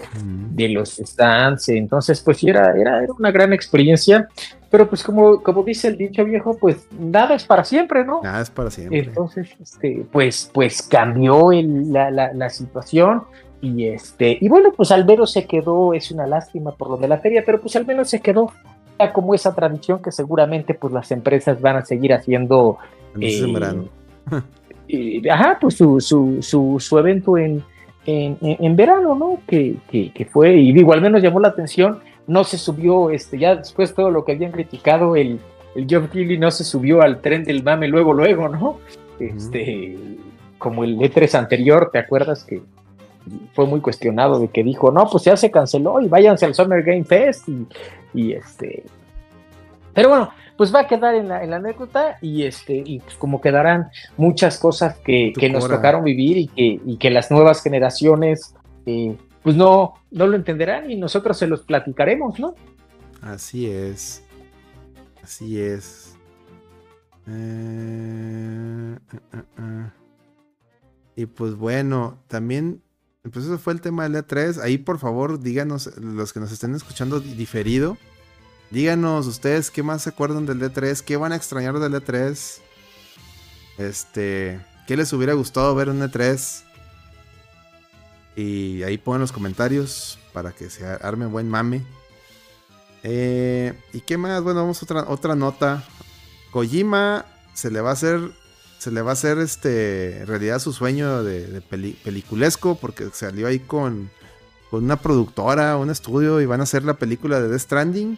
[0.70, 4.28] los stands, entonces pues sí, era, era, era una gran experiencia,
[4.74, 8.22] pero pues como, como dice el dicho viejo, pues nada es para siempre, ¿no?
[8.24, 9.02] Nada es para siempre.
[9.02, 13.22] Entonces, este, pues, pues cambió la, la, la situación
[13.64, 17.07] y este, y bueno, pues al menos se quedó, es una lástima por lo de
[17.07, 18.52] la feria, pero pues al menos se quedó
[18.99, 22.77] ya como esa tradición que seguramente pues las empresas van a seguir haciendo.
[23.18, 23.85] En verano.
[24.90, 27.64] Eh, ajá, pues su, su, su, su evento en,
[28.06, 29.40] en, en, verano, ¿no?
[29.48, 33.38] Que, que, que, fue, y digo, al menos llamó la atención, no se subió, este,
[33.40, 35.40] ya después todo lo que habían criticado, el,
[35.76, 38.80] el Geoff Keighley no se subió al tren del mame luego, luego, ¿no?
[39.22, 39.98] Este,
[40.57, 42.61] como el E3 anterior, ¿te acuerdas que
[43.54, 46.84] fue muy cuestionado de que dijo, no, pues ya se canceló y váyanse al Summer
[46.84, 47.48] Game Fest
[48.14, 48.84] y, este...
[49.94, 53.16] Pero bueno, pues va a quedar en la, en la anécdota y este y pues
[53.16, 58.56] como quedarán muchas cosas que, nos tocaron vivir y que, y que las nuevas generaciones
[58.88, 62.56] eh, pues no, no lo entenderán y nosotros se los platicaremos, ¿no?
[63.22, 64.24] Así es.
[65.22, 66.18] Así es.
[67.28, 68.98] Eh,
[69.34, 69.90] eh,
[71.16, 72.82] y pues bueno, también
[73.32, 74.62] pues eso fue el tema del E3.
[74.62, 77.98] Ahí por favor díganos, los que nos estén escuchando diferido,
[78.70, 82.60] díganos ustedes qué más se acuerdan del E3, qué van a extrañar del E3.
[83.78, 86.64] Este, qué les hubiera gustado ver en E3.
[88.36, 91.84] Y ahí pongan los comentarios para que se arme buen mame.
[93.04, 94.41] Eh, ¿Y qué más?
[94.41, 95.84] Bueno, vamos a otra, otra nota.
[96.52, 98.32] Kojima se le va a hacer
[98.84, 101.62] se le va a hacer este realidad su sueño de,
[102.04, 104.10] peliculesco porque salió ahí con,
[104.70, 108.18] con una productora, un estudio y van a hacer la película de Death Stranding.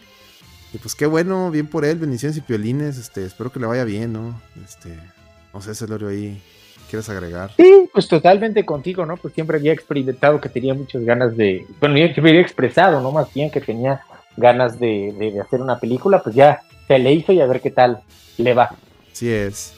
[0.74, 3.84] Y pues qué bueno, bien por él, bendiciones y piolines, este, espero que le vaya
[3.84, 4.40] bien, ¿no?
[4.64, 4.88] Este,
[5.54, 6.42] no sé, Celorio ahí,
[6.90, 7.52] ¿quieres agregar?
[7.56, 9.16] Sí, pues totalmente contigo, ¿no?
[9.16, 13.12] Pues siempre había experimentado que tenía muchas ganas de, bueno, yo había expresado, ¿no?
[13.12, 14.00] Más bien que tenía
[14.36, 17.70] ganas de, de hacer una película, pues ya se le hizo y a ver qué
[17.70, 18.00] tal
[18.36, 18.74] le va.
[19.12, 19.75] Sí es.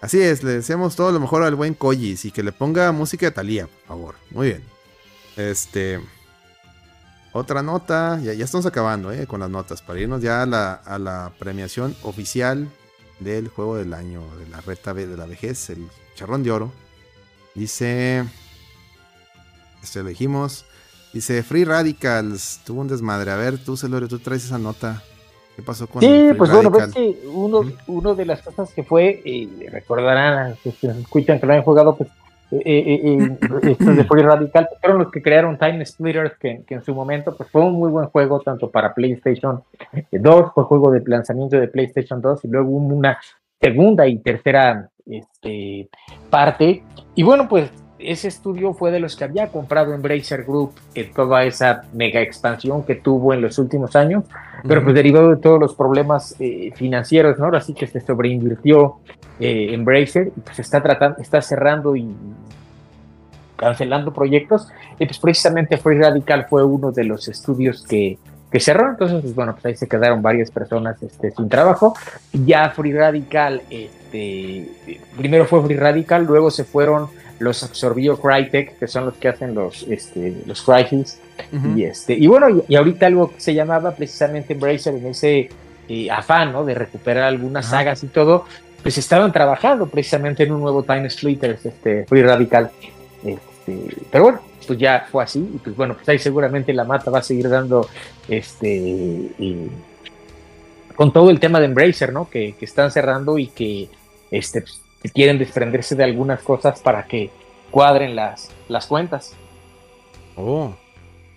[0.00, 3.26] Así es, le deseamos todo lo mejor al buen Koyis y que le ponga música
[3.26, 4.14] de Talía, por favor.
[4.30, 4.64] Muy bien.
[5.36, 6.00] Este.
[7.32, 11.32] Otra nota, ya, ya estamos acabando eh, con las notas, para irnos ya a la,
[11.38, 12.68] premiación oficial
[13.20, 16.72] del juego del año, de la reta de la vejez, el charrón de oro.
[17.54, 18.24] Dice,
[19.82, 20.64] esto lo dijimos,
[21.12, 23.30] dice Free Radicals, tuvo un desmadre.
[23.30, 25.02] A ver, tú, Celorio, tú traes esa nota.
[25.58, 29.20] ¿Qué pasó con Sí, pues bueno, ves que uno, uno de las cosas que fue,
[29.24, 32.08] eh, recordarán, que escuchan que lo han jugado, pues
[32.52, 33.38] eh, eh,
[33.72, 37.36] estos de Free Radical pues, fueron los que crearon Time Splitters, que, en su momento
[37.36, 39.64] pues, fue un muy buen juego, tanto para PlayStation
[40.12, 43.18] 2, fue juego de lanzamiento de PlayStation 2, y luego una
[43.60, 45.88] segunda y tercera este,
[46.30, 46.84] parte.
[47.16, 47.68] Y bueno, pues
[47.98, 52.84] ese estudio fue de los que había comprado Embracer Group en toda esa mega expansión
[52.84, 54.24] que tuvo en los últimos años,
[54.66, 57.48] pero pues derivado de todos los problemas eh, financieros, ¿no?
[57.56, 58.98] Así que se sobreinvirtió
[59.40, 62.14] eh, Embracer y pues está tratando, está cerrando y
[63.56, 64.68] cancelando proyectos.
[64.98, 68.18] Y pues precisamente Free Radical fue uno de los estudios que,
[68.50, 71.94] que cerró, entonces pues bueno, pues ahí se quedaron varias personas este, sin trabajo,
[72.32, 74.70] ya Free Radical, este,
[75.16, 77.08] primero fue Free Radical, luego se fueron
[77.38, 81.20] los absorbió Crytek, que son los que hacen los, este, los Crysis.
[81.76, 85.48] y, este, y bueno, y, ahorita algo que se llamaba precisamente Embracer en ese
[85.88, 86.64] eh, afán ¿no?
[86.64, 88.44] de recuperar algunas sagas y todo,
[88.82, 92.70] pues estaban trabajando precisamente en un nuevo Time Splitters, este, Free Radical.
[93.24, 97.10] Este, pero bueno, pues ya fue así, y pues bueno, pues ahí seguramente la mata
[97.10, 97.88] va a seguir dando
[98.28, 99.30] este
[100.94, 102.28] con todo el tema de Embracer, ¿no?
[102.28, 103.88] Que, que están cerrando y que
[104.30, 107.30] este, pues, que quieren desprenderse de algunas cosas para que
[107.70, 109.34] cuadren las, las cuentas.
[110.36, 110.74] Oh,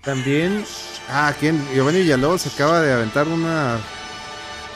[0.03, 0.63] también,
[1.09, 1.63] ah, ¿quién?
[1.73, 3.77] Giovanni Villalobos se acaba de aventar una,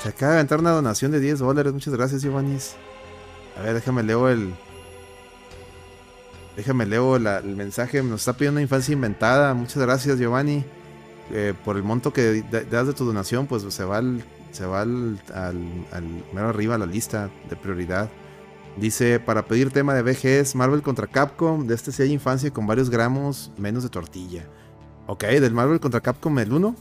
[0.04, 2.58] se acaba de aventar una donación de 10 dólares, muchas gracias Giovanni.
[3.58, 4.54] A ver, déjame leo el,
[6.56, 10.64] déjame leo el mensaje, nos está pidiendo una infancia inventada, muchas gracias Giovanni.
[11.32, 14.82] Eh, por el monto que das de tu donación, pues se va al, se va
[14.82, 15.58] al, al,
[15.92, 16.04] al
[16.34, 18.10] mero arriba a la lista de prioridad.
[18.78, 22.68] Dice, para pedir tema de VGS, Marvel contra Capcom, de este sí hay infancia con
[22.68, 24.46] varios gramos menos de tortilla.
[25.08, 26.76] Ok, del Marvel contra Capcom el 1,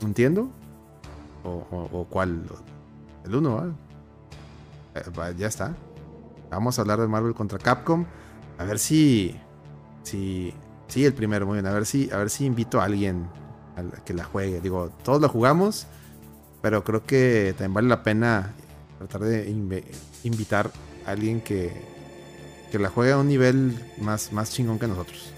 [0.00, 0.48] entiendo.
[1.44, 2.44] O, cuál?
[3.24, 3.74] El 1,
[4.94, 5.74] eh, ya está.
[6.50, 8.06] Vamos a hablar de Marvel contra Capcom.
[8.56, 9.36] A ver si.
[10.04, 10.54] Si.
[10.88, 11.66] Sí, el primero, muy bien.
[11.66, 13.28] A ver si, a ver si invito a alguien
[14.06, 14.60] que la juegue.
[14.62, 15.86] Digo, todos la jugamos.
[16.62, 18.52] Pero creo que también vale la pena
[18.98, 19.48] tratar de
[20.24, 20.70] invitar
[21.10, 21.72] alguien que,
[22.70, 25.32] que la juegue a un nivel más, más chingón que nosotros.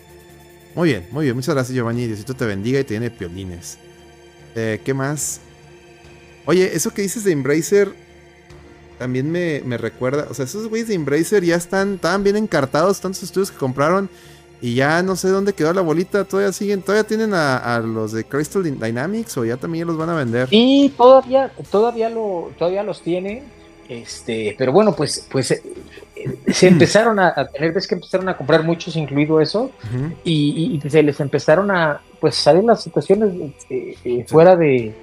[0.75, 1.37] Muy bien, muy bien.
[1.37, 2.07] Muchas gracias, Giovanni.
[2.07, 3.79] Diosito te bendiga y te tiene piolines.
[4.55, 5.41] Eh, ¿Qué más?
[6.47, 7.93] Oye, eso que dices de Embracer
[8.99, 10.27] también me, recuerda.
[10.31, 14.09] O sea, esos güeyes de Embracer ya están tan bien encartados, tantos estudios que compraron.
[14.63, 16.25] Y ya no sé dónde quedó la bolita.
[16.25, 20.15] Todavía siguen, todavía tienen a, los de Crystal Dynamics o ya también los van a
[20.15, 20.49] vender.
[20.51, 23.45] Y todavía, todavía lo, todavía los tienen
[23.91, 25.63] este, pero bueno, pues, pues eh,
[26.53, 29.73] se empezaron a, tener, ves que empezaron a comprar muchos, incluido eso,
[30.23, 33.35] y, se les empezaron a pues salir las situaciones
[33.69, 34.95] eh, eh, fuera de,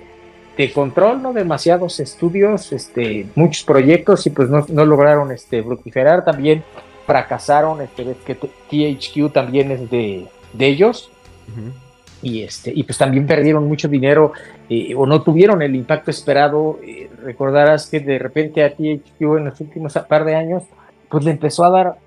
[0.74, 1.34] control, ¿no?
[1.34, 6.64] Demasiados estudios, este, muchos proyectos, y pues no, lograron este, fructiferar, también
[7.06, 10.28] fracasaron, este, ves que THQ también es de,
[10.60, 11.12] ellos
[12.22, 14.34] y este y pues también perdieron mucho dinero
[14.70, 19.46] eh, o no tuvieron el impacto esperado eh, recordarás que de repente a THQ en
[19.46, 20.64] los últimos par de años
[21.10, 21.98] pues le empezó a dar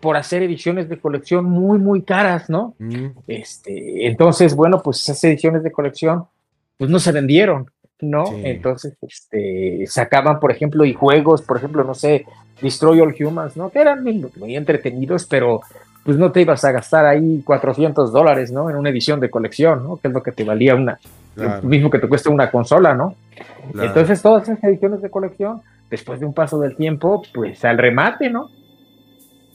[0.00, 3.06] por hacer ediciones de colección muy muy caras no mm.
[3.26, 6.24] este entonces bueno pues esas ediciones de colección
[6.76, 7.70] pues no se vendieron
[8.00, 12.26] no entonces este sacaban por ejemplo y juegos por ejemplo no sé
[12.60, 15.60] Destroy All Humans no que eran muy entretenidos pero
[16.08, 18.70] pues no te ibas a gastar ahí 400 dólares, ¿no?
[18.70, 19.98] En una edición de colección, ¿no?
[19.98, 20.98] Que es lo que te valía una,
[21.36, 23.14] lo mismo que te cuesta una consola, ¿no?
[23.78, 25.60] Entonces todas esas ediciones de colección,
[25.90, 28.48] después de un paso del tiempo, pues al remate, ¿no?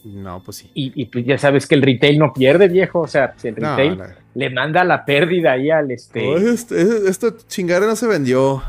[0.03, 0.69] No, pues sí.
[0.75, 2.99] Y, pues ya sabes que el retail no pierde, viejo.
[2.99, 3.99] O sea, el retail
[4.35, 6.35] le manda la pérdida ahí al este.
[6.35, 8.61] este esta chingada no se vendió.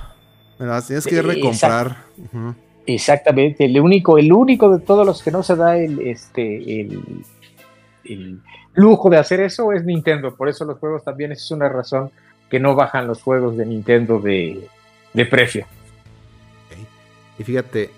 [0.57, 1.97] Tienes que recomprar.
[2.87, 3.67] Exactamente.
[3.67, 7.03] El único, el único de todos los que no se da el, este, el,
[8.05, 8.41] el
[8.75, 10.35] lujo de hacer eso es Nintendo.
[10.35, 12.11] Por eso los juegos también es una razón
[12.51, 14.69] que no bajan los juegos de Nintendo de,
[15.31, 15.67] precio.
[17.39, 17.91] Y fíjate,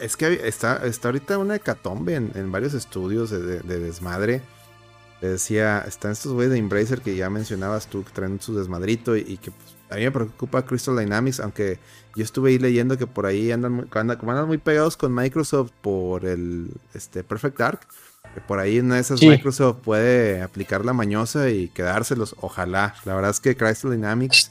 [0.00, 4.40] es que está, está ahorita una hecatombe en, varios estudios de, desmadre.
[5.20, 9.36] Decía, están estos güeyes de Embracer que ya mencionabas tú, que traen su desmadrito y,
[9.36, 11.78] que pues, a mí me preocupa Crystal Dynamics, aunque
[12.16, 16.24] yo estuve ahí leyendo que por ahí andan, andan, andan muy pegados con Microsoft por
[16.24, 17.80] el este, Perfect Dark
[18.40, 22.34] por ahí una de esas Microsoft puede aplicar la mañosa y quedárselos.
[22.40, 22.94] Ojalá.
[23.04, 24.50] La verdad es que Crystal Dynamics,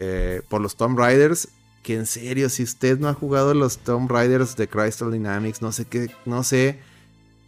[0.00, 1.48] eh, por los Tomb Raiders,
[1.82, 5.72] que en serio, si usted no ha jugado los Tomb Raiders de Crystal Dynamics, no
[5.72, 6.80] sé qué, no sé.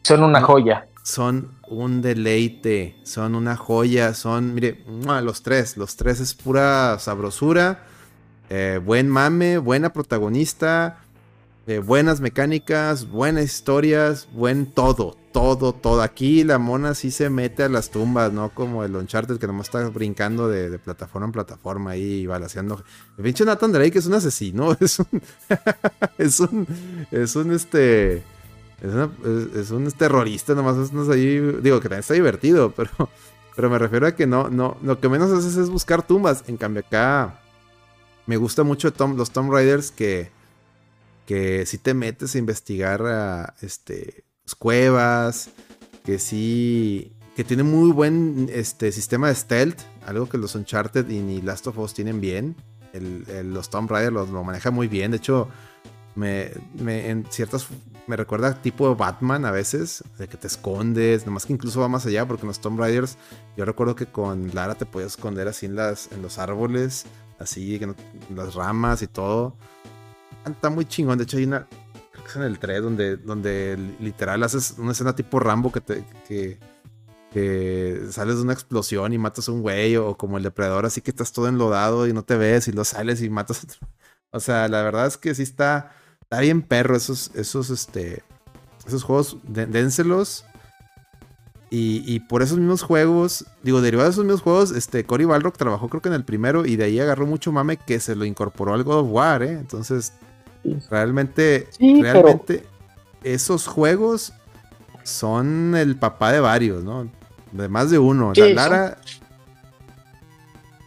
[0.02, 0.88] Son una joya.
[1.02, 4.82] Son un deleite, son una joya, son, mire,
[5.22, 7.84] los tres, los tres es pura sabrosura,
[8.48, 11.03] eh, buen mame, buena protagonista,
[11.84, 16.02] buenas mecánicas, buenas historias, buen todo, todo, todo.
[16.02, 18.50] Aquí la mona sí se mete a las tumbas, ¿no?
[18.50, 22.84] Como el Uncharted que nomás está brincando de, plataforma en plataforma y balaseando.
[23.16, 25.22] El pinche Nathan Drake es un asesino, es un.
[26.18, 26.66] es un.
[27.10, 28.22] Es un este.
[29.56, 31.38] Es, un terrorista, nomás es ahí.
[31.62, 33.08] Digo que también está divertido, pero.
[33.56, 34.76] Pero me refiero a que no, no.
[34.82, 36.44] Lo que menos haces es buscar tumbas.
[36.48, 37.40] En cambio, acá.
[38.26, 40.30] Me gusta mucho los Tomb Raiders que.
[41.26, 45.50] Que si te metes a investigar este pues, cuevas,
[46.04, 51.20] que sí, que tiene muy buen este, sistema de stealth, algo que los Uncharted y
[51.20, 52.56] ni Last of Us tienen bien.
[52.92, 55.48] los Tomb Raider lo, maneja muy bien, de hecho,
[56.14, 57.66] me, en ciertas
[58.06, 62.04] me recuerda tipo Batman a veces, de que te escondes, nomás que incluso va más
[62.06, 63.16] allá, porque en los Tomb Raiders,
[63.56, 67.06] yo recuerdo que con Lara te podías esconder así en, las, en los árboles,
[67.38, 67.96] así, en
[68.34, 69.56] las ramas y todo.
[70.46, 71.66] Está muy chingón, de hecho hay una,
[72.26, 76.04] es en el 3, donde, donde literal haces una escena tipo Rambo que te.
[76.28, 76.58] Que,
[78.12, 81.10] sales de una explosión y matas a un güey, o como el depredador, así que
[81.10, 83.88] estás todo enlodado y no te ves y lo sales y matas a otro.
[84.30, 88.22] O sea, la verdad es que sí está, está bien perro esos, esos, este,
[88.86, 90.44] esos juegos, dénselos.
[91.70, 95.56] Y, y, por esos mismos juegos, digo, derivados de esos mismos juegos, este, Cory Balrock
[95.56, 98.24] trabajó creo que en el primero y de ahí agarró mucho mame que se lo
[98.24, 99.58] incorporó al God of War, ¿eh?
[99.58, 100.12] Entonces,
[100.90, 102.64] Realmente, realmente
[103.22, 104.32] esos juegos
[105.02, 107.08] son el papá de varios, ¿no?
[107.52, 108.32] De más de uno.
[108.34, 108.98] Lara.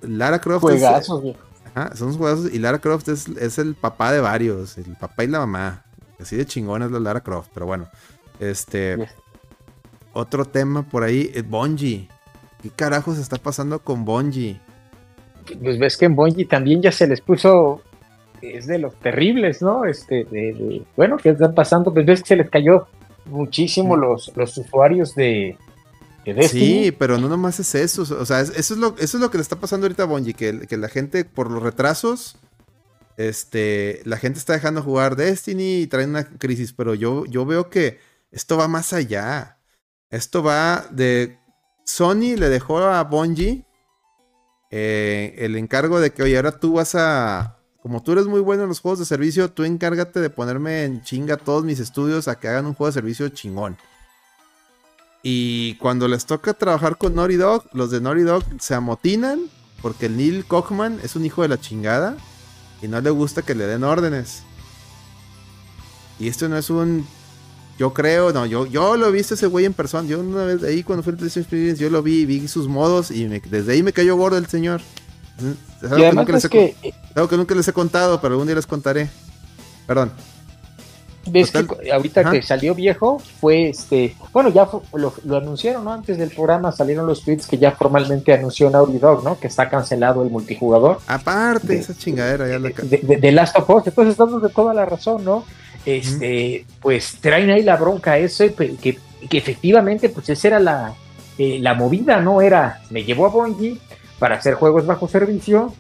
[0.01, 0.61] Lara Croft.
[0.61, 1.35] Juegazos, es,
[1.73, 2.53] ajá, son juegazos.
[2.53, 4.77] Y Lara Croft es, el papá de varios.
[4.77, 5.83] El papá y la mamá.
[6.19, 7.49] Así de chingón es la Lara Croft.
[7.53, 7.87] Pero bueno.
[8.39, 9.07] Este.
[10.13, 12.09] Otro tema por ahí es Bungie.
[12.61, 14.59] ¿Qué carajos está pasando con Bungie?
[15.61, 17.83] Pues ves que en Bungie también ya se les puso
[18.41, 19.85] es de los terribles, ¿no?
[19.85, 21.93] Este, de, bueno, ¿qué están pasando?
[21.93, 22.88] Pues ves que se les cayó
[23.26, 25.57] muchísimo los, los usuarios de,
[26.49, 28.01] Sí, pero no nomás es eso.
[28.01, 30.34] O sea, eso es lo, eso es lo que le está pasando ahorita a Bungie,
[30.34, 32.38] que, que la gente, por los retrasos,
[33.15, 37.69] este, la gente está dejando jugar Destiny y trae una crisis, pero yo, yo veo
[37.69, 37.99] que
[38.31, 39.59] esto va más allá.
[40.09, 41.39] Esto va de...
[41.85, 43.65] Sony le dejó a Bungie
[44.69, 47.56] eh, el encargo de que, oye, ahora tú vas a,
[47.88, 51.01] como tú eres muy bueno en los juegos de servicio, tú encárgate de ponerme en
[51.03, 53.77] chinga todos mis estudios a que hagan un juego de servicio chingón.
[55.23, 59.39] Y cuando les toca trabajar con Naughty Dog, los de Naughty Dog se amotinan
[59.81, 62.18] porque el Neil Kochman es un hijo de la chingada
[62.81, 64.43] y no le gusta que le den órdenes.
[66.19, 67.07] Y esto no es un.
[67.80, 70.05] Yo creo, no, yo, yo lo visto ese güey en persona.
[70.09, 73.11] Yo una vez ahí cuando fui al PlayStation Experience, yo lo vi, vi sus modos
[73.11, 74.81] y desde ahí me cayó gordo el señor.
[75.81, 76.76] Es algo, que nunca, les he, que,
[77.30, 79.09] que nunca les he contado, pero algún día les contaré.
[79.85, 80.11] Perdón.
[81.30, 84.15] Ves que ahorita que salió viejo, fue este.
[84.31, 85.91] Bueno, ya lo, anunciaron, ¿no?
[85.91, 89.39] Antes del programa salieron los tweets que ya formalmente anunció Naughty Dog, ¿no?
[89.39, 90.99] Que está cancelado el multijugador.
[91.07, 93.88] Aparte, esa chingadera ya de, de, de, Last of Us.
[93.88, 95.43] Entonces, estamos de toda la razón, ¿no?
[95.85, 100.93] Este, pues traen ahí la bronca ese, que, que efectivamente, pues esa era la,
[101.38, 102.41] eh, la movida, ¿no?
[102.41, 103.80] Era, me llevó a Bungie
[104.19, 105.73] para hacer juegos bajo servicio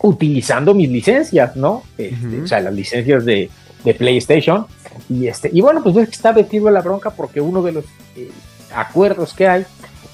[0.00, 1.82] utilizando mis licencias, ¿no?
[1.96, 3.50] Este, o sea, las licencias de,
[3.96, 4.66] PlayStation.
[5.08, 7.84] Y, este, y bueno, pues que está metido en la bronca porque uno de los
[8.16, 8.30] eh,
[8.74, 9.64] acuerdos que hay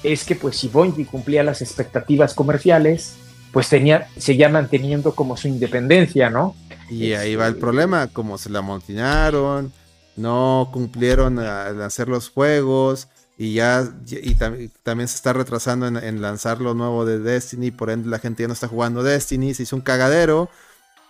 [0.01, 3.15] es que pues si Bungie cumplía las expectativas comerciales,
[3.51, 6.55] pues tenía, seguía manteniendo como su independencia, ¿no?
[6.89, 9.73] Y ahí va el este, problema, como se la amotinaron,
[10.15, 16.61] no cumplieron al hacer los juegos, y ya y también se está retrasando en, lanzar
[16.61, 19.75] lo nuevo de Destiny, por ende la gente ya no está jugando Destiny, se hizo
[19.75, 20.49] un cagadero.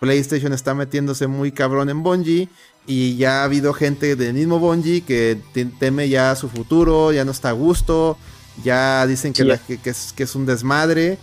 [0.00, 2.48] PlayStation está metiéndose muy cabrón en Bungie
[2.86, 5.40] y ya ha habido gente del mismo Bungie que
[5.78, 8.18] teme ya su futuro, ya no está a gusto,
[8.62, 11.18] ya dicen que, es, que es un desmadre.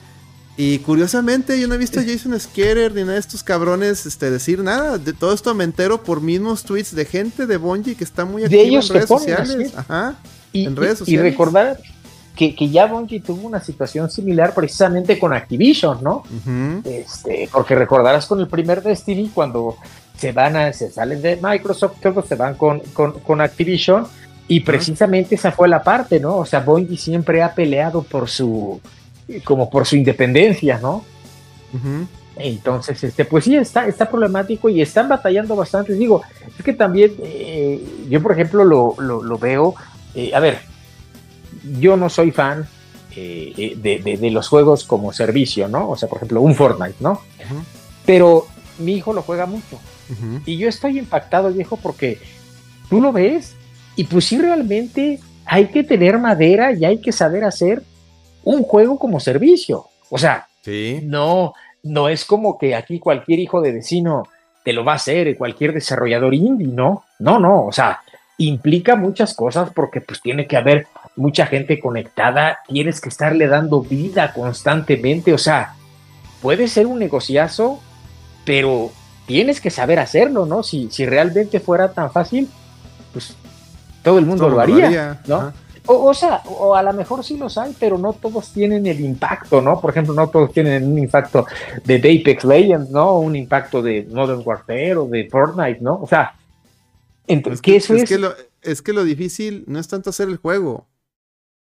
[0.56, 4.32] Y curiosamente yo no he visto a Jason Skerer ni nada de estos cabrones este,
[4.32, 4.98] decir nada.
[4.98, 8.44] De todo esto me entero por mismos tweets de gente de Bungie que está muy
[8.44, 9.74] activa en redes sociales.
[9.76, 10.16] Ajá.
[10.54, 11.80] Y, recordar
[12.36, 16.24] que, ya Bungie tuvo una situación similar precisamente con Activision, ¿no?
[16.86, 19.78] este, porque recordarás con el primer Destiny cuando
[20.18, 24.06] se van a, se salen de Microsoft, todos se van con, con, Activision
[24.48, 26.38] y precisamente esa fue la parte, ¿no?
[26.38, 28.80] O sea, Bungie siempre ha peleado por su,
[29.44, 31.04] como por su independencia, ¿no?
[32.36, 35.94] Entonces, este, pues sí, está, está problemático y están batallando bastante.
[35.94, 36.24] Digo,
[36.58, 39.76] es que también eh, yo, por ejemplo, lo, lo, veo.
[40.16, 40.60] Eh, a ver,
[41.80, 42.68] yo no soy fan
[43.16, 45.90] eh, de, de, los juegos como servicio, ¿no?
[45.90, 47.22] O sea, por ejemplo, un Fortnite, ¿no?
[48.06, 48.48] Pero
[48.80, 49.80] mi hijo lo juega mucho.
[50.46, 52.20] Y yo estoy impactado, viejo, porque
[52.90, 53.56] tú lo ves
[53.96, 57.84] y pues sí, realmente hay que tener madera y hay que saber hacer
[58.44, 59.88] un juego como servicio.
[60.10, 60.48] O sea,
[61.04, 61.54] no,
[61.84, 64.24] no es como que aquí cualquier hijo de vecino
[64.64, 68.02] te lo va a hacer, cualquier desarrollador indie, no, no, no, o sea,
[68.38, 73.82] implica muchas cosas porque pues tiene que haber mucha gente conectada, tienes que estarle dando
[73.82, 75.76] vida constantemente, o sea,
[76.42, 77.80] puede ser un negociazo,
[78.46, 78.92] pero
[79.28, 80.64] tienes que saber hacerlo, ¿no?
[80.64, 82.50] Si, si realmente fuera tan fácil,
[83.12, 83.36] pues
[84.02, 85.54] todo el mundo lo haría, ¿no?
[85.86, 89.62] O, sea, o a lo mejor sí los hay, pero no todos tienen el impacto,
[89.62, 89.82] ¿no?
[89.82, 91.46] Por ejemplo, no todos tienen un impacto
[91.84, 93.20] de Apex Legends, ¿no?
[93.20, 96.00] Un impacto de Modern Warfare o de Fortnite, ¿no?
[96.02, 96.36] O sea,
[97.28, 98.04] entonces, ¿qué eso es?
[98.04, 100.88] Es que, lo, es que lo difícil no es tanto hacer el juego,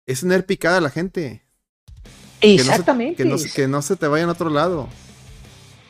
[0.07, 1.43] es tener picada a la gente.
[2.41, 3.23] Exactamente.
[3.23, 4.89] Que no, se, que no, se te vayan a otro lado.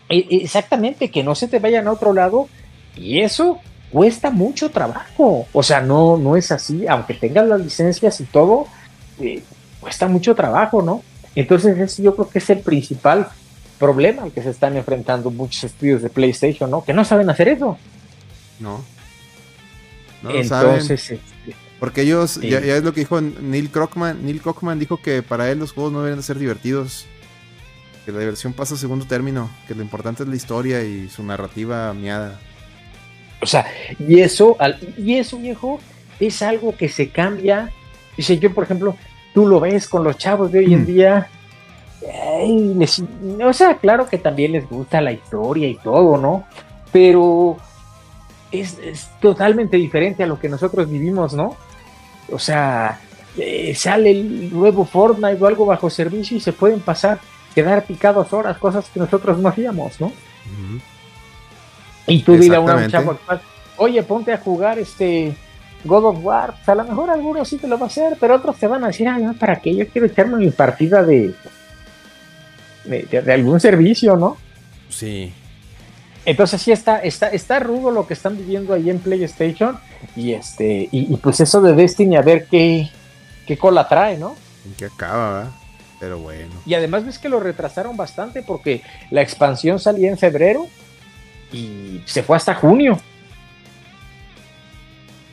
[0.08, 2.48] E, exactamente, que no se te vayan a otro lado.
[2.96, 5.46] Y eso cuesta mucho trabajo.
[5.52, 8.66] O sea, no, no es así, aunque tengas las licencias y todo,
[9.20, 9.42] eh,
[9.80, 11.02] cuesta mucho trabajo, ¿no?
[11.34, 13.28] Entonces, yo creo que es el principal
[13.78, 16.82] problema al que se están enfrentando muchos estudios de PlayStation, ¿no?
[16.82, 17.78] Que no saben hacer eso.
[18.58, 18.82] No.
[20.22, 20.92] No Entonces, saben.
[20.92, 21.20] Este,
[21.78, 24.24] porque ellos, ya, es lo que dijo Neil Crockman.
[24.24, 27.06] Neil Crockman dijo que para él los juegos no deben ser divertidos.
[28.04, 29.48] Que la diversión pasa a segundo término.
[29.68, 32.40] Que lo importante es la historia y su narrativa miada.
[33.40, 33.66] O sea,
[34.00, 34.56] y eso,
[34.96, 35.78] y eso, viejo,
[36.18, 37.70] es algo que se cambia.
[38.16, 38.96] Dice, yo, por ejemplo,
[39.32, 40.86] tú lo ves con los chavos de hoy en mm.
[40.86, 41.28] día.
[43.44, 46.44] o sea, claro que también les gusta la historia y todo, ¿no?
[46.90, 47.58] Pero
[48.52, 51.56] es, totalmente diferente a lo que nosotros vivimos, ¿no?
[52.30, 53.00] O sea,
[53.36, 57.20] eh, sale el nuevo Fortnite o algo bajo servicio y se pueden pasar,
[57.54, 60.12] quedar picados horas, cosas que nosotros no hacíamos, ¿no?
[62.06, 63.40] Y tú dile a un chavo actual,
[63.76, 65.36] oye, ponte a jugar este
[65.84, 66.54] God of War.
[66.66, 68.88] a lo mejor algunos sí te lo va a hacer, pero otros te van a
[68.88, 69.74] decir, ay, no, ¿para qué?
[69.74, 71.34] Yo quiero echarme mi partida de,
[72.84, 74.36] de, algún servicio, ¿no?
[74.88, 75.32] Sí.
[76.28, 79.78] Entonces sí está, está, está rudo lo que están viviendo ahí en PlayStation.
[80.14, 82.90] Y este, y, pues eso de Destiny, a ver qué,
[83.46, 84.36] qué cola trae, ¿no?
[84.66, 85.52] En qué acaba, ¿verdad?
[85.98, 86.52] Pero bueno.
[86.66, 90.68] Y además ves que lo retrasaron bastante porque la expansión salía en febrero
[91.50, 93.00] y se fue hasta junio.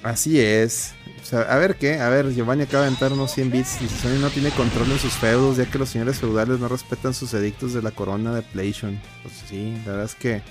[0.02, 0.94] Así es.
[1.22, 3.82] O sea, a ver qué, a ver, Giovanni acaba de entrar unos 100 bits.
[3.82, 7.14] y Sony no tiene control en sus feudos, ya que los señores feudales no respetan
[7.14, 8.98] sus edictos de la corona de PlayStation.
[9.24, 10.42] Pues sí, la verdad es que.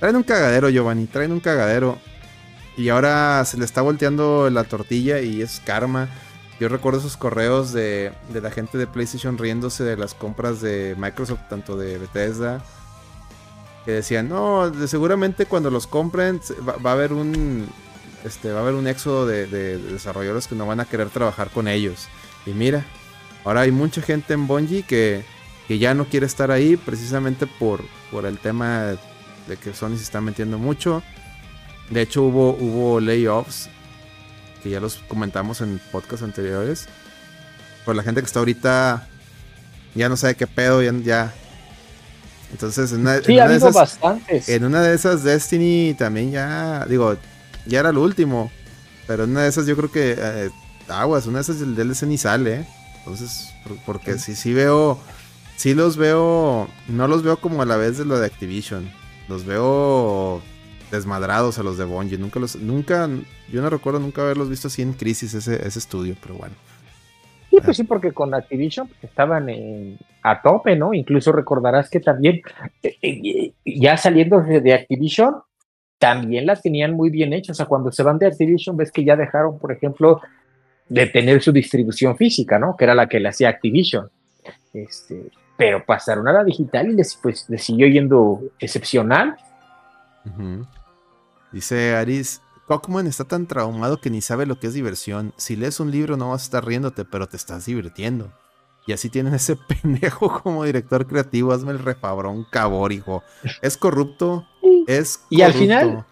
[0.00, 1.98] Traen un cagadero, Giovanni, traen un cagadero.
[2.76, 6.08] Y ahora se le está volteando la tortilla y es karma.
[6.60, 10.94] Yo recuerdo esos correos de, de la gente de PlayStation riéndose de las compras de
[10.98, 12.62] Microsoft, tanto de Bethesda
[13.86, 17.68] que decían, no, seguramente cuando los compren va, a haber un
[18.24, 19.46] este va a haber un éxodo de,
[19.78, 22.08] desarrolladores que no van a querer trabajar con ellos.
[22.44, 22.84] Y mira,
[23.44, 25.24] ahora hay mucha gente en Bungie que,
[25.68, 28.96] que ya no quiere estar ahí precisamente por, por el tema
[29.46, 31.02] de que Sony se está metiendo mucho.
[31.90, 33.68] De hecho hubo, hubo layoffs,
[34.62, 36.88] que ya los comentamos en podcasts anteriores.
[37.84, 39.08] Por la gente que está ahorita
[39.94, 41.32] ya no sabe qué pedo, ya
[42.52, 44.48] entonces, en una, sí, ha habido bastantes.
[44.48, 47.16] En una de esas, Destiny también ya, digo,
[47.66, 48.50] ya era lo último.
[49.06, 50.50] Pero en una de esas, yo creo que eh,
[50.88, 52.54] aguas, una de esas el DLC ni sale.
[52.54, 52.66] ¿eh?
[52.98, 53.50] Entonces,
[53.84, 54.34] porque sí.
[54.34, 54.98] sí, veo,
[55.56, 58.90] sí los veo, no los veo como a la vez de lo de Activision.
[59.28, 60.40] Los veo
[60.90, 62.18] desmadrados a los de Bungie.
[62.18, 63.08] Nunca los, nunca,
[63.50, 66.54] yo no recuerdo nunca haberlos visto así en crisis ese, ese estudio, pero bueno.
[67.50, 69.48] Sí, pues sí, porque con Activision pues, estaban
[70.22, 70.92] a tope, ¿no?
[70.92, 72.42] Incluso recordarás que también,
[72.82, 75.36] eh, eh, ya saliendo de, Activision,
[75.98, 77.52] también la tenían muy bien hecha.
[77.52, 80.20] O sea, cuando se van de Activision, ves que ya dejaron, por ejemplo,
[80.88, 82.76] de tener su distribución física, ¿no?
[82.76, 84.10] Que era la que le hacía Activision.
[84.74, 89.36] Este, pero pasaron a la digital y les, pues, les siguió yendo excepcional.
[91.52, 95.32] Dice Aris, Cockman está tan traumado que ni sabe lo que es diversión.
[95.36, 98.32] Si lees un libro no vas a estar riéndote, pero te estás divirtiendo.
[98.86, 101.52] Y así tienen ese pendejo como director creativo.
[101.52, 103.22] Hazme el refabrón cabor, hijo.
[103.62, 104.46] Es corrupto.
[104.86, 106.04] Es Y al final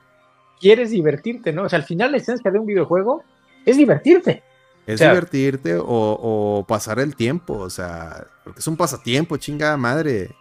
[0.60, 1.64] quieres divertirte, ¿no?
[1.64, 3.22] O sea, al final la esencia de un videojuego
[3.66, 4.42] es divertirte.
[4.86, 7.58] Es divertirte o, pasar el tiempo.
[7.58, 10.34] O sea, porque es un pasatiempo, chingada madre.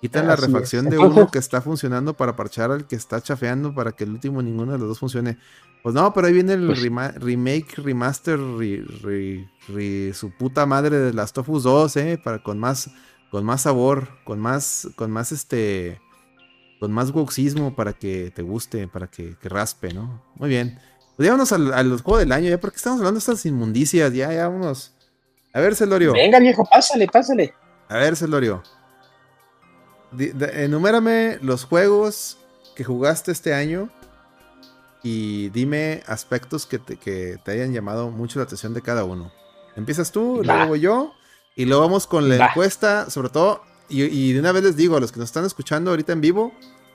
[0.00, 3.92] Quitan la refacción de uno que está funcionando para parchar al que está chafeando para
[3.92, 5.38] que el último ninguno de los dos funcione.
[5.82, 11.48] Pues no, pero ahí viene el pues remake, remaster, su puta madre de Last of
[11.48, 12.90] Us 2, eh, para con más,
[13.30, 16.00] con más sabor, con más, con más este,
[16.82, 20.20] con más woxismo para que te guste, para que, raspe, ¿no?
[20.34, 20.80] Muy bien.
[21.16, 24.12] Pues ya vámonos al, los juegos del año, ya porque estamos hablando de estas inmundicias,
[24.12, 24.92] ya, ya vámonos.
[25.52, 26.12] A ver, Celorio.
[26.12, 27.54] Venga, viejo, pásale, pásale.
[27.88, 28.62] A ver, Celorio
[30.18, 32.38] enumérame los juegos
[32.74, 33.88] que jugaste este año
[35.02, 39.32] y dime aspectos que te, hayan llamado mucho la atención de cada uno.
[39.74, 41.12] Empiezas tú, luego voy yo
[41.56, 45.00] y luego vamos con la encuesta, sobre todo, y, de una vez les digo a
[45.00, 46.52] los que nos están escuchando ahorita en vivo,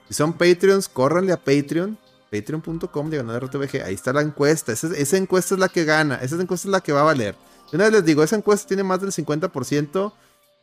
[0.08, 1.98] si son Patreons, córranle a Patreon,
[2.30, 6.72] patreon.com RTVG, ahí está la encuesta, esa, encuesta es la que gana, esa encuesta es
[6.72, 7.36] la que va a valer.
[7.72, 10.12] Una vez les digo, esa encuesta tiene más del 50%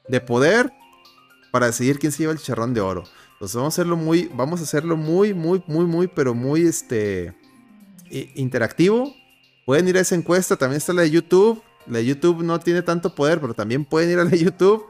[0.07, 0.71] de poder
[1.51, 3.03] para decidir quién se lleva el charrón de oro.
[3.33, 7.35] Entonces vamos a hacerlo muy, vamos a hacerlo muy, muy, muy, muy, pero muy este
[8.09, 9.13] interactivo.
[9.65, 11.61] Pueden ir a esa encuesta, también está la de YouTube.
[11.87, 14.85] La de YouTube no tiene tanto poder, pero también pueden ir a la de YouTube.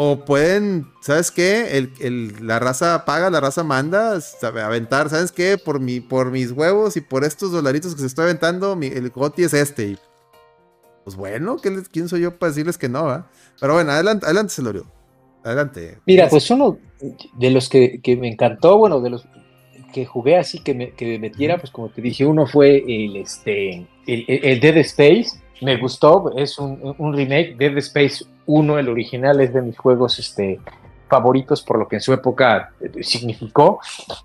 [0.00, 1.76] O pueden, ¿sabes qué?
[1.98, 4.16] El, la raza paga, la raza manda,
[4.64, 5.58] aventar, ¿sabes qué?
[5.58, 9.10] Por, mi, por mis huevos y por estos dolaritos que se estoy aventando, mi, el
[9.10, 9.96] GOTI es este.
[11.02, 11.56] pues bueno,
[11.90, 13.26] ¿quién soy yo para decirles que no?
[13.60, 14.86] Pero bueno, adelante, adelante, Celorio.
[15.42, 15.98] Adelante.
[16.06, 16.78] Mira, pues uno
[17.36, 19.26] de los que, me encantó, bueno, de los
[19.92, 23.84] que jugué así que me, que metiera, pues como te dije, uno fue el, este,
[24.06, 25.42] el, Dead Space.
[25.60, 27.56] Me gustó, es un, un, remake.
[27.56, 30.58] Dead Space 1, el original, es de mis juegos este,
[31.08, 33.78] favoritos por lo que en su época eh, significó.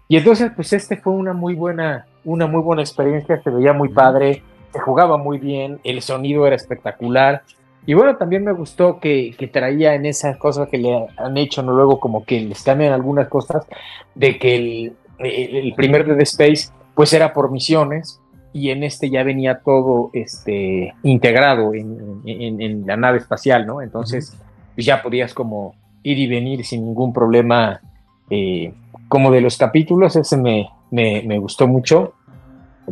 [0.08, 3.90] Y entonces, pues este fue una muy buena, una muy buena experiencia, se veía muy
[3.90, 4.42] padre,
[4.72, 7.44] se jugaba muy bien, el sonido era espectacular.
[7.86, 11.74] Y bueno, también me gustó que, traía en esas cosas que le han hecho, ¿no?
[11.74, 13.68] Luego como que les cambian algunas cosas,
[14.16, 18.22] de que el, el, primer Dead Space pues era por misiones
[18.54, 23.82] y en este ya venía todo este, integrado en, en, la nave espacial, ¿no?
[23.82, 24.38] Entonces
[24.76, 27.82] pues ya podías como ir y venir sin ningún problema.
[28.30, 28.74] Eh,
[29.08, 32.14] como de los capítulos, ese me, me, me gustó mucho.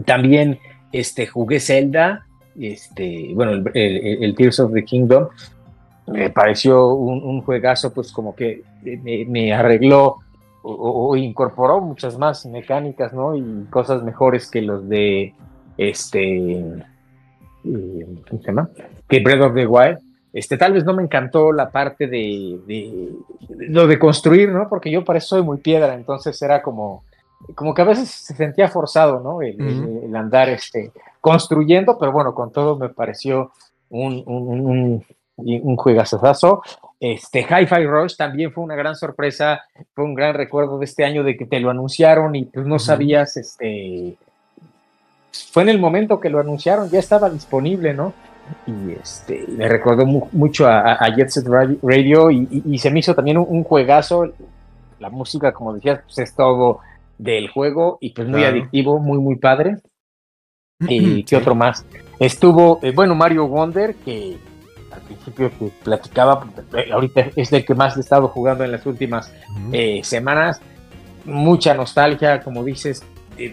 [0.06, 0.60] También
[0.92, 2.26] este, jugué Zelda,
[2.60, 5.28] este, bueno, el, Tears of the Kingdom,
[6.08, 10.18] me pareció un, juegazo, pues como que me, arregló
[10.64, 13.36] o, incorporó muchas más mecánicas, ¿no?
[13.36, 15.34] Y cosas mejores que los de,
[15.78, 16.58] este,
[17.64, 18.70] eh, ¿cómo se llama?
[19.08, 20.00] Que Breath of the Wild.
[20.34, 23.10] Este, tal vez no me encantó la parte de, de,
[23.68, 24.70] lo de construir, ¿no?
[24.70, 27.04] Porque yo para eso soy muy piedra, entonces era como,
[27.54, 29.42] como que a veces se sentía forzado, ¿no?
[29.42, 33.52] El, andar este, construyendo, pero bueno, con todo me pareció
[33.90, 35.04] un, un,
[35.36, 36.62] un, juegazazo.
[37.00, 39.62] Este, Hi-Fi Rush también fue una gran sorpresa,
[39.94, 42.80] fue un gran recuerdo de este año de que te lo anunciaron y pues no
[42.80, 44.16] sabías, este,
[45.32, 48.14] fue en el momento que lo anunciaron, ya estaba disponible, ¿no?
[48.68, 53.38] Y este, me recordó mucho a, a, Jet Set Radio y, se me hizo también
[53.38, 54.34] un, juegazo.
[55.00, 56.80] La música, como decías, pues es todo
[57.18, 59.78] del juego y pues muy adictivo, muy, muy padre.
[60.80, 61.86] ¿Y qué otro más?
[62.20, 64.38] Estuvo, eh, bueno, Mario Wonder, que
[64.92, 68.86] al principio que platicaba, eh, ahorita es el que más he estado jugando en las
[68.86, 69.34] últimas
[69.72, 70.62] eh, semanas.
[71.26, 73.04] Mucha nostalgia, como dices,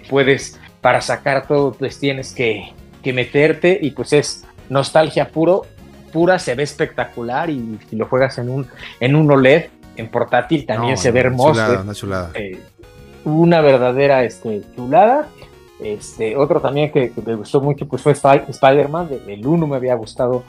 [0.08, 2.72] puedes, para sacar todo, pues tienes que,
[3.02, 5.66] que, meterte y pues es nostalgia puro,
[6.12, 8.66] pura, se ve espectacular y si lo juegas en un,
[9.00, 11.82] en un OLED, en portátil, también se ve hermoso.
[11.82, 12.32] Una chulada
[13.24, 15.28] una verdadera este, chulada.
[15.80, 20.42] Este, otro también que, me gustó mucho pues fue Spider-Man, el 1 me había gustado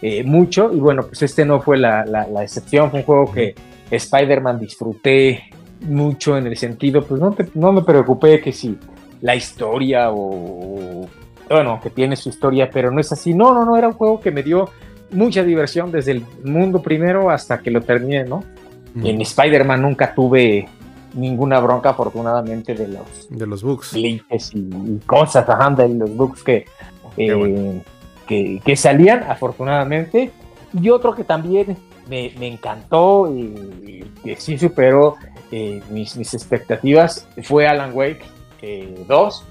[0.00, 3.54] eh, mucho y bueno, pues este no fue la, excepción, fue un juego que
[3.90, 5.44] Spider-Man disfruté
[5.82, 8.76] mucho en el sentido, pues no, no me preocupé que si
[9.22, 11.08] la historia o,
[11.48, 14.20] bueno, que tiene su historia, pero no es así, no, no, no, era un juego
[14.20, 14.68] que me dio
[15.10, 18.44] mucha diversión desde el mundo primero hasta que lo terminé, ¿no?
[18.94, 20.68] En Spider-Man nunca tuve
[21.14, 23.94] ninguna bronca, afortunadamente, de los, de los bugs.
[23.94, 24.22] y,
[25.06, 25.46] cosas,
[25.76, 26.66] de los bugs que,
[27.16, 27.82] eh,
[28.26, 30.30] que, salían, afortunadamente.
[30.78, 31.76] Y otro que también
[32.08, 35.16] me, encantó y, que sí superó
[35.50, 38.24] eh, mis, mis, expectativas fue Alan Wake
[38.62, 39.46] 2.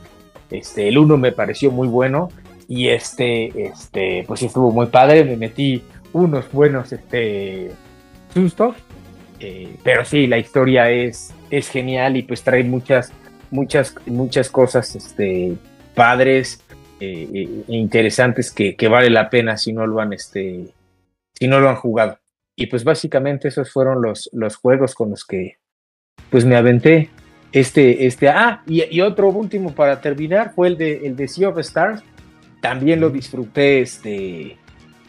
[0.52, 2.30] Eh, este, el 1 me pareció muy bueno
[2.68, 5.24] y este, este, pues estuvo muy padre.
[5.24, 5.84] Me metí
[6.14, 7.72] unos buenos este,
[8.34, 8.76] sustos.
[9.84, 13.12] pero sí, la historia es, es genial y pues trae muchas,
[13.50, 15.58] muchas, muchas cosas este,
[15.94, 16.64] padres
[17.00, 20.68] eh, eh, e interesantes que, vale la pena si no lo han, este,
[21.34, 22.20] si no lo han jugado.
[22.56, 25.58] Y pues básicamente esos fueron los, los juegos con los que
[26.30, 27.10] pues me aventé
[27.52, 31.58] este, este, ah, y, otro último para terminar fue el de, el de Sea of
[31.60, 32.02] Stars.
[32.62, 34.58] También lo disfruté este,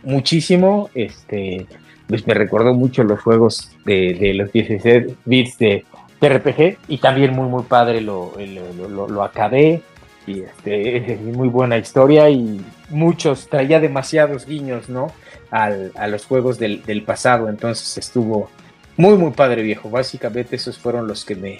[0.02, 0.90] muchísimo.
[0.94, 1.66] Este,
[2.08, 5.84] pues me recordó mucho los juegos de, los 16 bits de,
[6.20, 8.32] RPG y también muy, muy padre lo,
[8.76, 9.82] lo, lo, acabé.
[10.24, 12.60] Y este, muy buena historia y
[12.90, 15.12] muchos, traía demasiados guiños, ¿no?
[15.50, 17.48] Al, a los juegos del, del pasado.
[17.48, 18.50] Entonces estuvo
[18.96, 19.90] muy, muy padre, viejo.
[19.90, 21.58] Básicamente esos fueron los que me,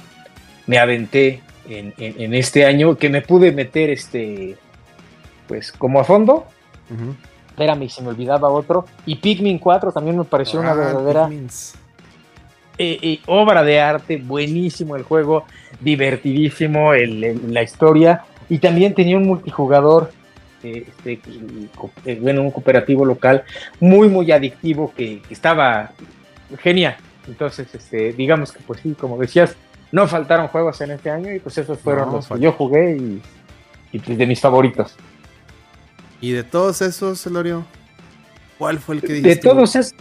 [0.67, 4.57] me aventé en, este año, que me pude meter este,
[5.47, 6.47] pues como a fondo.
[7.49, 8.87] Espérame, se me olvidaba otro.
[9.07, 11.29] Y Pikmin 4 también me pareció una ah, verdadera
[12.79, 15.45] eh, eh, obra de arte, buenísimo el juego,
[15.81, 18.25] divertidísimo la historia.
[18.49, 20.11] Y también tenía un multijugador,
[20.63, 21.21] eh, este,
[22.21, 23.45] bueno, un cooperativo local
[23.81, 25.93] muy, muy adictivo que, que estaba
[26.59, 26.97] genial.
[27.29, 29.57] Entonces, este, digamos que pues sí, como decías,
[29.93, 32.97] no faltaron juegos en este año y pues esos fueron los que yo jugué
[33.93, 34.97] y, pues, de mis favoritos.
[36.21, 37.65] ¿Y de todos esos, Elorio?
[38.59, 39.29] ¿Cuál fue el que dijiste?
[39.29, 39.95] De todos esos.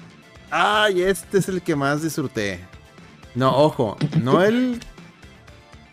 [0.49, 2.59] Ay, este es el que más disfruté.
[3.35, 4.80] No, ojo, no el.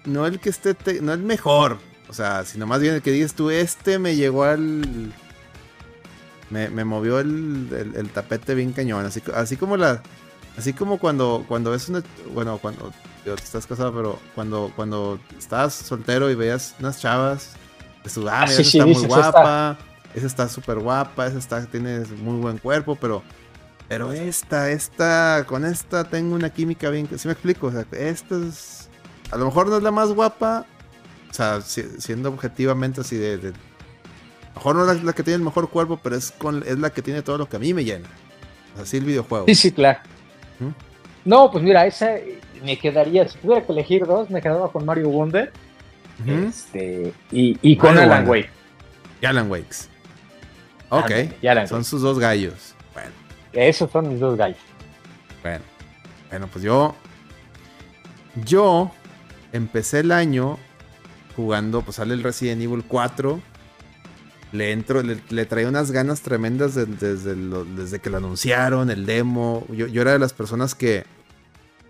[0.04, 0.76] No el que esté.
[1.00, 1.78] no el mejor.
[2.08, 5.12] O sea, sino más bien el que dices tú, este me llegó al.
[6.50, 9.04] Me, movió el, el, tapete bien cañón.
[9.04, 10.02] Así, así como la.
[10.56, 12.02] Así como cuando, cuando ves una.
[12.32, 12.92] Bueno, cuando
[13.34, 17.52] estás casado, pero cuando, cuando estabas soltero y veías unas chavas,
[18.26, 19.78] ah, ah esa está muy guapa,
[20.14, 23.22] esa está súper guapa, esa está, tiene muy buen cuerpo, pero,
[23.88, 27.68] pero esta, esta, con esta tengo una química bien, si me explico?
[27.68, 28.88] O sea, esta es,
[29.30, 30.66] a lo mejor no es la más guapa,
[31.30, 35.36] o sea, siendo objetivamente así de, de a lo mejor no es la, que tiene
[35.36, 37.72] el mejor cuerpo, pero es, con, es la que tiene todo lo que a mí
[37.72, 38.08] me llena.
[38.80, 39.46] Así el videojuego.
[39.46, 40.00] Sí, sí, claro.
[41.24, 42.16] No, pues mira, esa
[42.62, 45.52] me quedaría, si tuviera que elegir dos, me quedaba con Mario Wonder
[46.26, 48.50] este, y, con Alan Wake.
[49.20, 49.88] Y Alan Wakes.
[50.90, 51.10] Ok,
[51.66, 52.74] son sus dos gallos.
[52.94, 53.10] Bueno.
[53.52, 54.58] Esos son mis dos gallos.
[55.42, 55.64] Bueno,
[56.30, 56.94] bueno, pues yo.
[58.44, 58.92] Yo
[59.52, 60.58] empecé el año
[61.34, 63.40] jugando, pues sale el Resident Evil 4.
[64.52, 69.66] Le entro, le, traía unas ganas tremendas desde, desde que lo anunciaron, el demo.
[69.70, 71.04] Yo, yo era de las personas que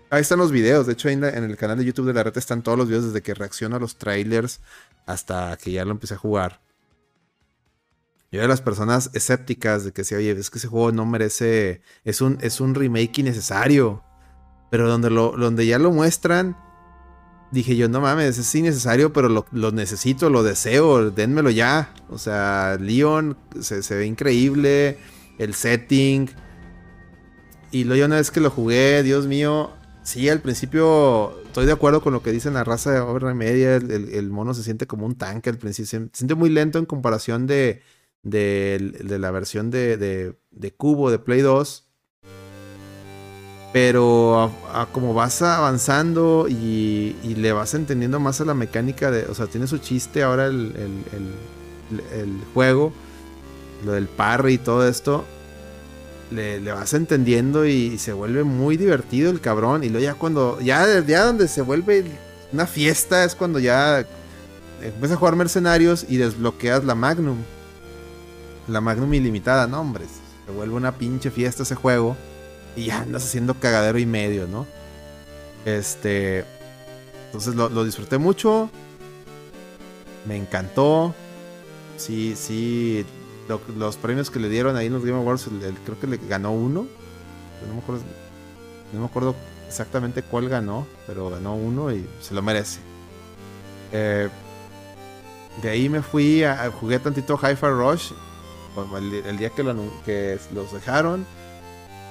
[0.09, 0.87] Ahí están los videos.
[0.87, 3.21] De hecho, en, el canal de YouTube de la red están todos los videos desde
[3.21, 4.59] que reacciono a los trailers
[5.05, 6.61] hasta que ya lo empecé a jugar.
[8.31, 11.05] Yo era de las personas escépticas de que si, oye, es que ese juego no
[11.05, 11.81] merece.
[12.05, 14.03] Es un, es un remake innecesario.
[14.71, 16.55] Pero donde, lo, donde ya lo muestran,
[17.51, 21.93] dije yo, no mames, es innecesario, pero lo, lo necesito, lo deseo, denmelo ya.
[22.09, 24.99] O sea, Leon se, se ve increíble,
[25.39, 26.29] el setting.
[27.71, 29.71] Y luego una vez que lo jugué, Dios mío,
[30.09, 33.75] Sí, al principio estoy de acuerdo con lo que dicen la raza de obra media.
[33.75, 35.85] El, mono se siente como un tanque al principio.
[35.85, 37.83] Se siente muy lento en comparación de,
[38.23, 41.87] de, la versión de, de, Cubo de Play 2.
[43.71, 49.25] Pero a, como vas avanzando y, le vas entendiendo más a la mecánica de.
[49.25, 50.73] O sea, tiene su chiste ahora el,
[52.15, 52.91] el juego.
[53.85, 55.23] Lo del parry y todo esto
[56.31, 59.83] le, vas entendiendo y, se vuelve muy divertido el cabrón.
[59.83, 62.05] Y luego ya cuando, ya, ya donde se vuelve
[62.51, 64.05] una fiesta es cuando ya
[64.81, 67.37] empiezas a jugar mercenarios y desbloqueas la Magnum.
[68.67, 70.05] La Magnum ilimitada, no hombre.
[70.45, 72.15] Se vuelve una pinche fiesta ese juego.
[72.75, 74.67] Y ya andas haciendo cagadero y medio, ¿no?
[75.65, 76.45] Este.
[77.25, 78.69] Entonces lo disfruté mucho.
[80.27, 81.13] Me encantó.
[81.97, 83.05] Sí, sí
[83.75, 85.47] los premios que le dieron ahí en los Game Awards,
[85.85, 86.87] creo que le ganó uno.
[87.67, 89.35] No me, acuerdo,
[89.67, 92.79] exactamente cuál ganó, pero ganó uno y se lo merece.
[93.91, 94.29] Eh,
[95.61, 98.11] de ahí me fui a, jugué tantito Hi-Fi Rush.
[98.95, 101.25] El, día que, los dejaron,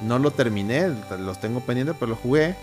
[0.02, 2.56] no lo terminé, los tengo pendientes, pero lo jugué.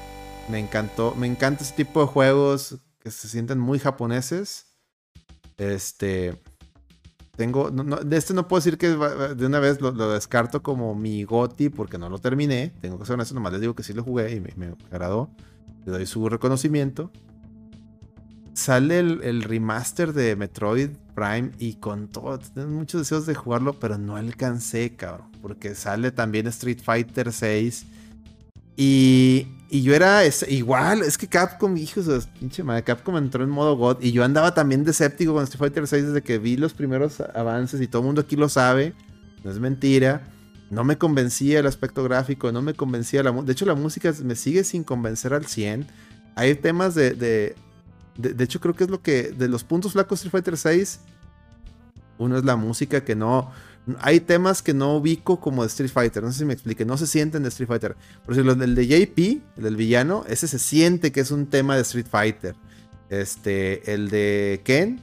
[0.47, 4.67] Me encantó, me encanta ese tipo de juegos que se sienten muy japoneses.
[5.57, 6.39] Este,
[7.35, 11.69] tengo, de este no puedo decir que de una vez lo, descarto como mi GOTI
[11.69, 12.73] porque no lo terminé.
[12.81, 15.29] Tengo que ser honesto, nomás les digo que sí lo jugué y me, agradó.
[15.85, 17.11] Le doy su reconocimiento.
[18.53, 23.97] Sale el, remaster de Metroid Prime y con todo, tengo muchos deseos de jugarlo, pero
[23.97, 25.27] no alcancé, cabrón.
[25.41, 27.85] Porque sale también Street Fighter 6
[28.77, 33.49] y, y yo era igual, es que Capcom, hijos de pinche madre, Capcom entró en
[33.49, 36.57] modo God y yo andaba también de escéptico con Street Fighter 6 desde que vi
[36.57, 38.93] los primeros avances y todo el mundo aquí lo sabe,
[39.43, 40.31] no es mentira.
[40.71, 43.45] No me convencía el aspecto gráfico, no me convencía la música.
[43.45, 45.85] De hecho, la música me sigue sin convencer al 100.
[46.35, 47.55] hay temas de, de,
[48.17, 49.31] de, hecho, creo que es lo que.
[49.31, 50.99] De los puntos flacos Street Fighter 6.
[52.17, 53.51] Uno es la música que no.
[53.99, 56.23] Hay temas que no ubico como de Street Fighter.
[56.23, 56.85] No sé si me explique.
[56.85, 57.95] No se sienten de Street Fighter.
[58.25, 61.75] Por ejemplo, el de JP, el del villano, ese se siente que es un tema
[61.75, 62.55] de Street Fighter.
[63.09, 64.99] Este, el de Ken,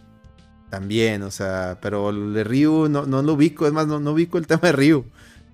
[0.68, 3.66] también, o sea, pero el de Ryu no, no lo ubico.
[3.66, 5.04] Es más, no, no ubico el tema de Ryu.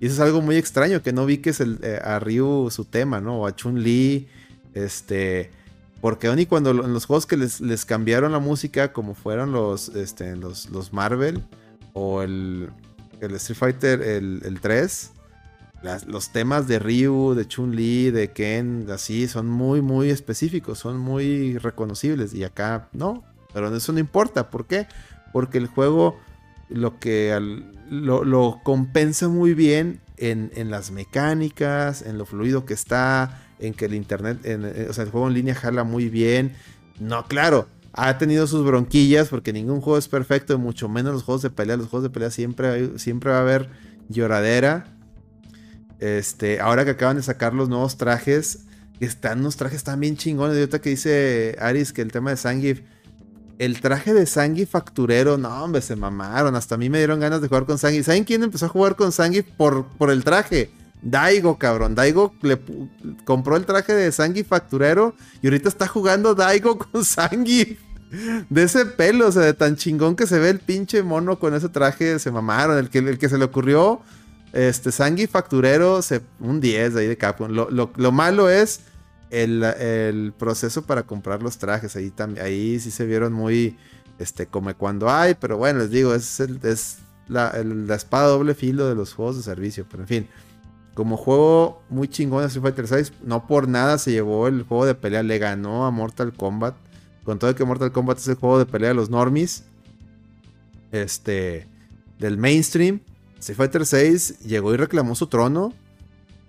[0.01, 3.21] Y eso es algo muy extraño, que no ubiques el, eh, a Ryu su tema,
[3.21, 3.41] ¿no?
[3.41, 4.29] O a Chun-Li.
[4.75, 5.51] Este.
[6.01, 9.89] Porque y cuando en los juegos que les, les, cambiaron la música, como fueron los,
[9.89, 11.43] este, los, los Marvel
[11.93, 12.71] o el,
[13.20, 15.12] el Street Fighter el, 3,
[16.07, 21.59] los temas de Ryu, de Chun-Li, de Ken, así, son muy, muy específicos, son muy
[21.59, 22.35] reconocibles.
[22.35, 24.51] Y acá no, pero eso no importa.
[24.51, 24.86] ¿Por qué?
[25.32, 26.19] Porque el juego
[26.69, 27.39] lo que
[27.90, 33.86] lo, compensa muy bien en, en las mecánicas, en lo fluido que está, en que
[33.86, 36.55] el internet, eh, o sea, el juego en línea jala muy bien.
[37.01, 37.69] No, claro,
[37.99, 41.77] ha tenido sus bronquillas porque ningún juego es perfecto, mucho menos los juegos de pelea.
[41.77, 43.70] Los juegos de pelea siempre, siempre va a haber
[44.09, 44.97] lloradera.
[45.99, 48.66] Este, ahora que acaban de sacar los nuevos trajes,
[49.01, 50.55] están unos trajes también chingones.
[50.55, 52.83] De ahorita que dice Aris que el tema de Sangif,
[53.59, 56.55] el traje de Sangif facturero, no, hombre, se mamaron.
[56.55, 58.07] Hasta a mí me dieron ganas de jugar con Sangif.
[58.07, 60.70] ¿Saben quién empezó a jugar con Sangif por, por el traje?
[61.03, 61.95] Daigo, cabrón.
[61.95, 62.59] Daigo le
[63.25, 67.79] compró el traje de Sangi facturero y ahorita está jugando Daigo con Sangi.
[68.49, 71.55] De ese pelo, o sea, de tan chingón que se ve el pinche mono con
[71.55, 72.79] ese traje, se mamaron.
[72.79, 74.01] El que, el que se le ocurrió,
[74.53, 77.51] este, Sangi facturero, se, un 10 ahí de Capcom.
[77.51, 78.81] Lo, malo es
[79.31, 81.97] el, proceso para comprar los trajes.
[81.97, 83.77] Ahí, también, ahí sí se vieron muy,
[84.19, 86.99] este, como cuando hay, pero bueno, les digo, es, es
[87.29, 90.29] la, la espada doble filo de los juegos de servicio, pero en fin.
[90.95, 94.85] Como juego muy chingón de Street Fighter 6, no por nada se llevó el juego
[94.85, 96.75] de pelea, le ganó a Mortal Kombat.
[97.29, 99.65] Con todo que Mortal Kombat es el juego de pelea de los normies.
[100.93, 101.67] Este.
[102.19, 103.01] Del mainstream.
[103.39, 105.75] Street Fighter 6 llegó y reclamó su trono.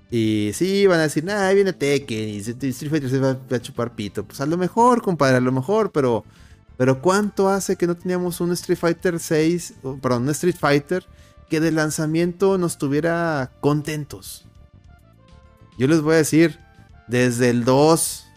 [0.09, 3.93] Y sí, van a decir, nah, viene Tekken y Street Fighter 6 va a chupar
[3.93, 4.23] pito.
[4.23, 6.23] Pues a lo mejor, compadre, a lo mejor, pero.
[6.77, 11.05] Pero ¿cuánto hace que no teníamos un Street Fighter 6, perdón, un Street Fighter
[11.49, 14.45] que de lanzamiento nos tuviera contentos.
[15.77, 16.57] Yo les voy a decir,
[17.09, 18.27] desde el 2.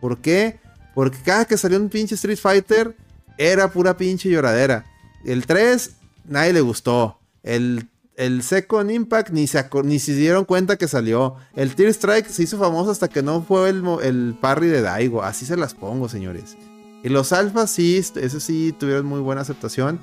[0.00, 0.61] ¿Por qué?
[0.94, 2.96] Porque cada que salió un pinche Street Fighter
[3.38, 4.84] era pura pinche lloradera.
[5.24, 5.92] El 3,
[6.26, 7.18] nadie le gustó.
[7.42, 11.36] El, el Second Impact ni se, ni se dieron cuenta que salió.
[11.54, 15.22] El Tear Strike se hizo famoso hasta que no fue el, el parry de Daigo.
[15.22, 16.56] Así se las pongo, señores.
[17.02, 20.00] Y los alfas sí, esos sí tuvieron muy buena aceptación.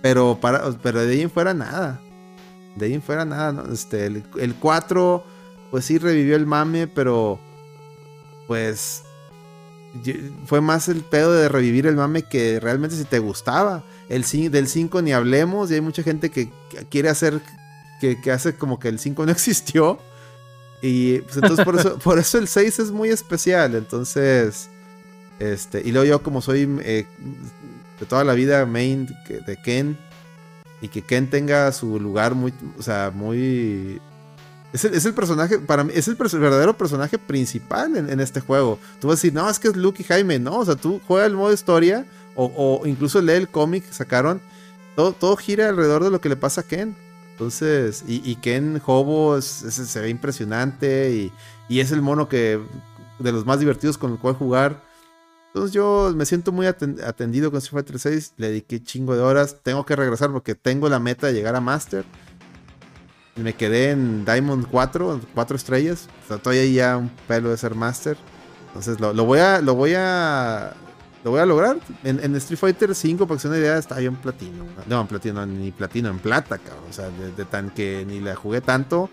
[0.00, 2.00] Pero, para, pero de ahí fuera nada.
[2.76, 3.64] De ahí fuera nada.
[3.72, 5.24] Este, el, 4,
[5.70, 7.38] pues sí revivió el mame, pero
[8.48, 9.04] pues
[10.46, 13.84] fue más el pedo de revivir el mame que realmente si te gustaba.
[14.08, 16.50] El del 5 ni hablemos y hay mucha gente que
[16.90, 17.40] quiere hacer,
[18.00, 19.98] que, hace como que el 5 no existió.
[20.80, 23.74] Y pues entonces por eso, por eso el 6 es muy especial.
[23.74, 24.68] Entonces,
[25.38, 27.06] este, y luego yo como soy eh,
[28.00, 29.98] de toda la vida main de Ken.
[30.80, 34.00] Y que Ken tenga su lugar muy, o sea, muy...
[34.72, 38.78] Es el, personaje, para mí, es el, verdadero personaje principal en, este juego.
[39.00, 40.98] Tú vas a decir, no, es que es Luke y Jaime, no, o sea, tú
[41.06, 44.40] juegas el modo historia o, incluso lee el cómic que sacaron,
[44.96, 46.96] todo, todo, gira alrededor de lo que le pasa a Ken.
[47.32, 51.32] Entonces, y, Ken Hobo se ve impresionante y,
[51.68, 52.58] y, es el mono que
[53.18, 54.82] de los más divertidos con el cual jugar.
[55.48, 58.34] Entonces yo me siento muy atendido con Street Fighter 6.
[58.38, 59.58] Le dediqué chingo de horas.
[59.62, 62.06] Tengo que regresar porque tengo la meta de llegar a Master.
[63.36, 66.08] Me quedé en Diamond 4, 4 estrellas.
[66.24, 68.16] O sea, todavía ya un pelo de ser Master.
[68.68, 69.60] Entonces lo, voy a.
[69.60, 70.74] Lo voy a.
[71.24, 71.78] Lo voy a lograr.
[72.04, 74.64] En, Street Fighter 5, para que sea una idea, estaba yo en platino.
[74.86, 76.84] No, en platino, ni platino, en plata, cabrón.
[76.90, 79.08] O sea, de, tan que ni la jugué tanto.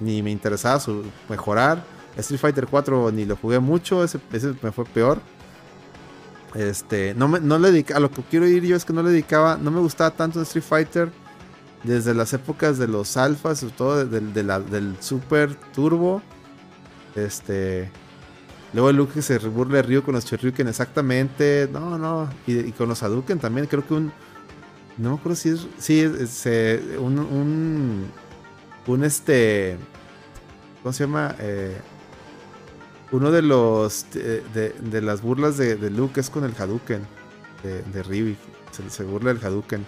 [0.00, 1.84] Ni me interesaba su, mejorar.
[2.16, 4.02] Street Fighter 4 ni lo jugué mucho.
[4.02, 4.18] ese
[4.62, 5.20] me fue peor.
[6.54, 9.02] Este, no, me, no le dedica, a lo que quiero ir yo es que no
[9.02, 11.10] le dedicaba, no me gustaba tanto en Street Fighter
[11.84, 16.22] desde las épocas de los alfas, sobre todo del, del Super Turbo.
[17.14, 17.90] Este,
[18.72, 22.88] luego el que se burla de Ryu con los Choryuken, exactamente, no, no, y, con
[22.88, 24.12] los Hadouken también, creo que un,
[24.98, 26.44] no me acuerdo si es, sí, es,
[26.98, 28.10] un,
[28.86, 29.76] un, este,
[30.82, 31.36] ¿cómo se llama?
[31.38, 31.76] Eh,
[33.12, 37.06] uno de los de, las burlas de, Luke es con el Hadouken
[37.62, 38.34] de, de Ryu.
[38.88, 39.86] Se, burla del Hadouken.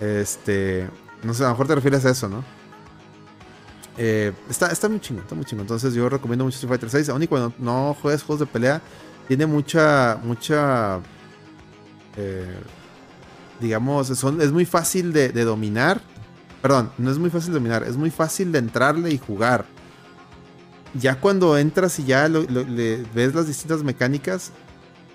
[0.00, 0.88] Este.
[1.22, 2.44] No sé, a lo mejor te refieres a eso, ¿no?
[3.98, 5.64] Eh, está, está muy chingón, está muy chingón.
[5.64, 7.08] Entonces yo recomiendo mucho Street Fighter 6.
[7.10, 8.80] Aún y cuando no juegues juegos de pelea,
[9.28, 11.00] tiene mucha, mucha,
[12.16, 12.58] eh,
[13.60, 16.00] digamos, es muy fácil de, dominar.
[16.60, 19.64] Perdón, no es muy fácil de dominar, es muy fácil de entrarle y jugar.
[20.94, 24.52] Ya cuando entras y ya le ves las distintas mecánicas,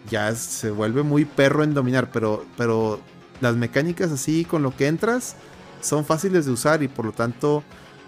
[0.09, 2.99] ya se vuelve muy perro en dominar, pero, pero
[3.41, 5.35] las mecánicas así con lo que entras
[5.81, 7.63] son fáciles de usar y por lo tanto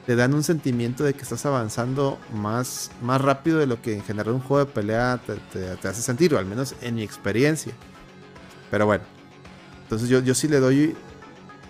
[0.06, 4.04] te dan un sentimiento de que estás avanzando más, más rápido de lo que en
[4.04, 5.20] general un juego de pelea
[5.52, 7.74] te, hace sentir, o al menos en mi experiencia.
[8.72, 9.04] Pero bueno,
[9.84, 10.96] entonces yo, yo sí le doy,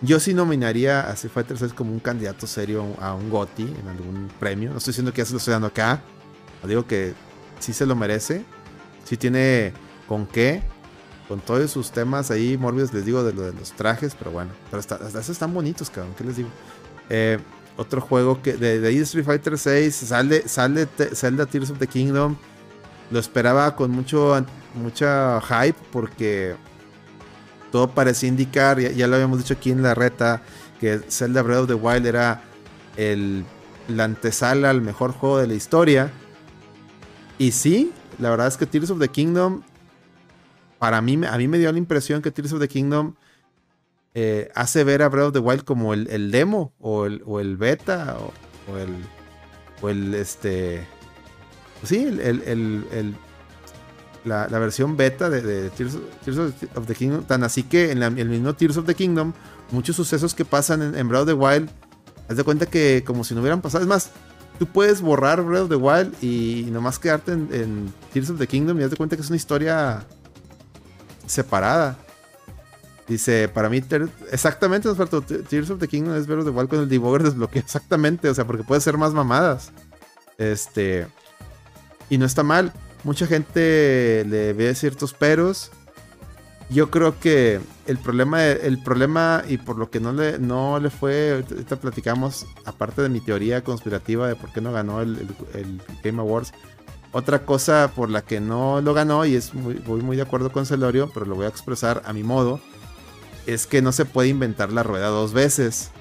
[0.01, 3.87] yo sí nominaría a Street Fighter 6 como un candidato serio a un GOTY en
[3.89, 4.71] algún premio.
[4.71, 6.01] No estoy diciendo que ya se lo estoy dando acá,
[6.65, 7.13] digo que
[7.59, 8.45] sí se lo merece,
[9.03, 9.73] sí tiene
[10.07, 10.63] con qué,
[11.29, 14.49] con todos sus temas ahí morbidos, les digo de lo de los trajes, pero bueno,
[14.71, 16.49] pero están bonitos, cabrón, ¿qué les digo?
[17.09, 17.37] Eh,
[17.77, 22.35] otro juego que de, de Street Fighter 6 sale, sale Zelda Tears of the Kingdom.
[23.11, 24.43] Lo esperaba con mucho
[24.73, 26.55] mucha hype porque
[27.71, 30.41] todo parecía indicar, ya, lo habíamos dicho aquí en la reta,
[30.79, 32.41] que Zelda Breath of the Wild era
[32.97, 33.45] el,
[33.87, 36.11] la antesala al mejor juego de la historia.
[37.37, 39.61] Y sí, la verdad es que Tears of the Kingdom
[40.79, 43.13] para mí, a mí me dio la impresión que Tears of the Kingdom
[44.15, 48.17] eh, hace ver a Breath of the Wild como el, demo o el, el beta
[48.17, 48.89] o, el,
[49.81, 50.87] o el este
[51.83, 53.15] sí el,
[54.25, 55.97] la, versión beta de, Tears,
[56.75, 57.23] of the Kingdom.
[57.23, 59.33] Tan así que en el mismo Tears of the Kingdom
[59.71, 61.69] muchos sucesos que pasan en, Breath of the Wild
[62.29, 63.83] haz de cuenta que como si no hubieran pasado.
[63.83, 64.11] Es más
[64.57, 68.47] tú puedes borrar Breath of the Wild y, nomás quedarte en, en Tears of the
[68.47, 70.05] Kingdom y haz de cuenta que es una historia
[71.29, 71.97] separada.
[73.07, 73.81] Dice, para mí,
[74.31, 74.87] exactamente,
[75.49, 78.63] Tears of the Kingdom es verlo igual con el debugger desbloqueo, exactamente, o sea, porque
[78.63, 79.71] puede ser más mamadas.
[80.37, 81.07] Este,
[82.09, 82.71] y no está mal.
[83.03, 85.71] Mucha gente le ve ciertos peros.
[86.69, 90.91] Yo creo que el problema, el problema y por lo que no le, no le
[90.91, 95.27] fue, ahorita platicamos, aparte de mi teoría conspirativa de por qué no ganó el
[96.03, 96.53] Game Awards,
[97.11, 100.65] otra cosa por la que no lo ganó, y es voy muy de acuerdo con
[100.65, 102.59] Celorio, pero lo voy a expresar a mi modo,
[103.45, 105.91] es que no se puede inventar la rueda dos veces.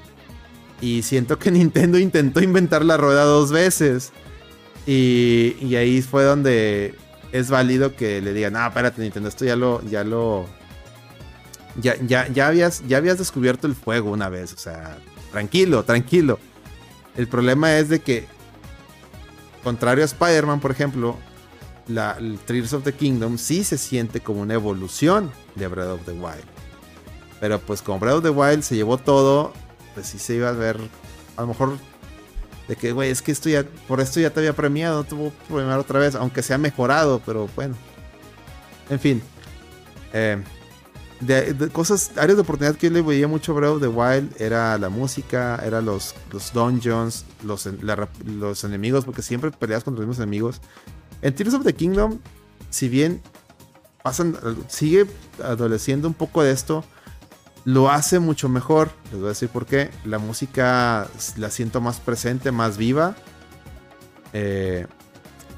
[0.81, 4.13] Y siento que Nintendo intentó inventar la rueda dos veces.
[4.87, 6.95] Y, y ahí fue donde
[7.33, 10.47] es válido que le digan, no, espérate Nintendo, esto ya lo, ya lo,
[11.77, 14.99] ya, ya, ya, habías, ya habías descubierto el fuego una vez, o sea,
[15.31, 16.39] tranquilo, tranquilo.
[17.17, 18.27] El problema es de que
[19.63, 21.17] Contrario a Spider-Man, por ejemplo,
[21.89, 22.17] la,
[22.47, 26.45] Tears of the Kingdom sí se siente como una evolución de Breath of the Wild.
[27.41, 29.53] Pero pues como Breath of the Wild se llevó todo,
[29.95, 30.79] pues sí se iba a ver,
[31.37, 31.77] a lo mejor,
[32.69, 35.55] de que, güey, es que esto ya, por esto ya te había premiado, tuvo que
[35.55, 37.75] premiar otra vez, aunque se ha mejorado, pero bueno.
[38.91, 39.23] En fin.
[40.13, 40.43] Eh,
[41.21, 44.79] de, cosas, áreas de oportunidad que yo le veía mucho Breath of the Wild era
[44.79, 47.69] la música, era los, los dungeons, los,
[48.25, 50.61] los enemigos, porque siempre peleas contra los mismos enemigos.
[51.23, 52.19] En Tears of the Kingdom,
[52.71, 53.21] si bien
[54.03, 54.37] pasan,
[54.69, 55.07] sigue
[55.43, 56.85] adoleciendo un poco de esto,
[57.65, 58.91] lo hace mucho mejor.
[59.11, 59.91] Les voy a decir por qué.
[60.05, 63.17] La música la siento más presente, más viva.
[64.33, 64.87] Eh,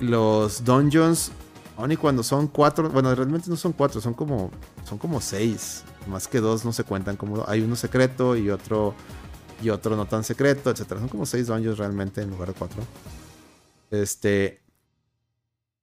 [0.00, 1.32] los dungeons
[1.80, 4.50] Aún y cuando son cuatro, bueno, realmente no son cuatro, son como,
[4.84, 5.82] son como seis.
[6.06, 8.94] Más que dos no se cuentan como hay uno secreto y otro
[9.62, 11.00] y otro no tan secreto, etcétera.
[11.00, 12.82] Son como seis años realmente en lugar de cuatro.
[13.90, 14.62] Este,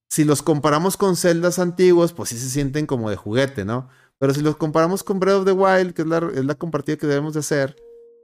[0.08, 3.90] si los comparamos con celdas antiguos, pues sí se sienten como de juguete, ¿no?
[4.20, 6.98] Pero si los comparamos con Breath of the Wild, que es la, es la compartida
[6.98, 7.76] que debemos de hacer,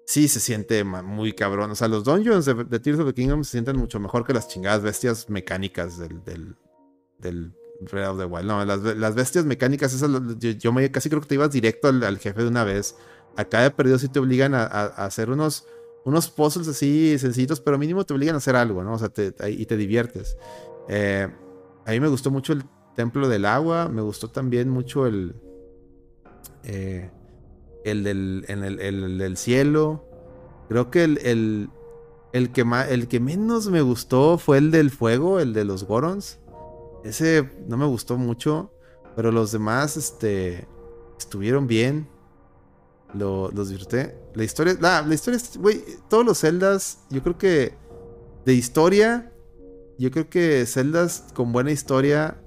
[0.05, 1.71] sí se siente muy cabrón.
[1.71, 4.47] O sea, los dungeons de, Tears of the Kingdom se sienten mucho mejor que las
[4.47, 6.23] chingadas bestias mecánicas del,
[7.19, 7.55] del
[7.85, 8.45] Breath of Wild.
[8.45, 12.47] No, las, bestias mecánicas, esas, yo, casi creo que te ibas directo al, jefe de
[12.47, 12.95] una vez.
[13.35, 15.65] Acá de perdido sí te obligan a, hacer unos,
[16.05, 18.93] unos puzzles así sencillos, pero mínimo te obligan a hacer algo, ¿no?
[18.93, 19.11] O sea,
[19.47, 20.37] y te diviertes.
[20.89, 21.27] Eh,
[21.85, 22.63] a mí me gustó mucho el
[22.95, 25.35] Templo del Agua, me gustó también mucho el...
[26.63, 27.09] Eh,
[27.83, 30.05] el, del, el, del cielo.
[30.69, 31.69] Creo que el, el,
[32.31, 36.39] el, que el que menos me gustó fue el del fuego, el de los Gorons.
[37.03, 38.71] Ese no me gustó mucho,
[39.15, 40.67] pero los demás este,
[41.17, 42.07] estuvieron bien.
[43.13, 44.17] Lo, los disfruté.
[44.33, 47.75] La historia, la, la historia, güey, todos los celdas, yo creo que
[48.45, 49.31] de historia,
[49.99, 52.41] yo creo que celdas con buena historia.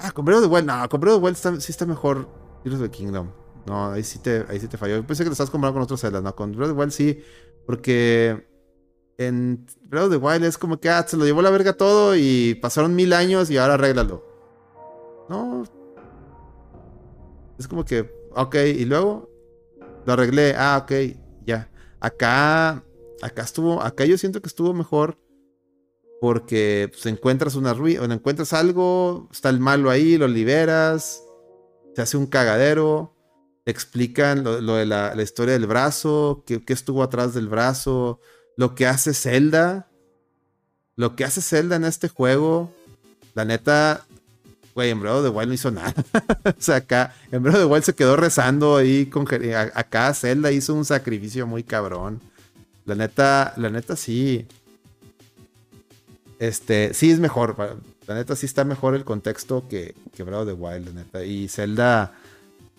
[0.00, 2.28] Ah, con Breath of the Wild, no, con Breath of the Wild sí está mejor
[2.64, 3.30] Heroes of the Kingdom.
[3.66, 5.06] No, ahí sí te, sí te falló.
[5.06, 7.22] Pensé que lo estás comparando con otros celdas, no, con Breath of the Wild sí,
[7.66, 8.46] porque
[9.18, 12.16] en Breath of the Wild es como que ah, se lo llevó la verga todo
[12.16, 14.24] y pasaron mil años y ahora arréglalo.
[15.28, 15.64] No.
[17.58, 19.30] Es como que, ok, y luego
[20.04, 20.54] lo arreglé.
[20.56, 21.16] Ah, ok,
[21.46, 21.70] ya.
[22.00, 22.82] Acá,
[23.22, 25.16] acá estuvo, acá yo siento que estuvo mejor
[26.20, 31.22] porque pues, encuentras una ruina, encuentras algo, está el malo ahí, lo liberas,
[31.94, 33.14] se hace un cagadero,
[33.64, 38.20] te explican lo, de la, historia del brazo, qué, estuvo atrás del brazo,
[38.56, 39.88] lo que hace Zelda,
[40.96, 42.72] lo que hace Zelda en este juego,
[43.34, 44.06] la neta,
[44.74, 45.94] güey, en Breath of the Wild no hizo nada.
[46.44, 49.26] o sea, acá, en Breath of the Wild se quedó rezando ahí con
[49.74, 52.20] acá Zelda hizo un sacrificio muy cabrón.
[52.84, 54.46] La neta, la neta sí.
[56.38, 57.56] Este, sí es mejor.
[58.06, 61.24] La neta sí está mejor el contexto que, que Breath of the Wild, la neta.
[61.24, 62.12] Y Zelda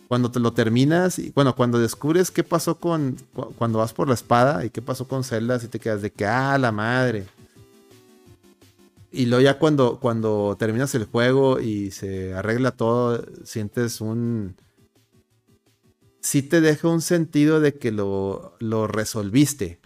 [0.08, 3.18] cuando te lo terminas y bueno, cuando descubres qué pasó con
[3.58, 6.26] cuando vas por la espada y qué pasó con Zelda, y te quedas de que
[6.26, 7.26] ah, la madre.
[9.12, 14.56] Y luego ya cuando cuando terminas el juego y se arregla todo, sientes un
[16.26, 19.80] sí te deja un sentido de que lo, lo resolviste.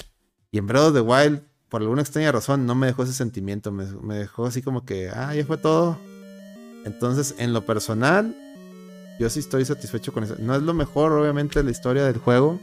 [0.51, 3.71] Y en Breath of the Wild, por alguna extraña razón, no me dejó ese sentimiento.
[3.71, 5.97] Me dejó así como que, ah, ya fue todo.
[6.85, 8.35] Entonces, en lo personal,
[9.19, 10.35] yo sí estoy satisfecho con eso.
[10.39, 12.59] No es lo mejor, obviamente, la historia del juego.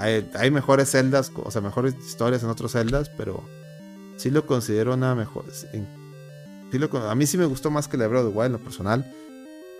[0.00, 3.42] Hay, mejores celdas, o sea, mejores historias en otros celdas, pero
[4.16, 5.44] sí lo considero una mejor.
[7.08, 9.12] a mí sí me gustó más que la de Breath the Wild en lo personal.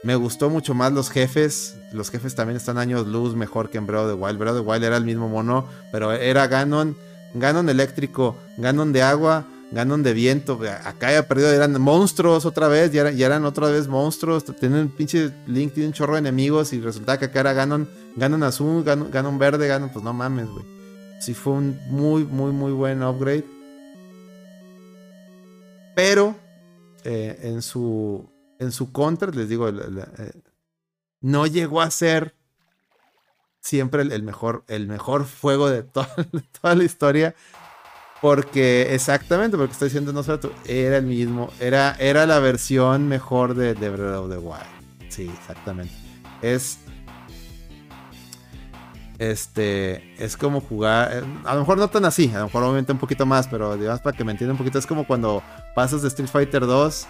[0.05, 1.77] Me gustó mucho más los jefes.
[1.93, 4.39] Los jefes también están años luz mejor que en Breath of the Wild.
[4.39, 6.97] Breath of the Wild era el mismo mono, pero era Ganon,
[7.35, 10.61] Ganon eléctrico, Ganon de agua Ganon de viento.
[10.85, 12.93] Acá ya perdido, eran monstruos otra vez.
[12.93, 14.45] Ya, eran otra vez monstruos.
[14.45, 16.73] Tienen un pinche Link, tiene un chorro de enemigos.
[16.73, 19.91] Y resulta que acá era Ganon, Ganon azul, Ganon, verde, Ganon.
[19.91, 20.65] Pues no mames, güey.
[21.21, 23.45] Sí fue un muy, muy, muy buen upgrade.
[25.95, 26.37] Pero
[27.05, 28.29] eh, en su
[28.59, 30.33] en su contra, les digo, eh,
[31.21, 32.35] no llegó a ser
[33.61, 36.09] siempre el, mejor, el mejor fuego de toda,
[36.61, 37.35] toda la historia.
[38.21, 43.55] Porque, exactamente, porque estoy diciendo no solo era el mismo, era, era la versión mejor
[43.55, 45.09] de, de Breath of the Wild.
[45.09, 45.93] Sí, exactamente.
[46.43, 46.79] Es.
[49.19, 50.15] Este.
[50.23, 51.11] Es como jugar.
[51.13, 53.77] Eh, a lo mejor no tan así, a lo mejor obviamente un poquito más, pero
[53.77, 55.43] digamos para que me entiendan un poquito, es como cuando
[55.77, 57.07] pasas de Street Fighter 2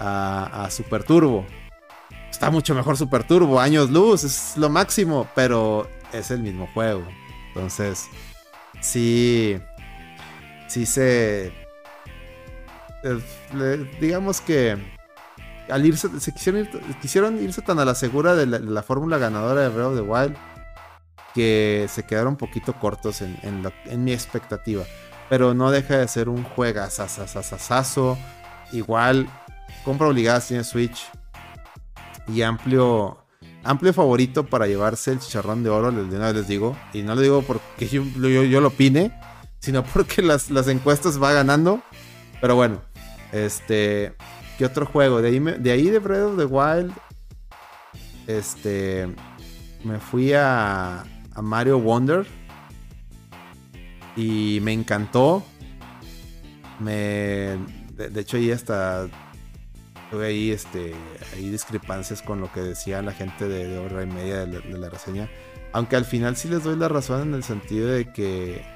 [0.00, 1.44] a, a Super Turbo.
[2.30, 7.06] Está mucho mejor Super Turbo, años luz, es lo máximo, pero es el mismo juego.
[7.54, 8.08] Entonces,
[8.80, 9.58] sí
[10.66, 11.52] sí se...
[13.02, 14.76] Eh, digamos que
[15.68, 16.68] al irse, se quisieron,
[17.00, 20.36] quisieron irse tan a la segura de la, fórmula ganadora de Breath of the Wild
[21.34, 24.84] que se quedaron un poquito cortos en, en, mi expectativa.
[25.28, 28.16] Pero no deja de ser un juegazazazazazo.
[28.72, 29.28] Igual,
[29.84, 31.10] compra obligada tiene Switch.
[32.28, 33.18] Y amplio,
[33.64, 36.74] amplio favorito para llevarse el chicharrón de oro, les, digo.
[36.94, 39.12] Y no lo digo porque yo, yo lo opine,
[39.60, 41.82] sino porque las, encuestas va ganando.
[42.40, 42.80] Pero bueno,
[43.32, 44.14] este,
[44.58, 45.22] ¿qué otro juego?
[45.22, 46.92] De ahí, de ahí de Breath of the Wild,
[48.26, 49.08] este,
[49.84, 51.00] me fui a,
[51.34, 52.26] a Mario Wonder
[54.16, 55.44] y me encantó.
[56.78, 57.58] Me,
[57.94, 59.08] de, hecho ahí hasta
[60.10, 60.94] tuve ahí, este,
[61.34, 64.90] ahí discrepancias con lo que decía la gente de, de hora y media de la
[64.90, 65.28] reseña.
[65.72, 68.75] Aunque al final sí les doy la razón en el sentido de que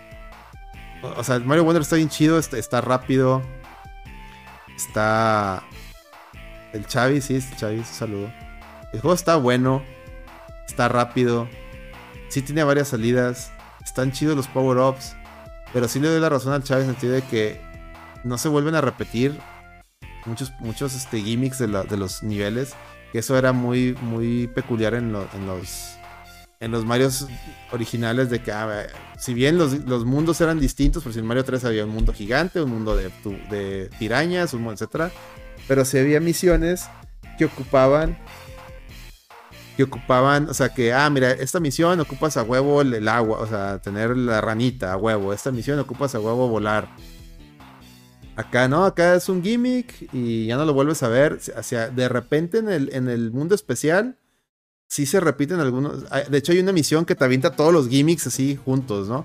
[1.03, 3.43] o sea, Mario Wonder está bien chido, está, rápido.
[4.77, 5.63] Está.
[6.73, 8.33] El Chavi, sí, el Chavi, saludo.
[8.93, 9.83] El juego está bueno.
[10.67, 11.49] Está rápido.
[12.29, 13.53] Sí tiene varias salidas.
[13.85, 15.17] Están chidos los power-ups.
[15.73, 17.61] Pero sí le doy la razón al Chavi en el sentido de que
[18.25, 19.39] no se vuelven a repetir
[20.27, 22.75] muchos, muchos este, gimmicks de, los niveles.
[23.13, 25.97] Que eso era muy, muy peculiar en, en los
[26.61, 27.27] en los Marios
[27.73, 28.87] originales de que, ah,
[29.21, 32.63] si bien los, mundos eran distintos, por si en Mario 3 había un mundo gigante,
[32.63, 33.11] un mundo de,
[33.51, 35.13] de un mundo, etc.
[35.69, 36.89] Pero si había misiones
[37.37, 38.17] que ocupaban,
[39.77, 43.47] que ocupaban, o sea, que, ah, mira, esta misión ocupas a huevo el, agua, o
[43.47, 46.89] sea, tener la ranita a huevo, esta misión ocupas a huevo volar.
[48.37, 51.41] Acá no, acá es un gimmick y ya no lo vuelves a ver.
[51.41, 54.17] Sea, de repente en el, en el mundo especial
[54.91, 56.05] sí se repiten algunos.
[56.29, 59.25] De hecho, hay una misión que te avienta todos los gimmicks así juntos, ¿no?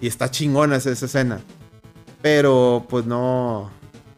[0.00, 1.40] Y está chingona esa, escena.
[2.20, 3.70] Pero, pues no.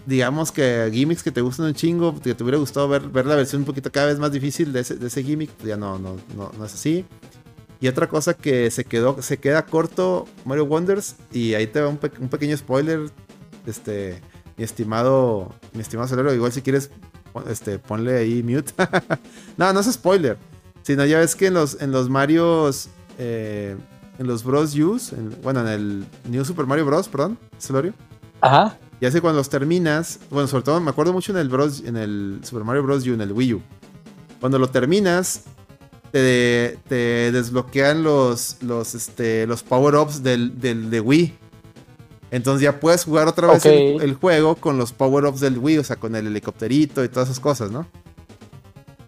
[0.06, 3.36] Digamos que gimmicks que te gustan un chingo, que te hubiera gustado ver, ver la
[3.36, 5.98] versión un poquito cada vez más difícil de ese, de ese gimmick, pues ya no,
[5.98, 7.04] no, no, no es así.
[7.80, 11.88] Y otra cosa que se quedó, se queda corto Mario Wonders, y ahí te va
[11.88, 13.10] un, pequeño spoiler,
[13.64, 14.20] este,
[14.56, 16.90] mi estimado, mi estimado Celero, igual si quieres,
[17.48, 18.72] este, ponle ahí mute.
[19.56, 20.36] no, no es spoiler,
[20.82, 22.88] sino ya ves que en los, en los Marios,
[23.18, 23.76] eh,
[24.18, 24.74] en los Bros.
[24.74, 27.94] Use, bueno, en el New Super Mario Bros., perdón, Celorio.
[28.40, 28.78] Ajá.
[29.00, 31.96] Ya sé cuando los terminas, bueno, sobre todo me acuerdo mucho en el Bros, en
[31.96, 33.06] el Super Mario Bros.
[33.06, 33.62] U, en el Wii U.
[34.40, 35.44] Cuando lo terminas,
[36.12, 36.78] te,
[37.32, 41.38] desbloquean los, los, este, los power-ups del, del, de Wii.
[42.30, 45.96] Entonces ya puedes jugar otra vez el, juego con los power-ups del Wii, o sea,
[45.96, 47.86] con el helicópterito y todas esas cosas, ¿no?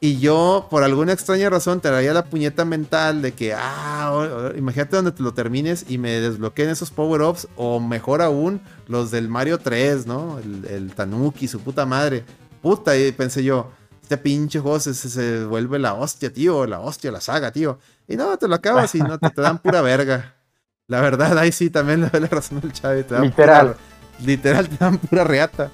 [0.04, 4.96] Y yo, por alguna extraña razón, te daría la puñeta mental de que, ah, imagínate
[4.96, 9.56] donde te lo termines y me desbloqueen esos power-ups, o mejor aún, los del Mario
[9.56, 10.38] 3, ¿no?
[10.40, 12.22] El, el Tanuki, su puta madre.
[12.60, 13.70] Puta, y pensé yo,
[14.02, 17.78] este pinche juego se, vuelve la hostia, tío, la hostia, la saga, tío.
[18.06, 20.34] Y no, te lo acabas y no te, dan pura verga.
[20.86, 23.06] La verdad, ahí sí también le doy la razón al Chavi.
[23.22, 23.74] literal.
[24.22, 25.70] literal, te dan pura reata.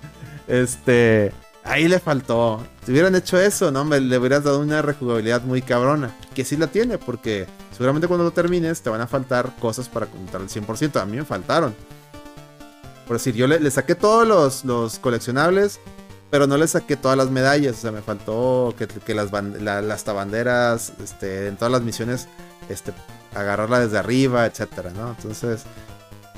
[0.47, 1.33] Este.
[1.65, 2.63] Ahí le faltó.
[2.85, 6.17] Si hubieran hecho eso, no, me le hubieras dado una rejugabilidad muy cabrona.
[6.35, 10.07] Que sí la tiene, porque seguramente cuando lo termines te van a faltar cosas para
[10.07, 11.01] contar el 100%.
[11.01, 11.75] A mí me faltaron.
[13.07, 15.81] Por decir, yo le, saqué todos los, los coleccionables
[16.31, 20.93] pero no le saqué todas las medallas, o sea, me faltó que, las, las tabanderas,
[21.03, 22.29] este, en todas las misiones,
[22.69, 22.93] este,
[23.35, 25.11] agarrarla desde arriba, etcétera, ¿no?
[25.11, 25.65] Entonces,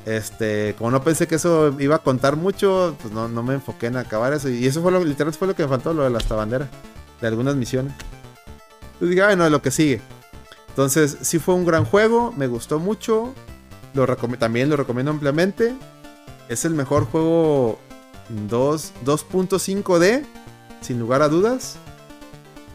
[0.06, 3.96] este, como no pensé que eso iba a contar mucho, pues no, me enfoqué en
[3.96, 4.48] acabar eso.
[4.48, 6.68] Y eso fue lo, literalmente fue lo que me faltó, lo de las tabanderas,
[7.20, 7.92] de algunas misiones.
[8.94, 10.00] Entonces dije, bueno, lo que sigue.
[10.68, 13.34] Entonces, sí fue un gran juego, me gustó mucho,
[14.38, 15.74] también lo recomiendo ampliamente.
[16.48, 17.78] Es el mejor juego
[18.48, 20.24] 2.5D,
[20.80, 21.76] sin lugar a dudas.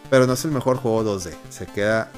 [0.10, 1.34] Pero no es el mejor juego 2D.
[1.50, 2.12] Se queda.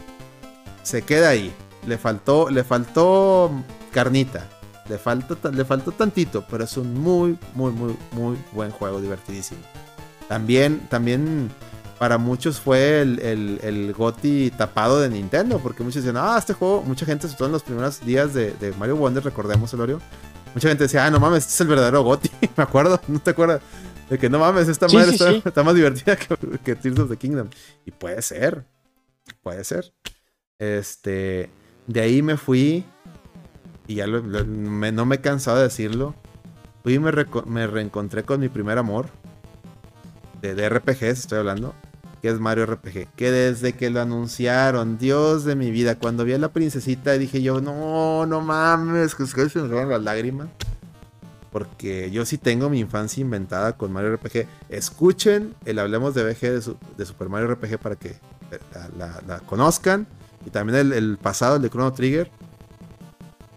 [0.83, 1.53] Se queda ahí.
[1.87, 2.49] Le faltó.
[2.49, 3.51] Le faltó
[3.91, 4.47] carnita.
[4.89, 6.43] Le faltó, le faltó tantito.
[6.49, 8.99] Pero es un muy, muy, muy, muy buen juego.
[8.99, 9.61] Divertidísimo.
[10.27, 10.79] También.
[10.89, 11.49] También.
[11.97, 15.59] Para muchos fue el, el, GOTI tapado de Nintendo.
[15.59, 16.81] Porque muchos decían, ah, este juego.
[16.83, 20.01] Mucha gente, sobre todo en los primeros días de, de Mario Wonder, recordemos, el Oreo
[20.53, 22.29] Mucha gente decía, ah, no mames, este es el verdadero Gotti.
[22.57, 23.61] Me acuerdo, ¿no te acuerdas?
[24.09, 27.49] De que no mames, esta madre está, más divertida que, Tears of the Kingdom.
[27.85, 28.65] Y puede ser.
[29.43, 29.93] Puede ser.
[30.57, 31.51] Este.
[31.85, 32.83] De ahí me fui.
[33.89, 36.15] Y ya no me he cansado de decirlo.
[36.85, 37.11] Y me,
[37.45, 39.07] me reencontré con mi primer amor.
[40.41, 41.75] De, de RPGs, estoy hablando
[42.21, 43.07] que es Mario RPG.
[43.15, 47.41] Que desde que lo anunciaron, Dios de mi vida, cuando vi a la princesita dije
[47.41, 50.47] yo, no, no mames, que se me las lágrimas.
[51.51, 54.45] Porque yo sí tengo mi infancia inventada con Mario RPG.
[54.69, 58.17] Escuchen el Hablemos de BG de, Super Mario RPG para que
[58.97, 60.05] la, conozcan.
[60.45, 62.29] Y también el, pasado, el de Chrono Trigger.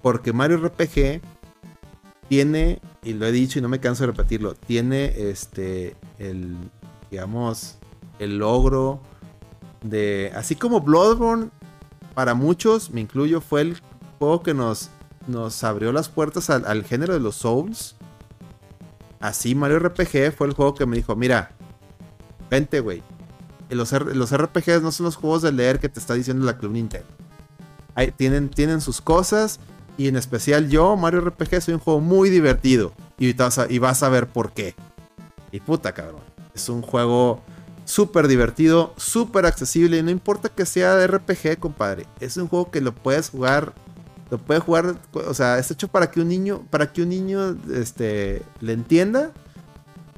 [0.02, 1.20] Porque Mario RPG
[2.28, 6.56] tiene, y lo he dicho y no me canso de repetirlo, tiene este, el,
[7.10, 7.78] digamos,
[8.18, 9.00] el logro
[9.82, 10.32] de...
[10.34, 11.50] Así como Bloodborne,
[12.14, 13.82] para muchos, me incluyo, fue el
[14.18, 14.90] juego que nos,
[15.26, 17.96] nos abrió las puertas al, género de los Souls.
[19.20, 21.52] Así Mario RPG fue el juego que me dijo, mira,
[22.50, 23.02] vente, güey.
[23.70, 26.72] Los, los RPGs no son los juegos de leer que te está diciendo la Club
[26.72, 27.06] Nintendo.
[28.16, 29.60] tienen, tienen sus cosas
[29.96, 32.92] y en especial yo, Mario RPG, soy un juego muy divertido.
[33.18, 34.74] Y vas y vas a ver por qué.
[35.50, 36.22] Y puta cabrón.
[36.54, 37.42] Es un juego
[37.84, 39.98] súper divertido, súper accesible.
[39.98, 42.06] Y no importa que sea de RPG, compadre.
[42.20, 43.74] Es un juego que lo puedes jugar.
[44.30, 44.96] Lo puedes jugar.
[45.12, 46.66] O sea, es hecho para que un niño.
[46.70, 49.32] Para que un niño este, le entienda.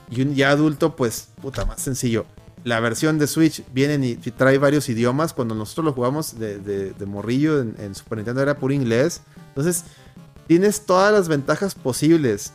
[0.09, 2.27] Y un ya adulto, pues, puta, más sencillo.
[2.65, 5.35] La versión de Switch viene y trae varios idiomas.
[5.35, 9.21] Cuando nosotros lo jugamos de, morrillo en, Super Nintendo era puro inglés.
[9.49, 9.85] Entonces,
[10.47, 12.53] tienes todas las ventajas posibles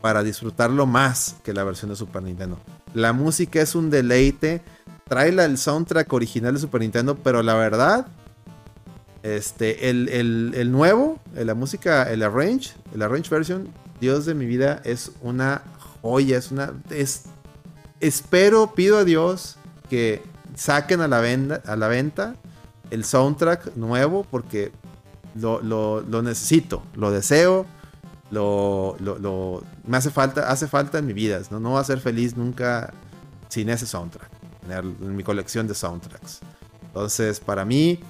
[0.00, 2.58] para disfrutarlo más que la versión de Super Nintendo.
[2.94, 4.62] La música es un deleite.
[5.06, 8.06] Trae el soundtrack original de Super Nintendo, pero la verdad,
[9.22, 13.68] este, el, nuevo, la música, el arrange, el arrange version,
[14.00, 15.62] Dios de mi vida, es una
[16.00, 17.24] joya, es una, es,
[18.00, 19.56] espero, pido a Dios
[19.88, 20.22] que
[20.54, 22.36] saquen a la, venda, a la venta
[22.90, 24.72] el soundtrack nuevo porque
[25.34, 27.66] lo, necesito, lo deseo
[28.30, 31.40] lo, lo, me hace falta, hace falta en mi vida.
[31.50, 31.60] ¿no?
[31.60, 32.92] no va a ser feliz nunca
[33.48, 34.30] sin ese soundtrack,
[34.68, 36.40] en mi colección de soundtracks.
[36.86, 38.00] Entonces, para mí,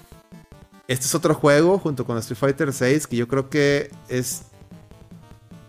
[0.89, 4.43] este es otro juego junto con Street Fighter 6 que yo creo que es.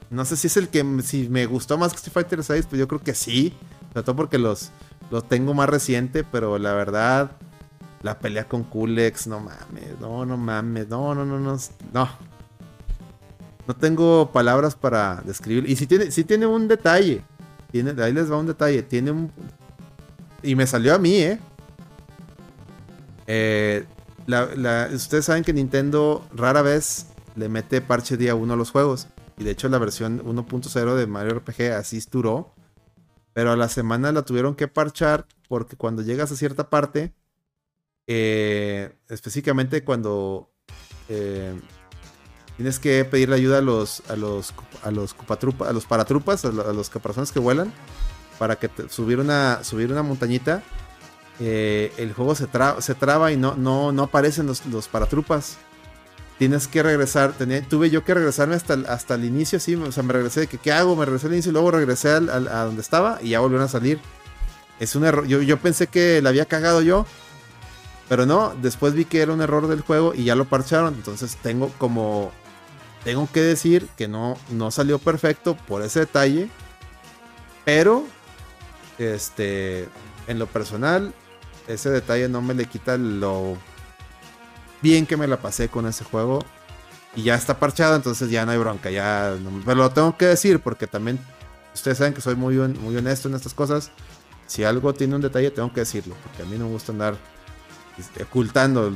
[0.09, 2.79] No sé si es el que si me gustó más que Street Fighter 6, pues
[2.79, 3.53] yo creo que sí.
[3.97, 4.69] Sobre todo porque los,
[5.09, 7.31] los tengo más reciente, pero la verdad
[8.03, 11.57] La pelea con Kulex, no mames, no, no mames, no, no, no, no,
[11.93, 12.09] no.
[13.67, 15.67] No tengo palabras para describir.
[15.67, 17.23] Y si tiene, si tiene un detalle.
[17.71, 18.83] Tiene, ahí les va un detalle.
[18.83, 19.31] Tiene un.
[20.43, 21.39] Y me salió a mí, ¿eh?
[23.25, 23.83] eh
[24.93, 29.07] ustedes saben que Nintendo rara vez le mete parche día 1 a los juegos.
[29.39, 32.53] Y de hecho la versión 1.0 de Mario RPG así duró.
[33.37, 37.13] Pero a la semana la tuvieron que parchar porque cuando llegas a cierta parte,
[38.07, 40.49] eh, específicamente cuando
[41.07, 41.53] eh,
[42.55, 45.13] tienes que pedirle ayuda a los a los a los
[45.85, 47.71] paratrupas, a, los caparazones que vuelan
[48.39, 49.61] para que subir una
[50.01, 50.63] montañita.
[51.39, 52.47] Eh, el juego se,
[52.79, 55.59] se traba y no, no, no aparecen los, los paratrupas
[56.37, 57.33] tienes que regresar.
[57.69, 59.75] tuve yo que regresarme hasta, hasta el inicio, sí.
[59.75, 60.95] O sea, me regresé de que, ¿qué hago?
[60.95, 63.99] Me regresé al inicio y luego regresé a donde estaba y ya volvieron a salir.
[64.79, 65.25] Es un error.
[65.27, 67.05] Yo, yo pensé que la había cagado yo.
[68.09, 70.93] Pero no, después vi que era un error del juego y ya lo parcharon.
[70.93, 72.31] Entonces tengo como.
[73.03, 76.49] Tengo que decir que no, no salió perfecto por ese detalle.
[77.65, 78.05] Pero.
[78.97, 79.89] Este.
[80.27, 81.13] En lo personal.
[81.67, 83.57] Ese detalle no me le quita lo
[84.81, 86.43] bien que me la pasé con ese juego.
[87.15, 88.91] Y ya está parchado, entonces ya no hay bronca.
[88.91, 91.19] Ya, pero lo tengo que decir porque también
[91.73, 93.91] ustedes saben que soy muy, muy honesto en estas cosas.
[94.45, 96.15] Si algo tiene un detalle, tengo que decirlo.
[96.23, 97.17] Porque a mí no me gusta andar
[98.21, 98.93] ocultando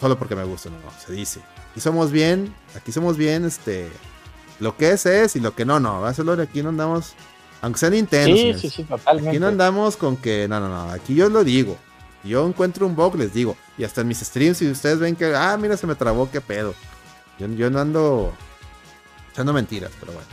[0.00, 0.70] solo porque me gusta.
[0.70, 1.40] No, se dice.
[1.70, 3.90] Aquí somos bien, aquí somos bien, este.
[4.60, 6.00] Lo que es es y lo que no, no.
[6.00, 7.12] Va a hacerlo aquí no andamos.
[7.60, 8.34] Aunque sea Nintendo.
[8.34, 9.30] Sí, sí, sí, totalmente.
[9.30, 10.48] Aquí no andamos con que.
[10.48, 10.90] No, no, no.
[10.90, 11.76] Aquí yo lo digo
[12.24, 13.56] yo encuentro un bug, les digo.
[13.76, 16.40] Y hasta en mis streams, si ustedes ven que, ah, mira, se me trabó, qué
[16.40, 16.74] pedo.
[17.38, 18.32] Yo, no ando
[19.32, 20.28] echando mentiras, pero bueno.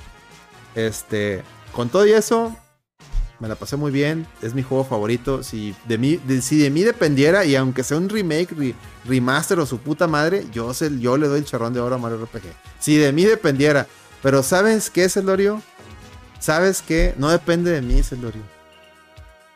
[0.73, 2.55] Este, con todo y eso,
[3.39, 4.25] me la pasé muy bien.
[4.41, 5.43] Es mi juego favorito.
[5.43, 9.79] Si de mí, si de mí dependiera, y aunque sea un remake, remaster o su
[9.79, 12.43] puta madre, yo, yo le doy el charrón de oro a Mario RPG.
[12.79, 13.87] Si de mí dependiera.
[14.23, 15.61] Pero ¿sabes qué, Celorio?
[16.39, 17.13] ¿Sabes qué?
[17.17, 18.54] No depende de mí, Celorio.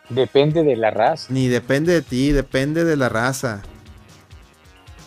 [0.10, 1.28] Depende de la raza.
[1.30, 3.62] Ni depende de ti, depende de la raza.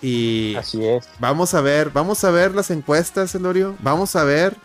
[0.01, 1.09] Y así es.
[1.19, 3.77] Vamos a ver, vamos a ver las encuestas, Elorio.
[3.81, 4.57] Vamos a ver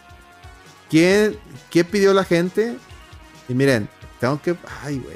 [0.89, 1.37] quién,
[1.69, 2.75] qué pidió la gente.
[3.47, 3.87] Y miren,
[4.19, 4.55] tengo que.
[4.83, 5.15] Ay, güey.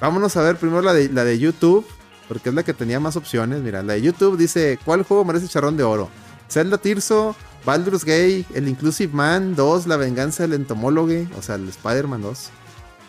[0.00, 1.86] Vámonos a ver primero la de, la de YouTube,
[2.28, 3.60] porque es la que tenía más opciones.
[3.60, 6.08] Mira, la de YouTube dice: ¿Cuál juego merece charrón de oro?
[6.48, 11.68] Zelda Tirso, Baldur's Gay, el Inclusive Man 2, La venganza del entomólogo, o sea, el
[11.68, 12.50] Spider-Man 2.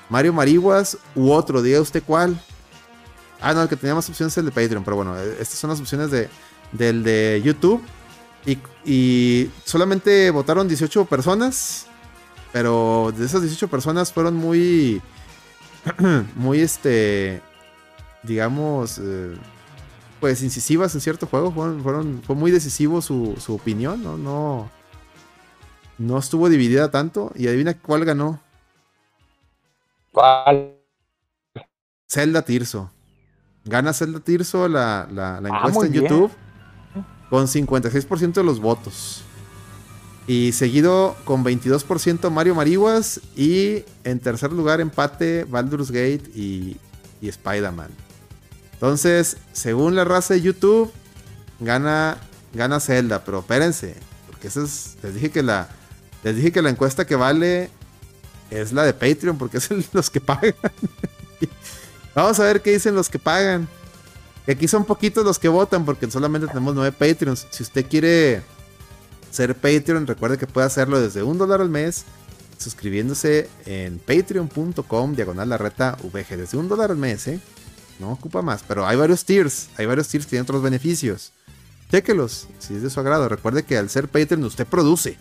[0.10, 2.40] Mario Mariguas u otro, diga usted cuál.
[3.42, 5.60] Ah, no, el que tenía más opciones es el de Patreon, pero bueno, eh, estas
[5.60, 6.30] son las opciones de,
[6.72, 7.82] del de YouTube.
[8.86, 11.86] Y, solamente votaron 18 personas,
[12.52, 15.02] pero de esas 18 personas fueron muy,
[16.36, 17.42] muy, este,
[18.24, 19.36] digamos, eh,
[20.20, 21.52] pues incisivas en cierto juego.
[21.52, 24.18] Fueron, fue muy decisivo su, su opinión, ¿no?
[24.18, 24.72] ¿no?
[26.00, 27.32] No estuvo dividida tanto.
[27.36, 28.42] Y adivina cuál ganó.
[30.12, 30.76] ¿Cuál?
[32.08, 32.92] Zelda Tirso.
[33.66, 36.32] Gana Zelda Tirso la, la, ah, encuesta en YouTube
[37.30, 39.24] con 56% de los votos.
[40.28, 43.22] Y seguido con 22% Mario Mariguas.
[43.36, 46.78] Y en tercer lugar empate Baldur's Gate y,
[47.22, 47.90] y Spider-Man.
[48.74, 50.92] Entonces, según la raza de YouTube,
[51.60, 52.18] gana,
[52.54, 53.24] gana Zelda.
[53.26, 53.96] Pero espérense,
[54.28, 55.68] porque eso es, les dije que la,
[56.24, 57.70] les dije que la encuesta que vale
[58.50, 60.56] es la de Patreon, porque es los que pagan.
[62.16, 63.68] Vamos a ver qué dicen los que pagan.
[64.48, 67.48] Aquí son poquitos los que votan, porque solamente tenemos nueve Patreons.
[67.52, 68.42] Si usted quiere
[69.30, 72.06] ser Patreon, recuerde que puede hacerlo desde un dólar al mes,
[72.58, 76.38] suscribiéndose en patreon.com, diagonal la reta VG.
[76.38, 77.40] Desde un dólar al mes, ¿eh?
[78.00, 79.70] No ocupa más, pero hay varios tiers.
[79.78, 81.32] Hay varios tiers que tienen otros beneficios.
[81.92, 83.30] Chéquelos, si es de su agrado.
[83.30, 85.18] Recuerde que al ser Patreon, usted produce.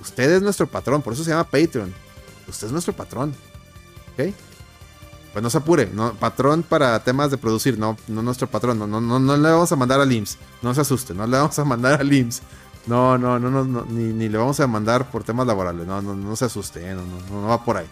[0.00, 2.03] Usted es nuestro patrón, por eso se llama Patreon
[2.48, 3.34] usted es nuestro patrón.
[4.12, 4.34] ¿Ok?
[5.32, 8.86] Pues no se apure, no, patrón para temas de producir, no, no nuestro patrón, no,
[8.86, 11.64] no, no, le vamos a mandar al IMSS, no se asuste, no le vamos a
[11.64, 12.42] mandar al IMSS,
[12.86, 16.14] no, no, no, no, ni, ni, le vamos a mandar por temas laborales, no, no,
[16.14, 17.88] no se asuste, eh, no, no, no va por ahí,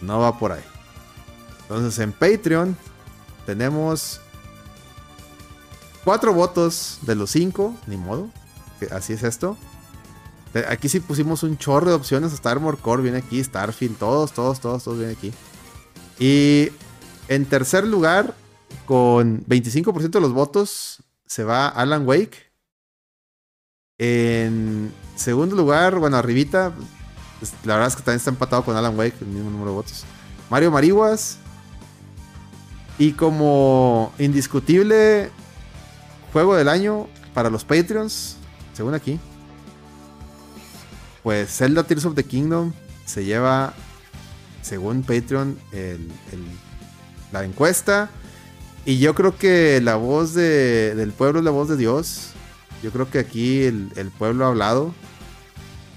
[0.00, 0.62] no va por ahí.
[1.62, 2.76] Entonces en Patreon
[3.46, 4.20] tenemos
[6.04, 8.28] cuatro votos de los cinco, ni modo,
[8.92, 9.56] así es esto.
[10.68, 12.32] Aquí sí pusimos un chorro de opciones.
[12.32, 15.32] Star Armor Core viene aquí, Starfield, todos, todos, todos, todos vienen aquí.
[16.18, 16.70] Y
[17.28, 18.34] en tercer lugar,
[18.86, 22.50] con 25% de los votos, se va Alan Wake.
[23.98, 26.72] En segundo lugar, bueno, arribita,
[27.38, 29.76] pues, la verdad es que también está empatado con Alan Wake, el mismo número de
[29.76, 30.04] votos.
[30.50, 31.38] Mario Marihuas.
[32.98, 35.30] Y como indiscutible
[36.32, 38.36] juego del año para los Patreons,
[38.74, 39.18] según aquí,
[41.22, 42.72] pues Zelda Tears of the Kingdom
[43.04, 43.74] se lleva,
[44.62, 45.58] según Patreon,
[47.32, 48.10] la encuesta.
[48.84, 52.30] Y yo creo que la voz del pueblo es la voz de Dios.
[52.82, 54.94] Yo creo que aquí el, pueblo ha hablado.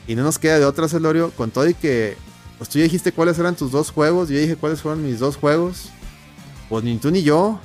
[0.07, 1.31] Y no nos queda de otra, Celorio.
[1.31, 2.17] Con todo y que
[2.57, 4.29] pues tú ya dijiste cuáles eran tus dos juegos.
[4.29, 5.89] Yo dije cuáles fueron mis dos juegos.
[6.67, 7.59] Pues ni tú ni yo.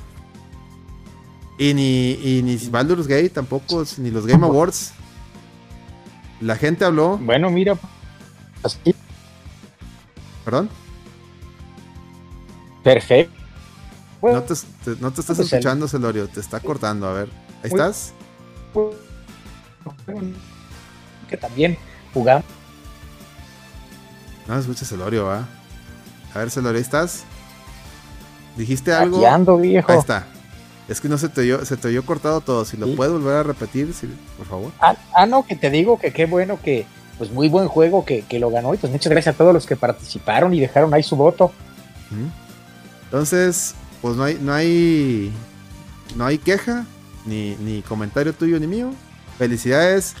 [1.57, 4.93] Y ni, y ni Baldur's Gate tampoco, ni los Game Awards.
[6.41, 7.17] La gente habló.
[7.17, 7.77] Bueno, mira.
[8.63, 8.95] Así.
[10.45, 10.69] ¿Perdón?
[12.83, 13.33] Perfecto.
[14.21, 14.53] no, te,
[14.99, 16.27] no te estás pues escuchando, Celorio.
[16.27, 17.07] Te está cortando.
[17.07, 17.29] A ver.
[17.63, 18.13] ¿Ahí estás?
[21.27, 21.77] Que también
[22.13, 22.45] jugamos.
[24.47, 25.45] No escucha Celorio, va.
[26.33, 27.23] A ver, Celorio, ¿ahí estás?
[28.55, 29.25] ¿Dijiste algo?
[29.27, 29.91] Ando, viejo.
[29.91, 30.25] Ahí está.
[30.89, 32.65] Es que no se te oyó, se te oyó cortado todo.
[32.65, 33.93] Si lo puedes volver a repetir,
[34.37, 34.71] por favor.
[34.81, 36.87] Ah, ah, no, que te digo que qué bueno que,
[37.19, 38.73] pues muy buen juego que, lo ganó.
[38.73, 41.51] Y pues muchas gracias a todos los que participaron y dejaron ahí su voto.
[43.03, 45.31] Entonces, pues no hay, no hay,
[46.15, 46.87] no hay queja,
[47.23, 48.91] ni, ni comentario tuyo ni mío.
[49.37, 50.15] Felicidades.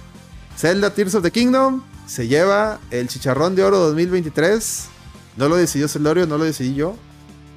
[0.55, 4.87] Zelda Tears of the Kingdom se lleva el Chicharrón de Oro 2023.
[5.35, 6.95] No lo decidió Celorio, no lo decidí yo.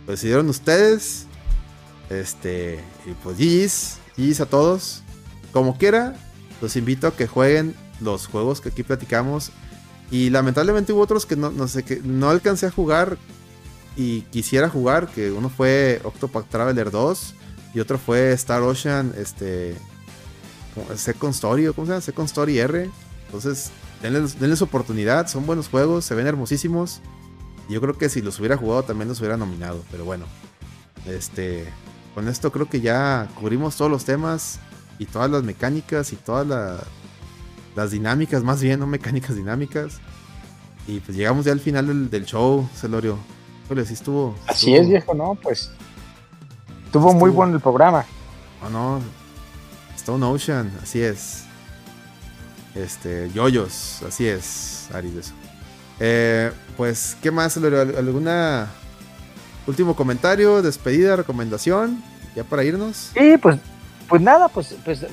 [0.06, 1.26] Lo decidieron ustedes.
[2.12, 5.02] Este, y pues GG's, GG's a todos.
[5.52, 6.14] Como quiera,
[6.60, 9.50] los invito a que jueguen los juegos que aquí platicamos.
[10.10, 13.16] Y lamentablemente hubo otros que no, no sé, que no alcancé a jugar
[13.96, 17.34] y quisiera jugar, que uno fue Octopath Traveler 2
[17.74, 19.74] y otro fue Star Ocean, este,
[20.96, 22.00] Second Story, ¿cómo se llama?
[22.00, 22.90] Second Story R.
[23.26, 23.70] Entonces,
[24.02, 27.00] denles, denles oportunidad, son buenos juegos, se ven hermosísimos.
[27.68, 30.26] Yo creo que si los hubiera jugado también los hubiera nominado, pero bueno,
[31.06, 31.66] este,
[32.14, 34.58] con esto creo que ya cubrimos todos los temas
[34.98, 36.46] y todas las mecánicas y todas
[37.74, 40.00] las dinámicas, más bien, no mecánicas dinámicas.
[40.86, 43.18] Y pues llegamos ya al final del, show, Celorio.
[43.86, 44.34] sí estuvo.
[44.46, 45.36] Así es, viejo, ¿no?
[45.40, 45.70] Pues
[46.84, 48.04] estuvo, muy bueno el programa.
[48.62, 49.00] No, no.
[49.96, 51.44] Stone Ocean, así es.
[52.74, 55.32] Este, Yoyos, así es, Aris, eso.
[56.00, 57.80] Eh, pues, ¿qué más, Celorio?
[57.80, 58.68] ¿Alguna
[59.66, 62.02] Último comentario, despedida, recomendación,
[62.34, 63.12] ya para irnos.
[63.14, 63.58] Sí, pues,
[64.08, 65.06] pues nada, pues, pues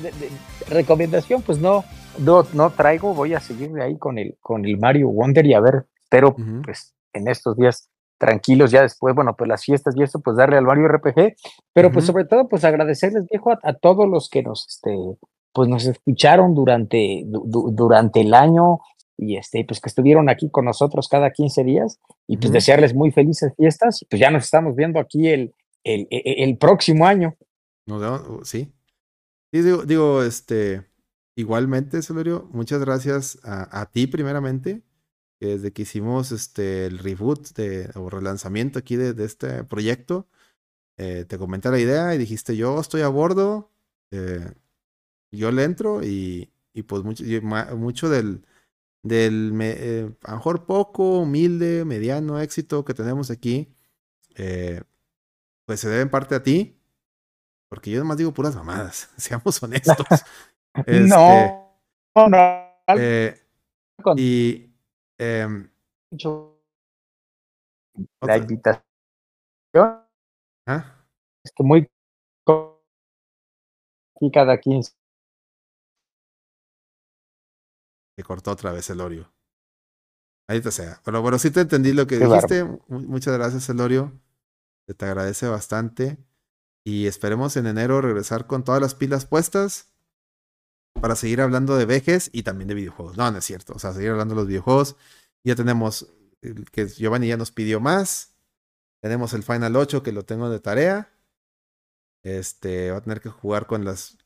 [0.69, 1.83] recomendación, pues no,
[2.17, 5.59] no, no traigo, voy a seguir ahí con el, con el Mario Wonder y a
[5.59, 10.19] ver, espero pues en estos días tranquilos ya después, bueno, pues las fiestas y eso,
[10.19, 11.35] pues darle al Mario RPG,
[11.73, 14.95] pero pues sobre todo, pues agradecerles, viejo, a, todos los que nos, este,
[15.53, 18.79] pues nos escucharon durante, durante el año,
[19.19, 23.11] y este, pues que estuvieron aquí con nosotros cada 15 días y pues desearles muy
[23.11, 27.35] felices fiestas pues ya nos estamos viendo aquí el, el, e, e, el, próximo año.
[27.85, 28.71] No, sí.
[29.51, 30.85] Sí, digo, digo, este,
[31.35, 34.83] igualmente, Celorio, muchas gracias a, a ti primeramente,
[35.39, 40.27] desde que hicimos este, el reboot de, o relanzamiento aquí de, de este proyecto,
[40.97, 43.71] eh, te comenté la idea y dijiste, yo estoy a bordo,
[44.11, 44.51] eh,
[45.31, 47.23] yo le entro y, y pues mucho,
[47.75, 48.43] mucho del
[49.03, 53.73] del eh, a lo mejor poco, humilde, mediano éxito que tenemos aquí,
[54.35, 54.81] eh,
[55.65, 56.75] pues se debe en parte a ti.
[57.69, 59.95] Porque yo nomás digo puras mamadas, seamos honestos.
[60.73, 61.79] este, no,
[62.15, 62.69] no.
[62.97, 63.39] Eh,
[64.15, 64.73] y
[65.19, 65.47] eh,
[68.21, 68.83] la invitación
[70.65, 70.95] ¿Ah?
[71.43, 71.87] es que muy
[74.21, 74.98] y cada 15
[78.23, 79.31] cortó otra vez Elorio.
[80.47, 81.01] Ahí te sea.
[81.05, 82.65] Pero bueno, sí te entendí lo que dijiste.
[82.87, 84.11] Muchas gracias, Elorio.
[84.87, 86.17] Se te agradece bastante.
[86.83, 89.93] Y esperemos en enero regresar con todas las pilas puestas
[90.99, 93.15] para seguir hablando de vejes y también de videojuegos.
[93.15, 93.73] No, no es cierto.
[93.73, 94.95] O sea, seguir hablando de los videojuegos.
[95.43, 96.07] Ya tenemos
[96.71, 98.35] que Giovanni ya nos pidió más.
[99.01, 101.11] Tenemos el Final 8 que lo tengo de tarea.
[102.23, 104.17] Este va a tener que jugar con las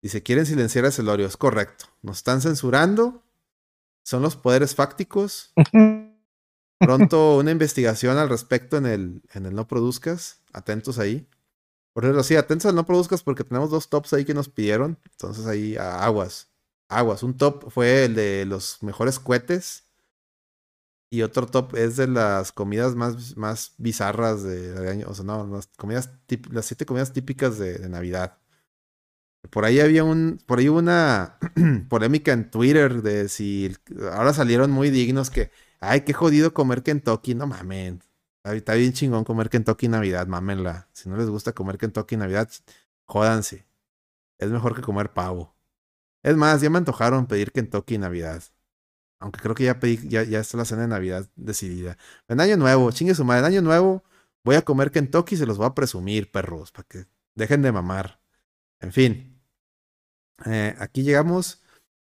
[0.00, 1.26] Dice, quieren silenciar a Celorio.
[1.26, 1.86] Es correcto.
[2.02, 3.22] Nos están censurando.
[4.04, 5.52] Son los poderes fácticos.
[6.78, 10.42] Pronto una investigación al respecto en el, en el No Produzcas.
[10.52, 11.28] Atentos ahí.
[11.92, 14.98] Por ejemplo, sí, atentos al No Produzcas porque tenemos dos tops ahí que nos pidieron.
[15.10, 16.48] Entonces ahí, aguas.
[16.88, 17.22] Aguas.
[17.22, 19.84] Un top fue el de los mejores cohetes.
[21.10, 25.06] Y otro top es de las comidas más, más bizarras de, año.
[25.08, 26.10] O sea, no, las comidas,
[26.52, 28.38] las siete comidas típicas de Navidad.
[29.50, 31.38] Por ahí había un, por ahí una
[31.88, 33.74] polémica en Twitter de si
[34.12, 38.08] ahora salieron muy dignos que, ay, qué jodido comer Kentucky, no mames.
[38.44, 40.88] Está bien chingón comer Kentucky Navidad, mámenla.
[40.92, 42.48] Si no les gusta comer Kentucky Navidad,
[43.04, 43.66] jódanse.
[44.38, 45.54] Es mejor que comer pavo.
[46.22, 48.42] Es más, ya me antojaron pedir Kentucky Navidad.
[49.20, 51.98] Aunque creo que ya pedí, ya, ya está la cena de Navidad decidida.
[52.28, 54.04] En Año Nuevo, chingue su madre, en Año Nuevo
[54.44, 57.72] voy a comer Kentucky y se los voy a presumir, perros, para que dejen de
[57.72, 58.20] mamar.
[58.80, 59.37] En fin.
[60.46, 61.62] Eh, aquí llegamos.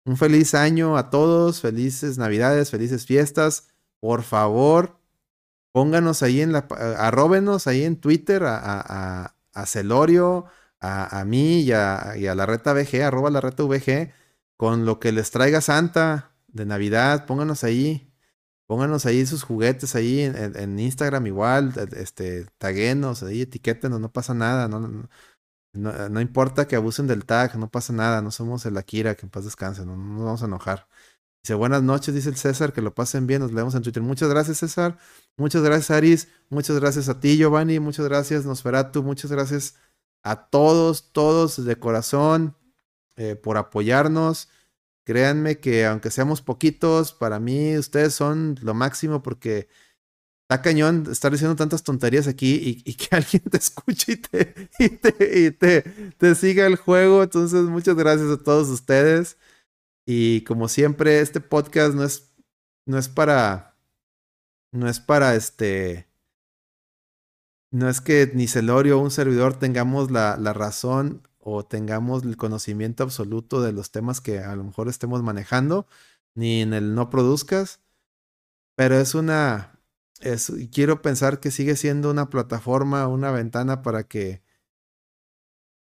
[0.05, 3.69] Un feliz año a todos, felices Navidades, felices fiestas.
[4.01, 4.99] Por favor,
[5.73, 6.67] pónganos ahí en la,
[6.99, 10.47] arróbenos ahí en Twitter a, a, a Celorio,
[10.81, 14.13] a, a, mí y a, la reta VG, arroba la reta VG,
[14.57, 18.07] con lo que les traiga Santa de Navidad, pónganos ahí.
[18.67, 24.33] Pónganos ahí sus juguetes ahí en, en Instagram igual, este, taguenos, ahí etiquétenos, no pasa
[24.33, 25.09] nada, no, no,
[25.73, 29.31] no, importa que abusen del tag, no pasa nada, no somos el Akira, que en
[29.31, 30.89] paz descanse, no, no nos vamos a enojar.
[31.43, 34.03] Dice, buenas noches, dice el César, que lo pasen bien, nos leemos en Twitter.
[34.03, 34.99] Muchas gracias, César.
[35.37, 36.29] Muchas gracias, Aris.
[36.51, 37.81] Muchas gracias a ti, Giovanni.
[37.81, 39.03] Muchas gracias, Nosferatu.
[39.03, 39.77] Muchas gracias
[40.23, 42.57] a todos, todos de corazón
[43.17, 44.49] eh, por apoyarnos.
[45.05, 49.69] Créanme que aunque seamos poquitos, para mí ustedes son lo máximo porque
[50.51, 54.89] está cañón estar diciendo tantas tonterías aquí y, que alguien te escuche y te, y
[54.89, 55.83] te, y te,
[56.19, 57.23] te siga el juego.
[57.23, 59.39] Entonces, muchas gracias a todos ustedes.
[60.05, 62.35] Y como siempre, este podcast no es,
[62.85, 63.77] no es para,
[64.73, 66.09] no es para este,
[67.71, 72.37] no es que ni Celorio o un servidor tengamos la, la razón o tengamos el
[72.37, 75.87] conocimiento absoluto de los temas que a lo mejor estemos manejando,
[76.35, 77.81] ni en el no produzcas,
[78.75, 79.80] pero es una,
[80.21, 84.43] es, quiero pensar que sigue siendo una plataforma, una ventana para que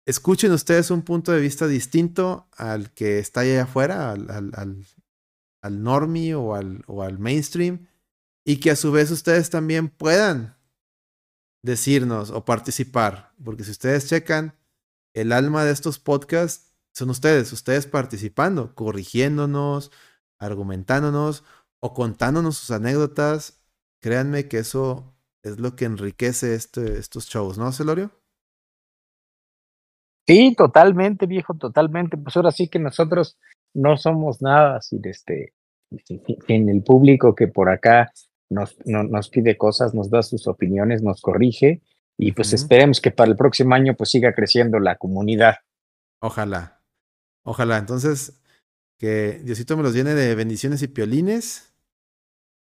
[0.05, 4.85] escuchen ustedes un punto de vista distinto al que está allá afuera, al, al, al,
[5.61, 7.87] al normie o al, o al mainstream,
[8.45, 10.57] y que a su vez ustedes también puedan
[11.63, 14.57] decirnos o participar, porque si ustedes checan,
[15.13, 19.91] el alma de estos podcasts son ustedes, ustedes participando, corrigiéndonos,
[20.39, 21.43] argumentándonos
[21.79, 23.60] o contándonos sus anécdotas.
[24.01, 28.11] Créanme que eso es lo que enriquece este, estos shows, ¿no, Celorio?
[30.27, 32.17] Sí, totalmente, viejo, totalmente.
[32.17, 33.37] Pues ahora sí que nosotros
[33.73, 35.53] no somos nada sin este,
[36.47, 38.11] sin el público que por acá
[38.49, 41.81] nos, no, nos pide cosas, nos da sus opiniones, nos corrige
[42.17, 45.55] y pues esperemos que para el próximo año pues siga creciendo la comunidad.
[46.21, 46.81] Ojalá,
[47.43, 47.77] ojalá.
[47.77, 48.41] Entonces,
[48.99, 51.70] que Diosito me los llene de bendiciones y piolines.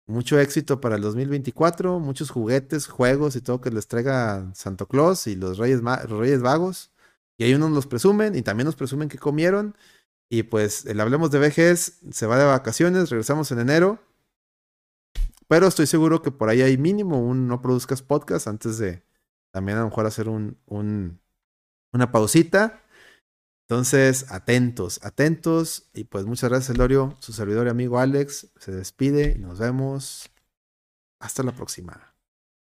[0.08, 5.26] Mucho éxito para el 2024, muchos juguetes, juegos y todo que les traiga Santo Claus
[5.26, 6.92] y los Reyes, Reyes Vagos.
[7.38, 9.76] Y ahí unos los presumen y también nos presumen que comieron.
[10.28, 13.98] Y pues el Hablemos de Vejez se va de vacaciones, regresamos en enero.
[15.48, 19.02] Pero estoy seguro que por ahí hay mínimo un no produzcas podcast antes de,
[19.52, 21.20] también a lo mejor hacer un, un,
[21.92, 22.82] una pausita.
[23.68, 25.90] Entonces, atentos, atentos.
[25.92, 27.16] Y pues muchas gracias, Elorio.
[27.20, 30.30] Su servidor y amigo Alex se despide y nos vemos.
[31.18, 32.14] Hasta la próxima.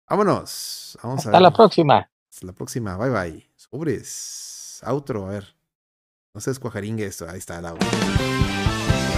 [0.07, 0.97] Vámonos.
[1.01, 2.07] Vamos Hasta la próxima.
[2.30, 2.95] Hasta la próxima.
[2.97, 3.49] Bye bye.
[3.55, 4.81] Sobres.
[4.83, 5.55] Outro, a ver.
[6.33, 7.27] No se descuajaringue esto.
[7.27, 7.88] Ahí está el outro.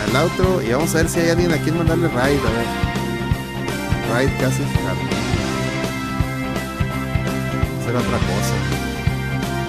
[0.07, 0.61] El outro.
[0.61, 2.39] Y vamos a ver si hay alguien a quien mandarle raid.
[2.39, 2.67] A ver.
[4.11, 4.85] Raid casi hacer
[7.95, 8.84] otra cosa.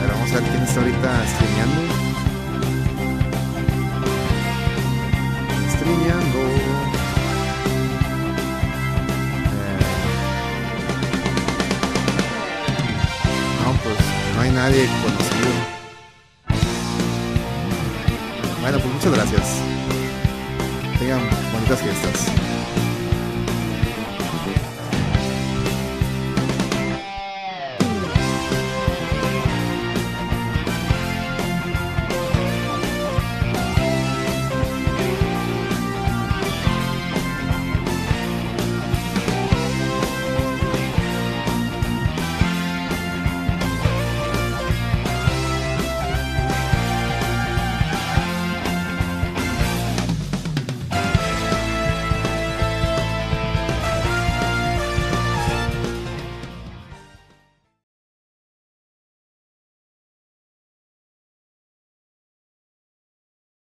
[0.09, 1.81] Vamos a ver quién está ahorita streameando.
[5.71, 6.39] Streameando.
[6.39, 6.71] Eh...
[13.65, 13.97] No, pues
[14.35, 15.51] no hay nadie conocido.
[18.61, 19.47] Bueno, pues muchas gracias.
[20.99, 21.21] Tengan
[21.53, 22.56] bonitas fiestas.